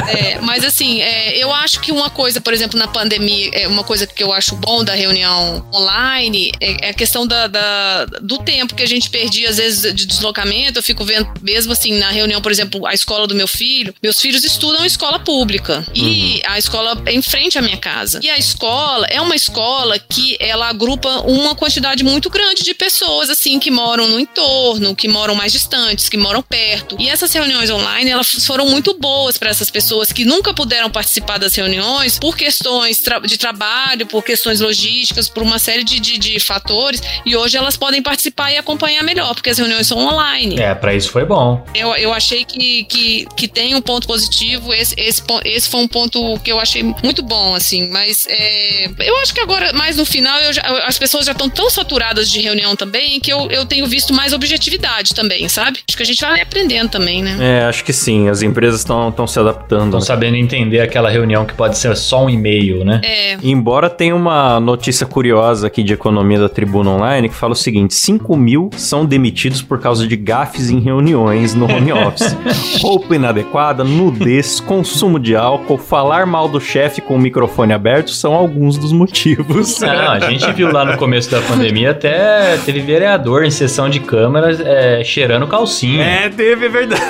É, 0.08 0.33
mas 0.42 0.64
assim, 0.64 1.00
é, 1.02 1.36
eu 1.38 1.52
acho 1.52 1.80
que 1.80 1.92
uma 1.92 2.10
coisa, 2.10 2.40
por 2.40 2.52
exemplo, 2.52 2.78
na 2.78 2.88
pandemia, 2.88 3.50
é 3.52 3.68
uma 3.68 3.84
coisa 3.84 4.06
que 4.06 4.22
eu 4.22 4.32
acho 4.32 4.56
bom 4.56 4.84
da 4.84 4.94
reunião 4.94 5.66
online 5.72 6.52
é, 6.60 6.86
é 6.86 6.90
a 6.90 6.94
questão 6.94 7.26
da, 7.26 7.46
da- 7.46 8.04
do 8.22 8.38
tempo 8.38 8.74
que 8.74 8.82
a 8.82 8.86
gente 8.88 9.10
perdia, 9.10 9.50
às 9.50 9.56
vezes, 9.56 9.94
de 9.94 10.06
deslocamento. 10.06 10.78
Eu 10.78 10.82
fico 10.82 11.04
vendo, 11.04 11.28
mesmo 11.42 11.72
assim, 11.72 11.92
na 11.98 12.10
reunião, 12.10 12.40
por 12.40 12.52
exemplo, 12.52 12.86
a 12.86 12.94
escola 12.94 13.26
do 13.26 13.34
meu 13.34 13.48
filho, 13.48 13.94
meus 14.02 14.20
filhos 14.20 14.44
estudam 14.44 14.84
escola 14.84 15.18
pública. 15.18 15.86
E 15.94 16.42
a 16.46 16.58
escola 16.58 17.00
é 17.06 17.12
em 17.12 17.22
frente 17.22 17.58
à 17.58 17.62
minha 17.62 17.76
casa. 17.76 18.20
E 18.22 18.30
a 18.30 18.38
escola 18.38 19.06
é 19.08 19.20
uma 19.20 19.34
escola 19.36 19.98
que 19.98 20.36
ela 20.40 20.68
agrupa 20.68 21.08
uma 21.26 21.54
quantidade 21.54 22.02
muito 22.04 22.28
grande 22.30 22.62
de 22.62 22.74
pessoas, 22.74 23.30
assim, 23.30 23.58
que 23.58 23.70
moram 23.70 24.08
no 24.08 24.18
entorno, 24.20 24.94
que 24.94 25.08
moram 25.08 25.34
mais 25.34 25.52
distantes, 25.52 26.08
que 26.08 26.16
moram 26.16 26.42
perto. 26.42 26.96
E 26.98 27.08
essas 27.08 27.32
reuniões 27.32 27.70
online, 27.70 28.10
elas 28.10 28.44
foram 28.46 28.66
muito 28.68 28.94
boas 28.98 29.36
para 29.38 29.50
essas 29.50 29.70
pessoas 29.70 30.12
que 30.12 30.23
nunca 30.24 30.52
puderam 30.54 30.90
participar 30.90 31.38
das 31.38 31.54
reuniões 31.54 32.18
por 32.18 32.36
questões 32.36 32.98
tra- 33.00 33.20
de 33.20 33.38
trabalho, 33.38 34.06
por 34.06 34.22
questões 34.24 34.60
logísticas, 34.60 35.28
por 35.28 35.42
uma 35.42 35.58
série 35.58 35.84
de, 35.84 36.00
de, 36.00 36.18
de 36.18 36.40
fatores. 36.40 37.02
E 37.24 37.36
hoje 37.36 37.56
elas 37.56 37.76
podem 37.76 38.02
participar 38.02 38.50
e 38.52 38.56
acompanhar 38.58 39.02
melhor, 39.02 39.34
porque 39.34 39.50
as 39.50 39.58
reuniões 39.58 39.86
são 39.86 39.98
online. 39.98 40.58
É, 40.58 40.74
pra 40.74 40.94
isso 40.94 41.10
foi 41.10 41.24
bom. 41.24 41.64
Eu, 41.74 41.94
eu 41.96 42.12
achei 42.12 42.44
que, 42.44 42.84
que, 42.84 43.26
que 43.36 43.48
tem 43.48 43.74
um 43.74 43.80
ponto 43.80 44.06
positivo. 44.06 44.72
Esse, 44.72 44.94
esse, 44.98 45.22
esse 45.44 45.68
foi 45.68 45.80
um 45.80 45.88
ponto 45.88 46.38
que 46.40 46.50
eu 46.52 46.58
achei 46.60 46.82
muito 47.02 47.22
bom, 47.22 47.54
assim. 47.54 47.88
Mas 47.90 48.26
é, 48.28 48.88
eu 49.00 49.16
acho 49.18 49.34
que 49.34 49.40
agora, 49.40 49.72
mais 49.72 49.96
no 49.96 50.04
final, 50.04 50.38
já- 50.52 50.62
as 50.86 50.98
pessoas 50.98 51.26
já 51.26 51.32
estão 51.32 51.48
tão 51.48 51.68
saturadas 51.70 52.30
de 52.30 52.40
reunião 52.40 52.74
também 52.76 53.20
que 53.20 53.32
eu, 53.32 53.50
eu 53.50 53.64
tenho 53.66 53.86
visto 53.86 54.12
mais 54.12 54.32
objetividade 54.32 55.14
também, 55.14 55.48
sabe? 55.48 55.80
Acho 55.88 55.96
que 55.96 56.02
a 56.02 56.06
gente 56.06 56.20
vai 56.20 56.40
aprendendo 56.40 56.88
também, 56.90 57.22
né? 57.22 57.36
É, 57.60 57.64
acho 57.64 57.84
que 57.84 57.92
sim. 57.92 58.28
As 58.28 58.42
empresas 58.42 58.80
estão 58.80 59.26
se 59.26 59.38
adaptando. 59.38 59.84
Estão 59.84 60.00
né? 60.00 60.06
Sabendo 60.14 60.36
entender 60.36 60.80
aquela 60.80 61.10
reunião 61.10 61.44
que 61.44 61.54
pode 61.54 61.76
ser 61.76 61.96
só 61.96 62.24
um 62.24 62.30
e-mail, 62.30 62.84
né? 62.84 63.00
É. 63.02 63.36
Embora 63.42 63.90
tenha 63.90 64.14
uma 64.14 64.60
notícia 64.60 65.04
curiosa 65.04 65.66
aqui 65.66 65.82
de 65.82 65.92
economia 65.92 66.38
da 66.38 66.48
Tribuna 66.48 66.90
Online 66.90 67.28
que 67.28 67.34
fala 67.34 67.52
o 67.52 67.56
seguinte: 67.56 67.94
5 67.94 68.36
mil 68.36 68.70
são 68.76 69.04
demitidos 69.04 69.60
por 69.60 69.80
causa 69.80 70.06
de 70.06 70.16
gafes 70.16 70.70
em 70.70 70.78
reuniões 70.78 71.54
no 71.54 71.64
home 71.64 71.90
office. 71.92 72.36
Roupa 72.80 73.16
inadequada, 73.16 73.82
nudez, 73.82 74.60
consumo 74.60 75.18
de 75.18 75.34
álcool, 75.34 75.78
falar 75.78 76.26
mal 76.26 76.48
do 76.48 76.60
chefe 76.60 77.00
com 77.00 77.16
o 77.16 77.18
microfone 77.18 77.72
aberto 77.72 78.10
são 78.10 78.34
alguns 78.34 78.78
dos 78.78 78.92
motivos. 78.92 79.80
Não, 79.80 80.12
a 80.12 80.20
gente 80.20 80.50
viu 80.52 80.70
lá 80.70 80.84
no 80.84 80.96
começo 80.96 81.30
da 81.30 81.40
pandemia 81.40 81.90
até 81.90 82.56
teve 82.58 82.80
vereador 82.80 83.44
em 83.44 83.50
sessão 83.50 83.88
de 83.88 83.98
câmeras 83.98 84.60
é, 84.60 85.02
cheirando 85.02 85.46
calcinha. 85.48 86.04
É, 86.04 86.28
teve, 86.28 86.66
é 86.66 86.68
verdade. 86.68 87.02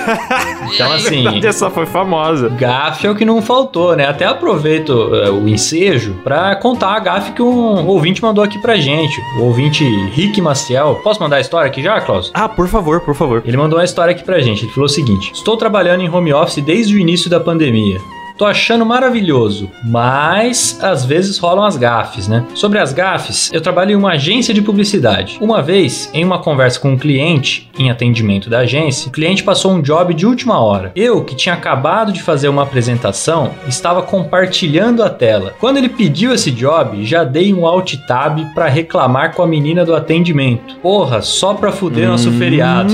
Então, 0.73 0.91
assim, 0.93 1.23
Verdade, 1.25 1.47
essa 1.47 1.71
foi 1.71 1.87
famosa. 1.87 2.49
Gafe 2.95 3.07
é 3.09 3.11
o 3.11 3.15
que 3.15 3.25
não 3.25 3.43
faltou, 3.43 3.97
né? 3.97 4.07
Até 4.07 4.25
aproveito 4.25 4.91
uh, 4.91 5.33
o 5.33 5.49
ensejo 5.49 6.15
pra 6.23 6.55
contar 6.55 6.95
a 6.95 7.01
gafe 7.01 7.33
que 7.33 7.43
um 7.43 7.87
ouvinte 7.89 8.23
mandou 8.23 8.45
aqui 8.45 8.57
pra 8.59 8.77
gente. 8.77 9.21
O 9.39 9.47
ouvinte 9.47 9.85
Rick 10.13 10.41
Maciel. 10.41 11.01
Posso 11.03 11.21
mandar 11.21 11.37
a 11.37 11.41
história 11.41 11.67
aqui 11.67 11.83
já, 11.83 12.01
Klaus? 12.01 12.31
Ah, 12.33 12.49
por 12.49 12.69
favor, 12.69 13.01
por 13.01 13.15
favor. 13.15 13.43
Ele 13.45 13.57
mandou 13.57 13.79
uma 13.81 13.85
história 13.85 14.13
aqui 14.13 14.23
pra 14.23 14.41
gente. 14.41 14.65
Ele 14.65 14.73
falou 14.73 14.87
o 14.87 14.89
seguinte: 14.89 15.33
Estou 15.35 15.57
trabalhando 15.57 16.03
em 16.03 16.09
home 16.09 16.33
office 16.33 16.63
desde 16.63 16.95
o 16.95 16.99
início 16.99 17.29
da 17.29 17.41
pandemia. 17.41 18.01
Tô 18.37 18.45
achando 18.45 18.85
maravilhoso, 18.85 19.71
mas 19.85 20.79
às 20.83 21.05
vezes 21.05 21.39
rolam 21.39 21.65
as 21.65 21.77
gafes, 21.77 22.27
né? 22.27 22.45
Sobre 22.55 22.81
as 22.81 22.93
gafes, 22.93 23.53
eu 23.53 23.61
trabalho 23.61 23.93
em 23.93 23.95
uma 23.95 24.13
agência 24.13 24.53
de 24.53 24.61
publicidade. 24.61 25.39
Uma 25.41 25.63
vez, 25.63 26.11
em 26.13 26.25
uma 26.25 26.41
conversa 26.41 26.81
com 26.81 26.91
um 26.91 26.99
cliente, 26.99 27.71
em 27.79 27.91
atendimento 27.91 28.51
da 28.51 28.61
agência, 28.61 29.09
o 29.09 29.13
cliente 29.13 29.45
passou 29.45 29.73
um 29.73 29.81
job 29.81 30.13
de 30.15 30.27
última 30.27 30.59
hora. 30.59 30.91
Eu, 30.97 31.23
que 31.23 31.37
tinha 31.37 31.55
acabado 31.55 32.13
de 32.13 32.23
fazer 32.23 32.49
uma 32.49 32.65
apresentação, 32.65 33.53
estava 33.69 34.03
compartilhando 34.03 35.05
a 35.05 35.11
tela. 35.11 35.55
Quando 35.61 35.77
ele 35.77 35.89
pediu 35.89 36.35
esse 36.35 36.51
job, 36.51 37.05
já 37.05 37.23
dei 37.23 37.55
um 37.55 37.65
alt 37.65 37.95
tab 38.07 38.41
para 38.53 38.67
reclamar 38.67 39.33
com 39.35 39.43
a 39.43 39.47
menina 39.47 39.85
do 39.85 39.95
atendimento. 39.95 40.75
Porra, 40.83 41.23
só 41.23 41.55
pra 41.55 41.71
fuder 41.71 42.09
nosso 42.09 42.33
feriado. 42.33 42.93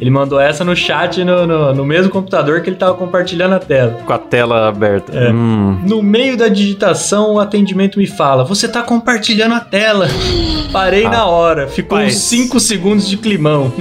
Ele 0.00 0.10
mandou 0.10 0.40
essa 0.40 0.64
no 0.64 0.74
chat 0.74 1.22
no, 1.22 1.46
no, 1.46 1.74
no 1.74 1.84
mesmo 1.84 2.10
computador 2.10 2.62
que 2.62 2.70
ele 2.70 2.76
tava 2.76 2.94
compartilhando 2.94 3.54
a 3.54 3.58
tela. 3.58 3.98
Com 4.06 4.12
a 4.12 4.18
tela 4.18 4.69
aberta. 4.70 5.12
É. 5.16 5.32
Hum. 5.32 5.78
No 5.86 6.02
meio 6.02 6.36
da 6.36 6.48
digitação, 6.48 7.34
o 7.34 7.40
atendimento 7.40 7.98
me 7.98 8.06
fala: 8.06 8.44
Você 8.44 8.68
tá 8.68 8.82
compartilhando 8.82 9.54
a 9.54 9.60
tela. 9.60 10.08
Parei 10.72 11.04
na 11.04 11.26
hora. 11.26 11.68
Ficou 11.68 11.98
uns 11.98 12.02
Rapaz. 12.02 12.18
5 12.18 12.60
segundos 12.60 13.08
de 13.08 13.16
climão. 13.16 13.72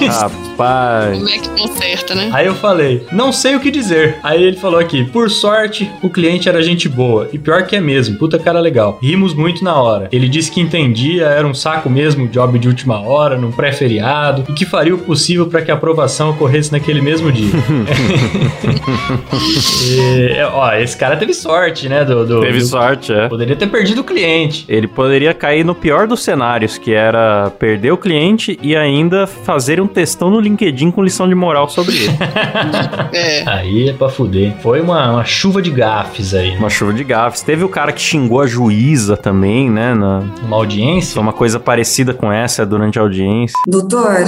Nossa, 0.00 0.28
Rapaz. 0.28 1.16
como 1.16 1.28
é 1.28 1.38
que 1.38 1.48
conserta, 1.48 2.14
né? 2.14 2.30
Aí 2.32 2.46
eu 2.46 2.54
falei: 2.54 3.06
Não 3.12 3.32
sei 3.32 3.56
o 3.56 3.60
que 3.60 3.70
dizer. 3.70 4.16
Aí 4.22 4.42
ele 4.42 4.56
falou 4.56 4.78
aqui: 4.78 5.04
Por 5.04 5.30
sorte, 5.30 5.90
o 6.02 6.10
cliente 6.10 6.48
era 6.48 6.62
gente 6.62 6.88
boa. 6.88 7.28
E 7.32 7.38
pior 7.38 7.66
que 7.66 7.76
é 7.76 7.80
mesmo. 7.80 8.18
Puta 8.18 8.38
cara 8.38 8.60
legal. 8.60 8.98
Rimos 9.02 9.34
muito 9.34 9.64
na 9.64 9.74
hora. 9.74 10.08
Ele 10.12 10.28
disse 10.28 10.50
que 10.50 10.60
entendia, 10.60 11.26
era 11.26 11.46
um 11.46 11.54
saco 11.54 11.88
mesmo 11.88 12.24
o 12.24 12.28
job 12.28 12.58
de 12.58 12.68
última 12.68 13.00
hora, 13.00 13.38
num 13.38 13.50
pré-feriado. 13.50 14.44
E 14.48 14.52
que 14.52 14.66
faria 14.66 14.94
o 14.94 14.98
possível 14.98 15.46
para 15.46 15.62
que 15.62 15.70
a 15.70 15.74
aprovação 15.74 16.30
ocorresse 16.30 16.72
naquele 16.72 17.00
mesmo 17.00 17.32
dia. 17.32 17.52
E, 19.88 20.17
é, 20.20 20.46
ó, 20.46 20.72
esse 20.74 20.96
cara 20.96 21.16
teve 21.16 21.32
sorte, 21.34 21.88
né? 21.88 22.04
Do, 22.04 22.24
do- 22.26 22.40
Teve 22.40 22.58
do- 22.58 22.64
sorte, 22.66 23.12
é. 23.12 23.28
Poderia 23.28 23.56
ter 23.56 23.66
perdido 23.68 24.00
o 24.00 24.04
cliente. 24.04 24.64
Ele 24.68 24.86
poderia 24.86 25.32
cair 25.34 25.64
no 25.64 25.74
pior 25.74 26.06
dos 26.06 26.22
cenários, 26.22 26.78
que 26.78 26.92
era 26.92 27.50
perder 27.58 27.92
o 27.92 27.96
cliente 27.96 28.58
e 28.62 28.76
ainda 28.76 29.26
fazer 29.26 29.80
um 29.80 29.86
textão 29.86 30.30
no 30.30 30.40
LinkedIn 30.40 30.90
com 30.90 31.02
lição 31.02 31.28
de 31.28 31.34
moral 31.34 31.68
sobre 31.68 31.96
ele. 31.96 32.12
É. 33.12 33.48
Aí 33.48 33.88
é 33.88 33.92
pra 33.92 34.08
fuder. 34.08 34.54
Foi 34.60 34.80
uma, 34.80 35.10
uma 35.12 35.24
chuva 35.24 35.62
de 35.62 35.70
gafes 35.70 36.34
aí. 36.34 36.56
Uma 36.56 36.68
chuva 36.70 36.92
de 36.92 37.02
gafes. 37.04 37.42
Teve 37.42 37.64
o 37.64 37.68
cara 37.68 37.92
que 37.92 38.00
xingou 38.00 38.40
a 38.40 38.46
juíza 38.46 39.16
também, 39.16 39.70
né? 39.70 39.94
Na... 39.94 40.22
Uma 40.44 40.56
audiência. 40.56 41.14
Foi 41.14 41.22
uma 41.22 41.32
coisa 41.32 41.58
parecida 41.58 42.12
com 42.12 42.30
essa 42.32 42.66
durante 42.66 42.98
a 42.98 43.02
audiência. 43.02 43.54
Doutor, 43.66 44.24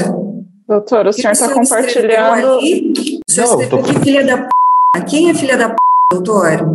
Doutor, 0.68 1.07
o 1.09 1.12
senhor 1.12 1.33
está 1.33 1.48
compartilhando. 1.53 2.59
Não, 3.37 3.62
eu 3.62 3.68
tô- 3.68 3.79
que 3.79 3.98
filha 4.00 4.24
da 4.24 4.38
p. 4.38 4.48
Quem 4.98 5.31
é 5.31 5.35
filha 5.35 5.57
da 5.57 5.70
p, 5.70 5.76
doutor? 6.12 6.66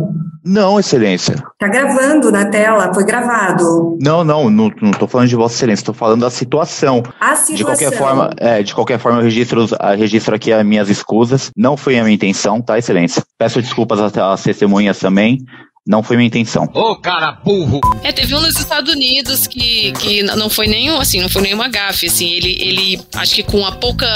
Não, 0.42 0.78
excelência. 0.78 1.34
Tá 1.58 1.68
gravando 1.68 2.30
na 2.30 2.46
tela, 2.46 2.94
foi 2.94 3.04
gravado. 3.04 3.98
Não, 4.00 4.24
não, 4.24 4.48
não, 4.48 4.70
não 4.80 4.90
tô 4.92 5.06
falando 5.06 5.28
de 5.28 5.36
Vossa 5.36 5.56
Excelência, 5.56 5.84
tô 5.84 5.92
falando 5.92 6.20
da 6.20 6.30
situação. 6.30 7.02
A 7.20 7.34
De 7.34 7.40
situação. 7.40 7.64
qualquer 7.64 7.98
forma, 7.98 8.30
é, 8.38 8.62
de 8.62 8.74
qualquer 8.74 8.98
forma, 8.98 9.18
eu 9.18 9.24
registro, 9.24 9.66
ah, 9.78 9.94
registro 9.94 10.34
aqui 10.34 10.52
as 10.52 10.64
minhas 10.64 10.88
escusas. 10.88 11.50
Não 11.56 11.76
foi 11.76 11.98
a 11.98 12.04
minha 12.04 12.14
intenção, 12.14 12.62
tá, 12.62 12.78
excelência? 12.78 13.22
Peço 13.36 13.60
desculpas 13.60 14.00
às 14.00 14.42
testemunhas 14.42 14.98
também. 14.98 15.44
Não 15.86 16.02
foi 16.02 16.16
minha 16.16 16.26
intenção. 16.26 16.68
Ô, 16.74 16.96
cara 16.96 17.30
burro! 17.44 17.80
É, 18.02 18.10
teve 18.10 18.34
um 18.34 18.40
nos 18.40 18.58
Estados 18.58 18.92
Unidos 18.92 19.46
que, 19.46 19.92
que 20.00 20.22
não 20.22 20.50
foi 20.50 20.66
nenhum, 20.66 21.00
assim, 21.00 21.20
não 21.20 21.28
foi 21.28 21.42
nenhuma 21.42 21.68
gafe, 21.68 22.06
assim, 22.06 22.28
ele, 22.32 22.56
ele, 22.60 23.00
acho 23.14 23.34
que 23.34 23.42
com 23.44 23.64
a 23.64 23.70
pouca 23.72 24.06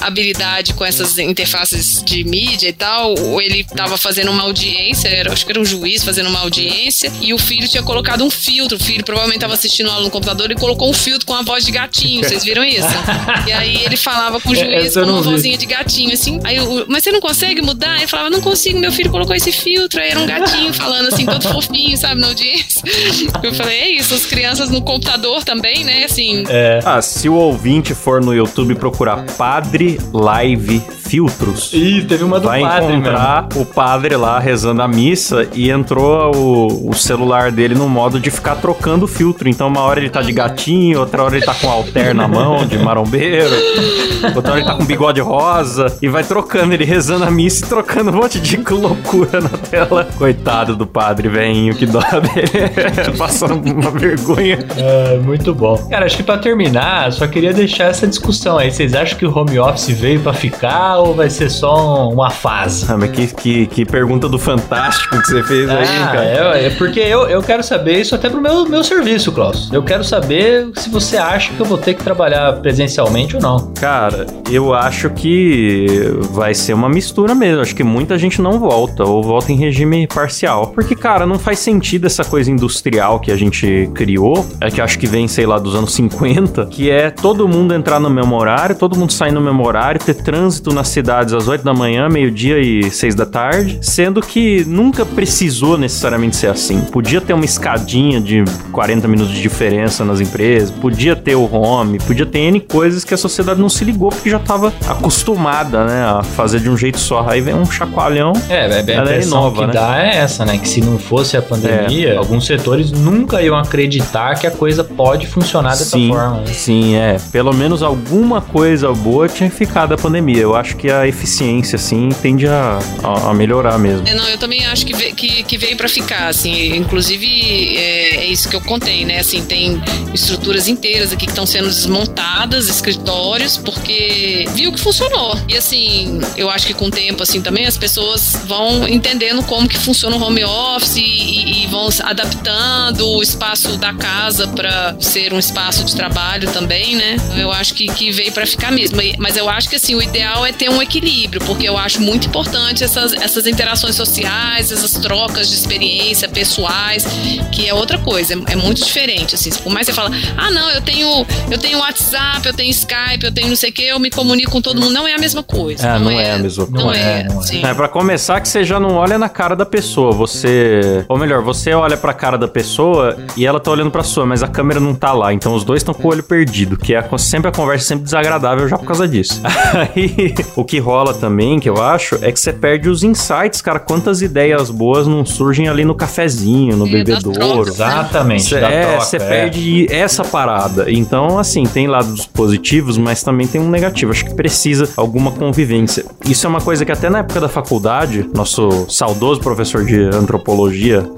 habilidade 0.00 0.74
com 0.74 0.84
essas 0.84 1.16
interfaces 1.18 2.02
de 2.02 2.24
mídia 2.24 2.68
e 2.68 2.72
tal, 2.72 3.14
ele 3.40 3.62
tava 3.64 3.96
fazendo 3.96 4.30
uma 4.30 4.42
audiência, 4.42 5.08
era, 5.08 5.32
acho 5.32 5.44
que 5.46 5.52
era 5.52 5.60
um 5.60 5.64
juiz 5.64 6.02
fazendo 6.04 6.28
uma 6.28 6.40
audiência, 6.40 7.12
e 7.20 7.32
o 7.32 7.38
filho 7.38 7.68
tinha 7.68 7.82
colocado 7.82 8.24
um 8.24 8.30
filtro, 8.30 8.76
o 8.76 8.80
filho 8.80 9.04
provavelmente 9.04 9.40
tava 9.40 9.54
assistindo 9.54 9.88
aula 9.90 10.02
no 10.04 10.10
computador 10.10 10.50
e 10.50 10.54
colocou 10.56 10.90
um 10.90 10.92
filtro 10.92 11.26
com 11.26 11.34
a 11.34 11.42
voz 11.42 11.64
de 11.64 11.70
gatinho, 11.70 12.24
vocês 12.24 12.44
viram 12.44 12.64
isso? 12.64 12.88
E 13.46 13.52
aí 13.52 13.84
ele 13.84 13.96
falava 13.96 14.40
com 14.40 14.50
o 14.50 14.54
É, 14.54 14.58
juiz 14.80 14.96
eu 14.96 15.04
com 15.04 15.10
uma 15.12 15.22
vi. 15.22 15.30
vozinha 15.30 15.56
de 15.56 15.66
gatinho, 15.66 16.12
assim, 16.12 16.40
aí 16.44 16.58
o, 16.60 16.84
mas 16.88 17.02
você 17.04 17.12
não 17.12 17.20
consegue 17.20 17.62
mudar? 17.62 17.96
Ele 17.98 18.06
falava, 18.06 18.30
não 18.30 18.40
consigo, 18.40 18.78
meu 18.78 18.92
filho 18.92 19.10
colocou 19.10 19.34
esse 19.34 19.52
filtro, 19.52 20.00
aí 20.00 20.10
era 20.10 20.18
um 20.20 20.26
gatinho 20.26 20.72
falando 20.74 21.08
assim, 21.08 21.19
todo 21.26 21.48
fofinho, 21.48 21.96
sabe, 21.96 22.20
na 22.20 22.28
audiência. 22.28 22.82
Eu 23.42 23.54
falei, 23.54 23.78
é 23.78 23.88
isso, 23.90 24.14
as 24.14 24.26
crianças 24.26 24.70
no 24.70 24.82
computador 24.82 25.44
também, 25.44 25.84
né, 25.84 26.04
assim, 26.04 26.44
É. 26.48 26.80
Ah, 26.84 27.00
se 27.02 27.28
o 27.28 27.34
ouvinte 27.34 27.94
for 27.94 28.20
no 28.20 28.34
YouTube 28.34 28.74
procurar 28.74 29.24
Padre 29.36 29.98
Live 30.12 30.82
Filtros, 31.02 31.72
Ih, 31.72 32.04
teve 32.04 32.22
uma 32.22 32.38
do 32.38 32.46
vai 32.46 32.60
padre, 32.60 32.92
encontrar 32.94 33.48
o 33.56 33.64
padre 33.64 34.16
lá 34.16 34.38
rezando 34.38 34.80
a 34.82 34.88
missa 34.88 35.48
e 35.54 35.70
entrou 35.70 36.34
o, 36.34 36.90
o 36.90 36.94
celular 36.94 37.50
dele 37.50 37.74
no 37.74 37.88
modo 37.88 38.20
de 38.20 38.30
ficar 38.30 38.56
trocando 38.56 39.06
o 39.06 39.08
filtro. 39.08 39.48
Então, 39.48 39.66
uma 39.66 39.80
hora 39.80 39.98
ele 39.98 40.10
tá 40.10 40.22
de 40.22 40.32
gatinho, 40.32 41.00
outra 41.00 41.24
hora 41.24 41.36
ele 41.36 41.44
tá 41.44 41.54
com 41.54 41.68
alter 41.68 42.14
na 42.14 42.28
mão, 42.28 42.66
de 42.66 42.78
marombeiro, 42.78 43.50
outra 44.36 44.52
hora 44.52 44.60
ele 44.60 44.68
tá 44.68 44.74
com 44.74 44.84
bigode 44.84 45.20
rosa 45.20 45.86
e 46.00 46.08
vai 46.08 46.22
trocando, 46.22 46.74
ele 46.74 46.84
rezando 46.84 47.24
a 47.24 47.30
missa 47.30 47.64
e 47.64 47.68
trocando 47.68 48.10
um 48.10 48.14
monte 48.14 48.38
de 48.38 48.56
loucura 48.70 49.40
na 49.40 49.48
tela. 49.48 50.08
Coitado 50.16 50.76
do 50.76 50.86
padre, 50.86 51.09
velhinho, 51.14 51.74
que 51.74 51.86
dó 51.86 52.00
dele. 52.00 52.70
Passando 53.18 53.70
uma 53.72 53.90
vergonha. 53.90 54.58
É, 54.76 55.16
muito 55.18 55.54
bom. 55.54 55.76
Cara, 55.88 56.06
acho 56.06 56.16
que 56.16 56.22
pra 56.22 56.38
terminar, 56.38 57.12
só 57.12 57.26
queria 57.26 57.52
deixar 57.52 57.84
essa 57.86 58.06
discussão 58.06 58.58
aí. 58.58 58.70
Vocês 58.70 58.94
acham 58.94 59.18
que 59.18 59.26
o 59.26 59.36
home 59.36 59.58
office 59.58 59.88
veio 59.90 60.20
pra 60.20 60.32
ficar 60.32 60.98
ou 60.98 61.14
vai 61.14 61.28
ser 61.30 61.50
só 61.50 62.08
um- 62.08 62.12
uma 62.14 62.30
fase? 62.30 62.86
Ah, 62.88 62.96
mas 62.96 63.10
que, 63.10 63.26
que, 63.28 63.66
que 63.66 63.84
pergunta 63.84 64.28
do 64.28 64.38
Fantástico 64.38 65.18
que 65.20 65.26
você 65.26 65.42
fez 65.42 65.68
aí, 65.68 65.86
Ah, 66.02 66.06
cara. 66.12 66.58
é, 66.58 66.66
é 66.66 66.70
porque 66.70 67.00
eu, 67.00 67.28
eu 67.28 67.42
quero 67.42 67.62
saber 67.62 68.00
isso 68.00 68.14
até 68.14 68.28
pro 68.28 68.40
meu, 68.40 68.68
meu 68.68 68.82
serviço, 68.84 69.32
Klaus. 69.32 69.70
Eu 69.72 69.82
quero 69.82 70.02
saber 70.04 70.68
se 70.74 70.88
você 70.90 71.16
acha 71.16 71.52
que 71.52 71.60
eu 71.60 71.66
vou 71.66 71.78
ter 71.78 71.94
que 71.94 72.02
trabalhar 72.02 72.52
presencialmente 72.60 73.36
ou 73.36 73.42
não. 73.42 73.72
Cara, 73.80 74.26
eu 74.50 74.72
acho 74.74 75.10
que 75.10 75.86
vai 76.32 76.54
ser 76.54 76.72
uma 76.74 76.88
mistura 76.88 77.34
mesmo. 77.34 77.60
Acho 77.62 77.74
que 77.74 77.84
muita 77.84 78.18
gente 78.18 78.40
não 78.40 78.58
volta, 78.58 79.04
ou 79.04 79.22
volta 79.22 79.52
em 79.52 79.56
regime 79.56 80.06
parcial. 80.06 80.68
Porque, 80.68 80.94
cara, 81.00 81.26
não 81.26 81.38
faz 81.38 81.58
sentido 81.58 82.06
essa 82.06 82.24
coisa 82.24 82.50
industrial 82.50 83.18
que 83.18 83.32
a 83.32 83.36
gente 83.36 83.90
criou, 83.94 84.46
é 84.60 84.70
que 84.70 84.80
acho 84.80 84.98
que 84.98 85.06
vem, 85.06 85.26
sei 85.26 85.46
lá, 85.46 85.58
dos 85.58 85.74
anos 85.74 85.94
50, 85.94 86.66
que 86.66 86.90
é 86.90 87.10
todo 87.10 87.48
mundo 87.48 87.74
entrar 87.74 87.98
no 87.98 88.10
mesmo 88.10 88.36
horário, 88.36 88.76
todo 88.76 88.98
mundo 88.98 89.12
sair 89.12 89.32
no 89.32 89.40
mesmo 89.40 89.66
horário, 89.66 90.00
ter 90.00 90.14
trânsito 90.14 90.72
nas 90.72 90.88
cidades 90.88 91.32
às 91.32 91.48
8 91.48 91.64
da 91.64 91.72
manhã, 91.72 92.08
meio-dia 92.08 92.58
e 92.58 92.90
6 92.90 93.14
da 93.14 93.24
tarde, 93.26 93.78
sendo 93.80 94.20
que 94.20 94.64
nunca 94.66 95.06
precisou 95.06 95.78
necessariamente 95.78 96.36
ser 96.36 96.48
assim. 96.48 96.80
Podia 96.82 97.20
ter 97.20 97.32
uma 97.32 97.44
escadinha 97.44 98.20
de 98.20 98.44
40 98.70 99.08
minutos 99.08 99.32
de 99.32 99.40
diferença 99.40 100.04
nas 100.04 100.20
empresas, 100.20 100.70
podia 100.70 101.16
ter 101.16 101.34
o 101.34 101.50
home, 101.52 101.98
podia 101.98 102.26
ter 102.26 102.40
N 102.40 102.60
coisas 102.60 103.04
que 103.04 103.14
a 103.14 103.16
sociedade 103.16 103.60
não 103.60 103.68
se 103.68 103.84
ligou 103.84 104.10
porque 104.10 104.28
já 104.28 104.36
estava 104.36 104.72
acostumada, 104.86 105.84
né, 105.84 106.04
a 106.04 106.22
fazer 106.22 106.60
de 106.60 106.68
um 106.68 106.76
jeito 106.76 106.98
só. 106.98 107.26
Aí 107.28 107.40
vem 107.40 107.54
um 107.54 107.64
chacoalhão. 107.64 108.32
É, 108.48 108.54
é, 108.54 108.60
a 108.60 108.66
Ela 108.66 108.78
é 108.78 108.80
impressão 108.80 109.40
nova, 109.40 109.60
que 109.60 109.66
né? 109.68 109.72
dá 109.72 110.02
é 110.02 110.16
essa, 110.18 110.44
né? 110.44 110.58
Que 110.58 110.68
se 110.68 110.80
não 110.80 110.89
fosse 110.98 111.36
a 111.36 111.42
pandemia, 111.42 112.18
alguns 112.18 112.46
setores 112.46 112.90
nunca 112.92 113.40
iam 113.42 113.56
acreditar 113.56 114.38
que 114.38 114.46
a 114.46 114.50
coisa 114.50 114.82
pode 114.84 115.26
funcionar 115.26 115.70
dessa 115.70 115.96
sim, 115.96 116.08
forma. 116.08 116.40
né? 116.40 116.46
Sim, 116.52 116.94
é. 116.96 117.16
Pelo 117.32 117.52
menos 117.54 117.82
alguma 117.82 118.40
coisa 118.40 118.92
boa 118.92 119.28
tinha 119.28 119.50
ficado 119.50 119.94
a 119.94 119.96
pandemia. 119.98 120.38
Eu 120.42 120.54
acho 120.56 120.76
que 120.76 120.90
a 120.90 121.06
eficiência, 121.06 121.76
assim, 121.76 122.08
tende 122.22 122.46
a, 122.46 122.78
a, 123.02 123.30
a 123.30 123.34
melhorar 123.34 123.78
mesmo. 123.78 124.06
É, 124.06 124.14
não, 124.14 124.28
eu 124.28 124.38
também 124.38 124.64
acho 124.66 124.84
que, 124.86 124.94
ve- 124.94 125.12
que, 125.12 125.42
que 125.42 125.56
veio 125.58 125.76
pra 125.76 125.88
ficar, 125.88 126.28
assim, 126.28 126.74
inclusive 126.76 127.76
é, 127.76 128.16
é 128.16 128.24
isso 128.26 128.48
que 128.48 128.56
eu 128.56 128.60
contei, 128.60 129.04
né, 129.04 129.18
assim, 129.20 129.42
tem 129.44 129.80
estruturas 130.12 130.68
inteiras 130.68 131.12
aqui 131.12 131.26
que 131.26 131.32
estão 131.32 131.46
sendo 131.46 131.68
desmontadas, 131.68 132.68
escritórios, 132.68 133.56
porque 133.58 134.46
viu 134.54 134.72
que 134.72 134.80
funcionou. 134.80 135.36
E 135.48 135.56
assim, 135.56 136.20
eu 136.36 136.48
acho 136.50 136.66
que 136.66 136.74
com 136.74 136.86
o 136.86 136.90
tempo, 136.90 137.22
assim, 137.22 137.40
também 137.40 137.66
as 137.66 137.76
pessoas 137.76 138.40
vão 138.46 138.88
entendendo 138.88 139.42
como 139.44 139.68
que 139.68 139.78
funciona 139.78 140.16
o 140.16 140.22
home 140.22 140.42
office 140.44 140.69
e, 140.96 141.64
e 141.64 141.66
vão 141.66 141.88
adaptando 142.04 143.06
o 143.06 143.22
espaço 143.22 143.76
da 143.76 143.92
casa 143.92 144.46
para 144.48 144.96
ser 145.00 145.32
um 145.32 145.38
espaço 145.38 145.84
de 145.84 145.94
trabalho 145.94 146.50
também, 146.52 146.96
né? 146.96 147.16
Eu 147.36 147.50
acho 147.50 147.74
que, 147.74 147.86
que 147.86 148.10
veio 148.10 148.32
para 148.32 148.46
ficar 148.46 148.70
mesmo. 148.70 148.98
Mas 149.18 149.36
eu 149.36 149.48
acho 149.48 149.68
que 149.68 149.76
assim, 149.76 149.94
o 149.94 150.02
ideal 150.02 150.44
é 150.46 150.52
ter 150.52 150.70
um 150.70 150.80
equilíbrio, 150.80 151.40
porque 151.44 151.68
eu 151.68 151.76
acho 151.76 152.00
muito 152.00 152.28
importante 152.28 152.84
essas, 152.84 153.12
essas 153.14 153.46
interações 153.46 153.96
sociais, 153.96 154.70
essas 154.70 154.92
trocas 154.92 155.48
de 155.48 155.56
experiência 155.56 156.28
pessoais, 156.28 157.04
que 157.52 157.66
é 157.66 157.74
outra 157.74 157.98
coisa, 157.98 158.34
é, 158.34 158.52
é 158.52 158.56
muito 158.56 158.84
diferente. 158.84 159.34
Assim, 159.34 159.50
por 159.50 159.72
mais 159.72 159.86
que 159.86 159.92
você 159.92 160.00
fala, 160.00 160.10
ah, 160.36 160.50
não, 160.50 160.70
eu 160.70 160.80
tenho, 160.80 161.26
eu 161.50 161.58
tenho 161.58 161.78
WhatsApp, 161.78 162.46
eu 162.46 162.54
tenho 162.54 162.70
Skype, 162.70 163.24
eu 163.24 163.32
tenho 163.32 163.48
não 163.48 163.56
sei 163.56 163.70
o 163.70 163.72
que, 163.72 163.82
eu 163.82 163.98
me 163.98 164.10
comunico 164.10 164.52
com 164.52 164.60
todo 164.60 164.80
mundo. 164.80 164.92
Não 164.92 165.06
é 165.06 165.14
a 165.14 165.18
mesma 165.18 165.42
coisa. 165.42 165.86
É, 165.86 165.98
não 165.98 166.10
é 166.10 166.32
a 166.32 166.38
mesma 166.38 166.66
coisa. 166.66 166.84
Não 166.84 166.92
é, 166.92 167.28
sim. 167.42 167.64
É, 167.64 167.74
pra 167.74 167.88
começar 167.88 168.40
que 168.40 168.48
você 168.48 168.64
já 168.64 168.78
não 168.78 168.94
olha 168.94 169.18
na 169.18 169.28
cara 169.28 169.56
da 169.56 169.66
pessoa, 169.66 170.12
você... 170.12 170.59
Ou 171.08 171.18
melhor, 171.18 171.42
você 171.42 171.72
olha 171.72 171.96
pra 171.96 172.12
cara 172.12 172.36
da 172.38 172.48
pessoa 172.48 173.16
e 173.36 173.46
ela 173.46 173.60
tá 173.60 173.70
olhando 173.70 173.90
pra 173.90 174.02
sua, 174.02 174.26
mas 174.26 174.42
a 174.42 174.48
câmera 174.48 174.80
não 174.80 174.94
tá 174.94 175.12
lá, 175.12 175.32
então 175.32 175.54
os 175.54 175.64
dois 175.64 175.80
estão 175.80 175.94
com 175.94 176.08
o 176.08 176.10
olho 176.10 176.22
perdido, 176.22 176.76
que 176.76 176.94
é 176.94 177.04
sempre 177.18 177.48
a 177.48 177.52
conversa 177.52 177.86
sempre 177.86 178.04
desagradável 178.04 178.68
já 178.68 178.76
por 178.78 178.86
causa 178.86 179.06
disso. 179.06 179.40
Aí, 179.94 180.34
o 180.56 180.64
que 180.64 180.78
rola 180.78 181.14
também, 181.14 181.58
que 181.58 181.68
eu 181.68 181.80
acho, 181.82 182.16
é 182.22 182.30
que 182.32 182.38
você 182.40 182.52
perde 182.52 182.88
os 182.88 183.02
insights, 183.02 183.60
cara, 183.60 183.78
quantas 183.78 184.22
ideias 184.22 184.70
boas 184.70 185.06
não 185.06 185.24
surgem 185.24 185.68
ali 185.68 185.84
no 185.84 185.94
cafezinho, 185.94 186.76
no 186.76 186.86
bebedouro. 186.86 187.68
Exatamente, 187.68 188.42
Cê- 188.44 188.56
é, 188.56 188.98
você 188.98 189.16
é. 189.16 189.18
perde 189.20 189.86
essa 189.90 190.24
parada. 190.24 190.90
Então, 190.90 191.38
assim, 191.38 191.64
tem 191.64 191.86
lados 191.86 192.26
positivos, 192.26 192.98
mas 192.98 193.22
também 193.22 193.46
tem 193.46 193.60
um 193.60 193.68
negativo. 193.68 194.12
Acho 194.12 194.24
que 194.24 194.34
precisa 194.34 194.88
alguma 194.96 195.30
convivência. 195.32 196.04
Isso 196.24 196.46
é 196.46 196.50
uma 196.50 196.60
coisa 196.60 196.84
que 196.84 196.92
até 196.92 197.08
na 197.08 197.18
época 197.20 197.40
da 197.40 197.48
faculdade, 197.48 198.28
nosso 198.34 198.86
saudoso 198.88 199.40
professor 199.40 199.84
de 199.84 200.00
antropologia, 200.04 200.49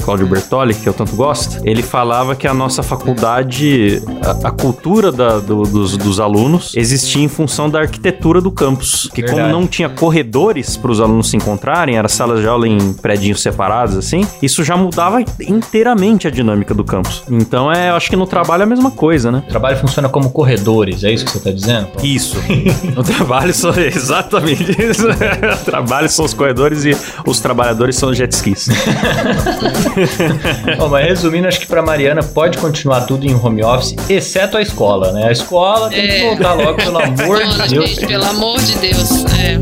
Cláudio 0.02 0.26
Bertoli, 0.26 0.74
que 0.74 0.88
eu 0.88 0.92
tanto 0.92 1.14
gosto, 1.16 1.60
ele 1.64 1.82
falava 1.82 2.34
que 2.36 2.46
a 2.46 2.54
nossa 2.54 2.82
faculdade, 2.82 4.02
a, 4.24 4.48
a 4.48 4.50
cultura 4.50 5.10
da- 5.10 5.38
do- 5.38 5.62
dos, 5.62 5.96
dos 5.96 6.20
alunos 6.20 6.72
existia 6.76 7.22
em 7.22 7.28
função 7.28 7.68
da 7.70 7.80
arquitetura 7.80 8.40
do 8.40 8.50
campus. 8.50 9.08
Que 9.14 9.22
como 9.22 9.36
Verdade. 9.36 9.52
não 9.52 9.66
tinha 9.66 9.88
corredores 9.88 10.76
para 10.76 10.90
os 10.90 11.00
alunos 11.00 11.30
se 11.30 11.36
encontrarem, 11.36 11.96
era 11.96 12.08
salas 12.08 12.40
de 12.40 12.46
aula 12.46 12.66
em 12.68 12.92
prédios 12.94 13.40
separados, 13.42 13.96
assim, 13.96 14.26
isso 14.42 14.62
já 14.64 14.76
mudava 14.76 15.20
inteiramente 15.40 16.26
a 16.26 16.30
dinâmica 16.30 16.74
do 16.74 16.84
campus. 16.84 17.22
Então, 17.30 17.70
é, 17.72 17.90
eu 17.90 17.94
acho 17.94 18.10
que 18.10 18.16
no 18.16 18.26
trabalho 18.26 18.62
é 18.62 18.64
a 18.64 18.68
mesma 18.68 18.90
coisa, 18.90 19.30
né? 19.30 19.42
O 19.46 19.50
trabalho 19.50 19.76
funciona 19.78 20.08
como 20.08 20.30
corredores, 20.30 21.04
é 21.04 21.10
isso 21.12 21.24
que 21.24 21.30
você 21.32 21.40
tá 21.40 21.50
dizendo? 21.50 21.88
Isso. 22.02 22.36
No 22.94 23.02
trabalho 23.02 23.54
são 23.54 23.72
exatamente 23.74 24.70
isso. 24.82 25.06
O 25.08 25.64
trabalho 25.64 26.08
são 26.08 26.24
os 26.24 26.34
corredores 26.34 26.84
e 26.84 26.96
os 27.26 27.40
trabalhadores 27.40 27.96
são 27.96 28.10
os 28.10 28.16
jet 28.18 28.30
skis. 28.32 28.68
Bom, 30.78 30.88
mas 30.88 31.06
resumindo, 31.06 31.48
acho 31.48 31.60
que 31.60 31.66
pra 31.66 31.82
Mariana 31.82 32.22
pode 32.22 32.58
continuar 32.58 33.02
tudo 33.02 33.26
em 33.26 33.34
home 33.34 33.62
office, 33.64 33.94
exceto 34.08 34.56
a 34.56 34.62
escola, 34.62 35.12
né? 35.12 35.28
A 35.28 35.32
escola 35.32 35.88
tem 35.88 36.06
que 36.08 36.14
É. 36.16 36.28
voltar 36.28 36.52
logo, 36.54 36.74
pelo 36.74 36.98
amor 37.02 37.42
de 37.44 37.68
Deus. 37.68 37.88
gente, 37.90 38.06
pelo 38.06 38.24
amor 38.24 38.60
de 38.60 38.74
Deus. 38.78 39.24
É. 39.38 39.58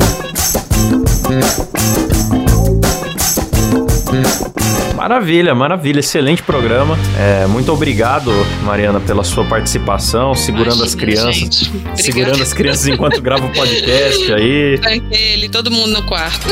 Maravilha, 5.01 5.55
maravilha. 5.55 6.01
Excelente 6.01 6.43
programa. 6.43 6.95
É, 7.19 7.47
muito 7.47 7.73
obrigado, 7.73 8.31
Mariana, 8.65 9.01
pela 9.01 9.25
sua 9.25 9.47
participação, 9.47 10.35
segurando 10.35 10.85
as 10.85 10.93
Imagina, 10.93 11.01
crianças. 11.23 11.35
gente. 11.37 11.73
Segurando 11.95 12.43
as 12.43 12.53
crianças 12.53 12.87
enquanto 12.87 13.23
grava 13.23 13.47
o 13.47 13.51
podcast 13.51 14.31
aí. 14.31 14.79
Tranquilo, 14.79 15.51
todo 15.51 15.71
mundo 15.71 15.93
no 15.93 16.03
quarto. 16.03 16.49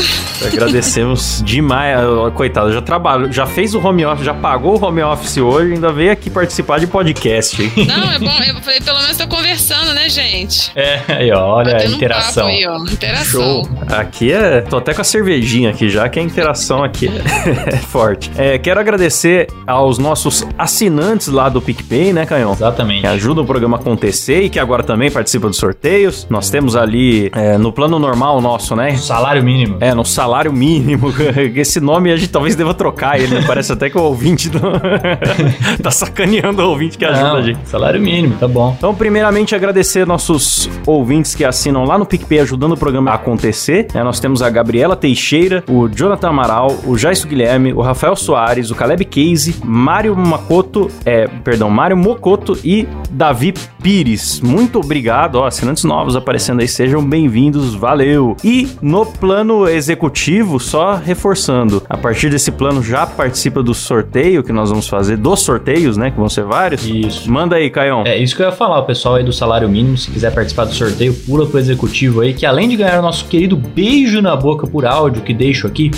Agradecemos 0.46 1.42
demais. 1.44 1.98
Coitado, 2.34 2.72
já 2.72 2.80
trabalhou, 2.80 3.30
já 3.30 3.44
fez 3.44 3.74
o 3.74 3.86
home 3.86 4.06
office, 4.06 4.24
já 4.24 4.32
pagou 4.32 4.80
o 4.80 4.82
home 4.82 5.02
office 5.02 5.36
hoje, 5.36 5.74
ainda 5.74 5.92
veio 5.92 6.10
aqui 6.10 6.30
participar 6.30 6.80
de 6.80 6.86
podcast. 6.86 7.62
hein? 7.62 7.70
Não, 7.86 8.10
é 8.10 8.18
bom, 8.18 8.32
eu 8.46 8.54
falei, 8.62 8.80
pelo 8.80 8.98
menos 9.02 9.18
tô 9.18 9.28
conversando, 9.28 9.92
né, 9.92 10.08
gente? 10.08 10.72
É, 10.74 11.02
aí 11.08 11.30
ó, 11.32 11.56
olha 11.56 11.76
a 11.76 11.82
um 11.82 11.92
interação. 11.92 12.44
papo 12.46 12.56
aí, 12.56 12.66
ó. 12.66 12.78
Interação. 12.90 13.42
Show. 13.42 13.68
Aqui 13.90 14.32
é. 14.32 14.62
Tô 14.62 14.78
até 14.78 14.94
com 14.94 15.02
a 15.02 15.04
cervejinha 15.04 15.68
aqui 15.68 15.90
já, 15.90 16.08
que 16.08 16.18
a 16.18 16.22
interação 16.22 16.82
aqui 16.82 17.08
é, 17.08 17.74
é 17.74 17.76
forte. 17.76 18.30
É, 18.38 18.56
quero 18.56 18.78
agradecer 18.78 19.48
aos 19.66 19.98
nossos 19.98 20.46
assinantes 20.56 21.26
lá 21.26 21.48
do 21.48 21.60
PicPay, 21.60 22.12
né, 22.12 22.24
Canhão? 22.24 22.52
Exatamente. 22.52 23.00
Que 23.00 23.06
ajudam 23.08 23.42
o 23.42 23.46
programa 23.46 23.76
a 23.76 23.80
acontecer 23.80 24.42
e 24.42 24.48
que 24.48 24.60
agora 24.60 24.84
também 24.84 25.10
participam 25.10 25.48
dos 25.48 25.58
sorteios. 25.58 26.24
Nós 26.30 26.48
temos 26.48 26.76
ali 26.76 27.32
é, 27.34 27.58
no 27.58 27.72
plano 27.72 27.98
normal 27.98 28.40
nosso, 28.40 28.76
né? 28.76 28.96
Salário 28.96 29.42
mínimo. 29.42 29.78
É, 29.80 29.92
no 29.92 30.04
salário 30.04 30.52
mínimo. 30.52 31.12
Esse 31.56 31.80
nome 31.80 32.12
a 32.12 32.16
gente 32.16 32.30
talvez 32.30 32.54
deva 32.54 32.72
trocar 32.72 33.18
ele, 33.18 33.34
né? 33.34 33.44
Parece 33.44 33.72
até 33.72 33.90
que 33.90 33.98
o 33.98 34.02
ouvinte 34.02 34.48
do... 34.48 34.60
tá 35.82 35.90
sacaneando 35.90 36.62
o 36.62 36.70
ouvinte 36.70 36.96
que 36.96 37.04
ajuda 37.04 37.28
Não, 37.28 37.36
a 37.36 37.42
gente. 37.42 37.68
Salário 37.68 38.00
mínimo, 38.00 38.36
tá 38.38 38.46
bom. 38.46 38.72
Então, 38.78 38.94
primeiramente, 38.94 39.56
agradecer 39.56 40.06
nossos 40.06 40.70
ouvintes 40.86 41.34
que 41.34 41.44
assinam 41.44 41.84
lá 41.84 41.98
no 41.98 42.06
PicPay 42.06 42.38
ajudando 42.38 42.72
o 42.72 42.76
programa 42.76 43.10
a 43.10 43.14
acontecer. 43.14 43.88
né? 43.92 44.04
nós 44.04 44.20
temos 44.20 44.42
a 44.42 44.48
Gabriela 44.48 44.94
Teixeira, 44.94 45.64
o 45.68 45.88
Jonathan 45.88 46.28
Amaral, 46.28 46.78
o 46.84 46.96
Jaisso 46.96 47.26
Guilherme, 47.26 47.72
o 47.72 47.80
Rafael 47.80 48.14
Soares, 48.28 48.70
o 48.70 48.74
Caleb 48.74 49.06
Case, 49.06 49.56
Mário 49.64 50.14
Makoto, 50.14 50.90
é, 51.02 51.26
perdão, 51.42 51.70
Mário 51.70 51.96
Mocoto 51.96 52.58
e 52.62 52.86
Davi 53.10 53.54
Pires. 53.82 54.42
Muito 54.42 54.78
obrigado, 54.78 55.36
ó, 55.36 55.46
assinantes 55.46 55.82
novos 55.84 56.14
aparecendo 56.14 56.60
aí, 56.60 56.68
sejam 56.68 57.02
bem-vindos, 57.02 57.74
valeu. 57.74 58.36
E 58.44 58.68
no 58.82 59.06
plano 59.06 59.66
executivo, 59.66 60.60
só 60.60 60.96
reforçando, 60.96 61.82
a 61.88 61.96
partir 61.96 62.28
desse 62.28 62.52
plano 62.52 62.82
já 62.82 63.06
participa 63.06 63.62
do 63.62 63.72
sorteio 63.72 64.42
que 64.42 64.52
nós 64.52 64.68
vamos 64.68 64.86
fazer, 64.86 65.16
dos 65.16 65.40
sorteios, 65.40 65.96
né, 65.96 66.10
que 66.10 66.18
vão 66.18 66.28
ser 66.28 66.44
vários. 66.44 66.86
Isso. 66.86 67.32
Manda 67.32 67.56
aí, 67.56 67.70
Caião. 67.70 68.02
É 68.04 68.18
isso 68.18 68.36
que 68.36 68.42
eu 68.42 68.46
ia 68.46 68.52
falar, 68.52 68.80
o 68.80 68.84
pessoal 68.84 69.14
aí 69.14 69.24
do 69.24 69.32
salário 69.32 69.70
mínimo, 69.70 69.96
se 69.96 70.10
quiser 70.10 70.34
participar 70.34 70.66
do 70.66 70.74
sorteio, 70.74 71.14
pula 71.26 71.46
pro 71.46 71.58
executivo 71.58 72.20
aí, 72.20 72.34
que 72.34 72.44
além 72.44 72.68
de 72.68 72.76
ganhar 72.76 72.98
o 72.98 73.02
nosso 73.02 73.24
querido 73.24 73.56
beijo 73.56 74.20
na 74.20 74.36
boca 74.36 74.66
por 74.66 74.84
áudio, 74.84 75.22
que 75.22 75.32
deixo 75.32 75.66
aqui, 75.66 75.90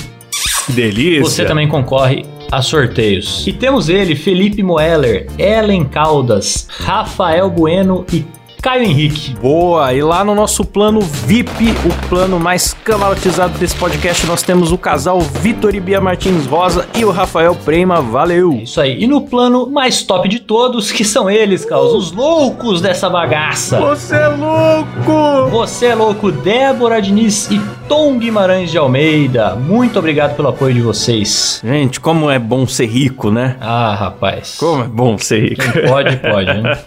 Que 0.67 0.73
delícia. 0.73 1.23
você 1.23 1.45
também 1.45 1.69
concorre 1.69 2.25
a 2.51 2.61
sorteios. 2.63 3.47
E 3.47 3.53
temos 3.53 3.89
ele, 3.89 4.15
Felipe 4.17 4.63
Moeller, 4.63 5.27
Ellen 5.39 5.85
Caldas, 5.85 6.67
Rafael 6.69 7.49
Bueno 7.49 8.05
e 8.13 8.25
Caio 8.61 8.83
Henrique. 8.83 9.35
Boa, 9.41 9.95
e 9.95 10.03
lá 10.03 10.23
no 10.23 10.35
nosso 10.35 10.67
plano 10.67 11.01
VIP, 11.01 11.71
o 11.87 12.09
plano 12.09 12.39
mais 12.39 12.75
camaratizado 12.85 13.59
desse 13.59 13.75
podcast, 13.75 14.27
nós 14.27 14.43
temos 14.43 14.71
o 14.71 14.77
casal 14.77 15.19
Vitor 15.19 15.75
e 15.75 15.81
Bia 15.81 15.99
Martins 15.99 16.45
Rosa 16.47 16.87
e 16.95 17.03
o 17.03 17.11
Rafael 17.11 17.55
Prema, 17.55 18.03
valeu! 18.03 18.53
Isso 18.53 18.79
aí. 18.81 19.03
E 19.03 19.07
no 19.07 19.23
plano 19.23 19.67
mais 19.67 20.03
top 20.03 20.29
de 20.29 20.41
todos, 20.41 20.93
que 20.93 21.05
são 21.05 21.31
eles, 21.31 21.65
Caos, 21.65 21.95
os 21.95 22.13
loucos 22.13 22.83
dessa 22.83 23.09
bagaça. 23.09 23.81
Você 23.81 24.17
é 24.17 24.29
louco! 24.29 25.51
Você 25.51 25.87
é 25.87 25.95
louco, 25.95 26.31
Débora 26.31 27.01
Diniz 27.01 27.51
e 27.51 27.59
Tom 27.91 28.19
Guimarães 28.19 28.71
de 28.71 28.79
Almeida. 28.79 29.57
Muito 29.57 29.99
obrigado 29.99 30.37
pelo 30.37 30.47
apoio 30.47 30.73
de 30.73 30.81
vocês. 30.81 31.61
Gente, 31.65 31.99
como 31.99 32.31
é 32.31 32.39
bom 32.39 32.65
ser 32.65 32.87
rico, 32.87 33.33
né? 33.33 33.57
Ah, 33.61 33.97
rapaz. 33.99 34.55
Como 34.61 34.85
é 34.85 34.87
bom 34.87 35.19
ser 35.19 35.41
rico. 35.41 35.61
Quem 35.73 35.89
pode, 35.89 36.17
pode, 36.19 36.63
né? 36.63 36.79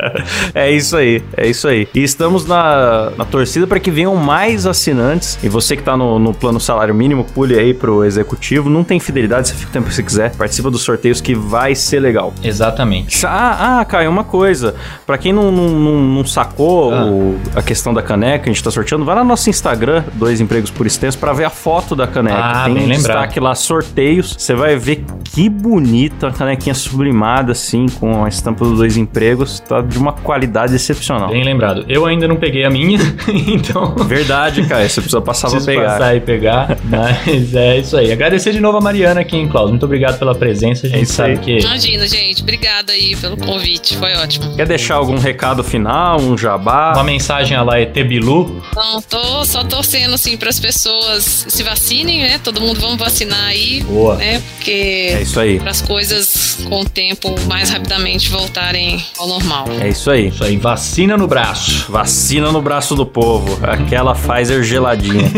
é 0.54 0.70
isso 0.70 0.96
aí, 0.96 1.22
é 1.36 1.46
isso 1.46 1.68
aí. 1.68 1.86
E 1.94 2.02
estamos 2.02 2.46
na, 2.46 3.10
na 3.18 3.26
torcida 3.26 3.66
para 3.66 3.78
que 3.78 3.90
venham 3.90 4.16
mais 4.16 4.66
assinantes. 4.66 5.38
E 5.42 5.48
você 5.50 5.76
que 5.76 5.82
tá 5.82 5.94
no, 5.94 6.18
no 6.18 6.32
plano 6.32 6.58
salário 6.58 6.94
mínimo, 6.94 7.22
pule 7.22 7.58
aí 7.58 7.74
pro 7.74 8.02
executivo. 8.02 8.70
Não 8.70 8.82
tem 8.82 8.98
fidelidade, 8.98 9.48
você 9.48 9.54
fica 9.54 9.68
o 9.68 9.72
tempo 9.74 9.88
que 9.88 9.94
você 9.94 10.02
quiser. 10.02 10.34
Participa 10.36 10.70
dos 10.70 10.80
sorteios 10.80 11.20
que 11.20 11.34
vai 11.34 11.74
ser 11.74 12.00
legal. 12.00 12.32
Exatamente. 12.42 13.26
Ah, 13.26 13.80
ah 13.80 13.84
Caio, 13.84 14.08
uma 14.10 14.24
coisa. 14.24 14.74
Pra 15.06 15.18
quem 15.18 15.34
não, 15.34 15.52
não, 15.52 15.68
não, 15.68 16.00
não 16.02 16.24
sacou 16.24 16.94
Ah. 16.94 17.04
o- 17.04 17.38
a 17.54 17.60
questão 17.60 17.92
da 17.92 18.00
caneca 18.00 18.44
que 18.44 18.48
a 18.48 18.52
gente 18.54 18.64
tá 18.64 18.70
sorteando, 18.70 19.04
vai 19.04 19.14
lá 19.14 19.22
no 19.22 19.28
nosso 19.28 19.50
Instagram, 19.50 20.02
Dois 20.14 20.40
Empregos 20.46 20.70
por 20.70 20.86
Extenso, 20.86 21.18
pra 21.18 21.32
ver 21.32 21.44
a 21.44 21.50
foto 21.50 21.94
da 21.94 22.06
caneca. 22.06 22.36
Ah, 22.38 22.64
Tem 22.64 22.74
bem 22.74 22.84
um 22.84 22.86
lembrado. 22.86 22.98
destaque 23.20 23.40
lá, 23.40 23.54
sorteios. 23.54 24.34
Você 24.38 24.54
vai 24.54 24.76
ver 24.76 25.04
que 25.24 25.48
bonita 25.48 26.28
a 26.28 26.32
canequinha 26.32 26.74
sublimada, 26.74 27.52
assim, 27.52 27.86
com 28.00 28.24
a 28.24 28.28
estampa 28.28 28.64
dos 28.64 28.78
Dois 28.78 28.96
Empregos. 28.96 29.60
Tá 29.60 29.80
de 29.82 29.98
uma 29.98 30.12
qualidade 30.12 30.74
excepcional. 30.74 31.28
Bem 31.30 31.44
lembrado. 31.44 31.84
Eu 31.88 32.06
ainda 32.06 32.26
não 32.28 32.36
peguei 32.36 32.64
a 32.64 32.70
minha, 32.70 32.98
então. 33.28 33.94
Verdade, 34.06 34.66
Caio. 34.66 34.88
Você 34.88 35.00
precisa 35.00 35.20
passar 35.20 35.50
pra 35.50 35.60
pegar. 35.60 35.82
passar 35.92 36.16
e 36.16 36.20
pegar, 36.20 36.78
mas 36.84 37.54
é 37.54 37.78
isso 37.78 37.96
aí. 37.96 38.12
Agradecer 38.12 38.52
de 38.52 38.60
novo 38.60 38.78
a 38.78 38.80
Mariana 38.80 39.20
aqui, 39.20 39.36
hein, 39.36 39.48
Klaus? 39.48 39.70
Muito 39.70 39.84
obrigado 39.84 40.18
pela 40.18 40.34
presença. 40.34 40.86
A 40.86 40.90
gente 40.90 40.98
É 41.00 41.02
isso 41.02 41.12
sabe 41.14 41.30
aí. 41.32 41.38
que 41.38 41.58
Imagina, 41.58 42.06
gente. 42.06 42.42
Obrigada 42.42 42.92
aí 42.92 43.16
pelo 43.16 43.36
convite. 43.36 43.96
Foi 43.96 44.14
ótimo. 44.14 44.54
Quer 44.56 44.66
deixar 44.66 44.94
algum 44.94 45.18
recado 45.18 45.62
final, 45.64 46.20
um 46.20 46.38
jabá? 46.38 46.92
uma 46.94 47.04
mensagem 47.04 47.56
a 47.56 47.62
lá 47.62 47.80
ET 47.80 47.92
Bilu. 48.04 48.62
Não, 48.74 49.00
tô 49.02 49.44
só 49.44 49.64
torcendo, 49.64 50.14
assim, 50.14 50.35
assim 50.36 50.38
para 50.38 50.50
as 50.50 50.60
pessoas 50.60 51.46
se 51.48 51.62
vacinem, 51.62 52.20
né? 52.22 52.40
Todo 52.42 52.60
mundo 52.60 52.80
vamos 52.80 52.98
vacinar 52.98 53.46
aí, 53.46 53.82
Boa. 53.82 54.16
né? 54.16 54.40
Porque 54.54 55.10
É 55.16 55.22
isso 55.22 55.40
aí. 55.40 55.58
para 55.58 55.70
as 55.70 55.80
coisas 55.80 56.58
com 56.68 56.80
o 56.80 56.84
tempo 56.84 57.34
mais 57.48 57.70
rapidamente 57.70 58.28
voltarem 58.30 59.04
ao 59.18 59.26
normal. 59.26 59.66
É 59.80 59.88
isso 59.88 60.10
aí. 60.10 60.28
Isso 60.28 60.44
aí, 60.44 60.56
vacina 60.56 61.16
no 61.16 61.26
braço. 61.26 61.90
Vacina 61.90 62.52
no 62.52 62.60
braço 62.60 62.94
do 62.94 63.06
povo. 63.06 63.58
Aquela 63.62 64.14
Pfizer 64.14 64.62
geladinha. 64.62 65.30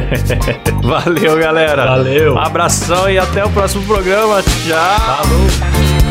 Valeu, 0.82 1.38
galera. 1.38 1.86
Valeu. 1.86 2.34
Um 2.34 2.38
abração 2.38 3.10
e 3.10 3.18
até 3.18 3.44
o 3.44 3.50
próximo 3.50 3.84
programa. 3.84 4.42
Tchau. 4.42 5.00
Falou. 5.00 6.03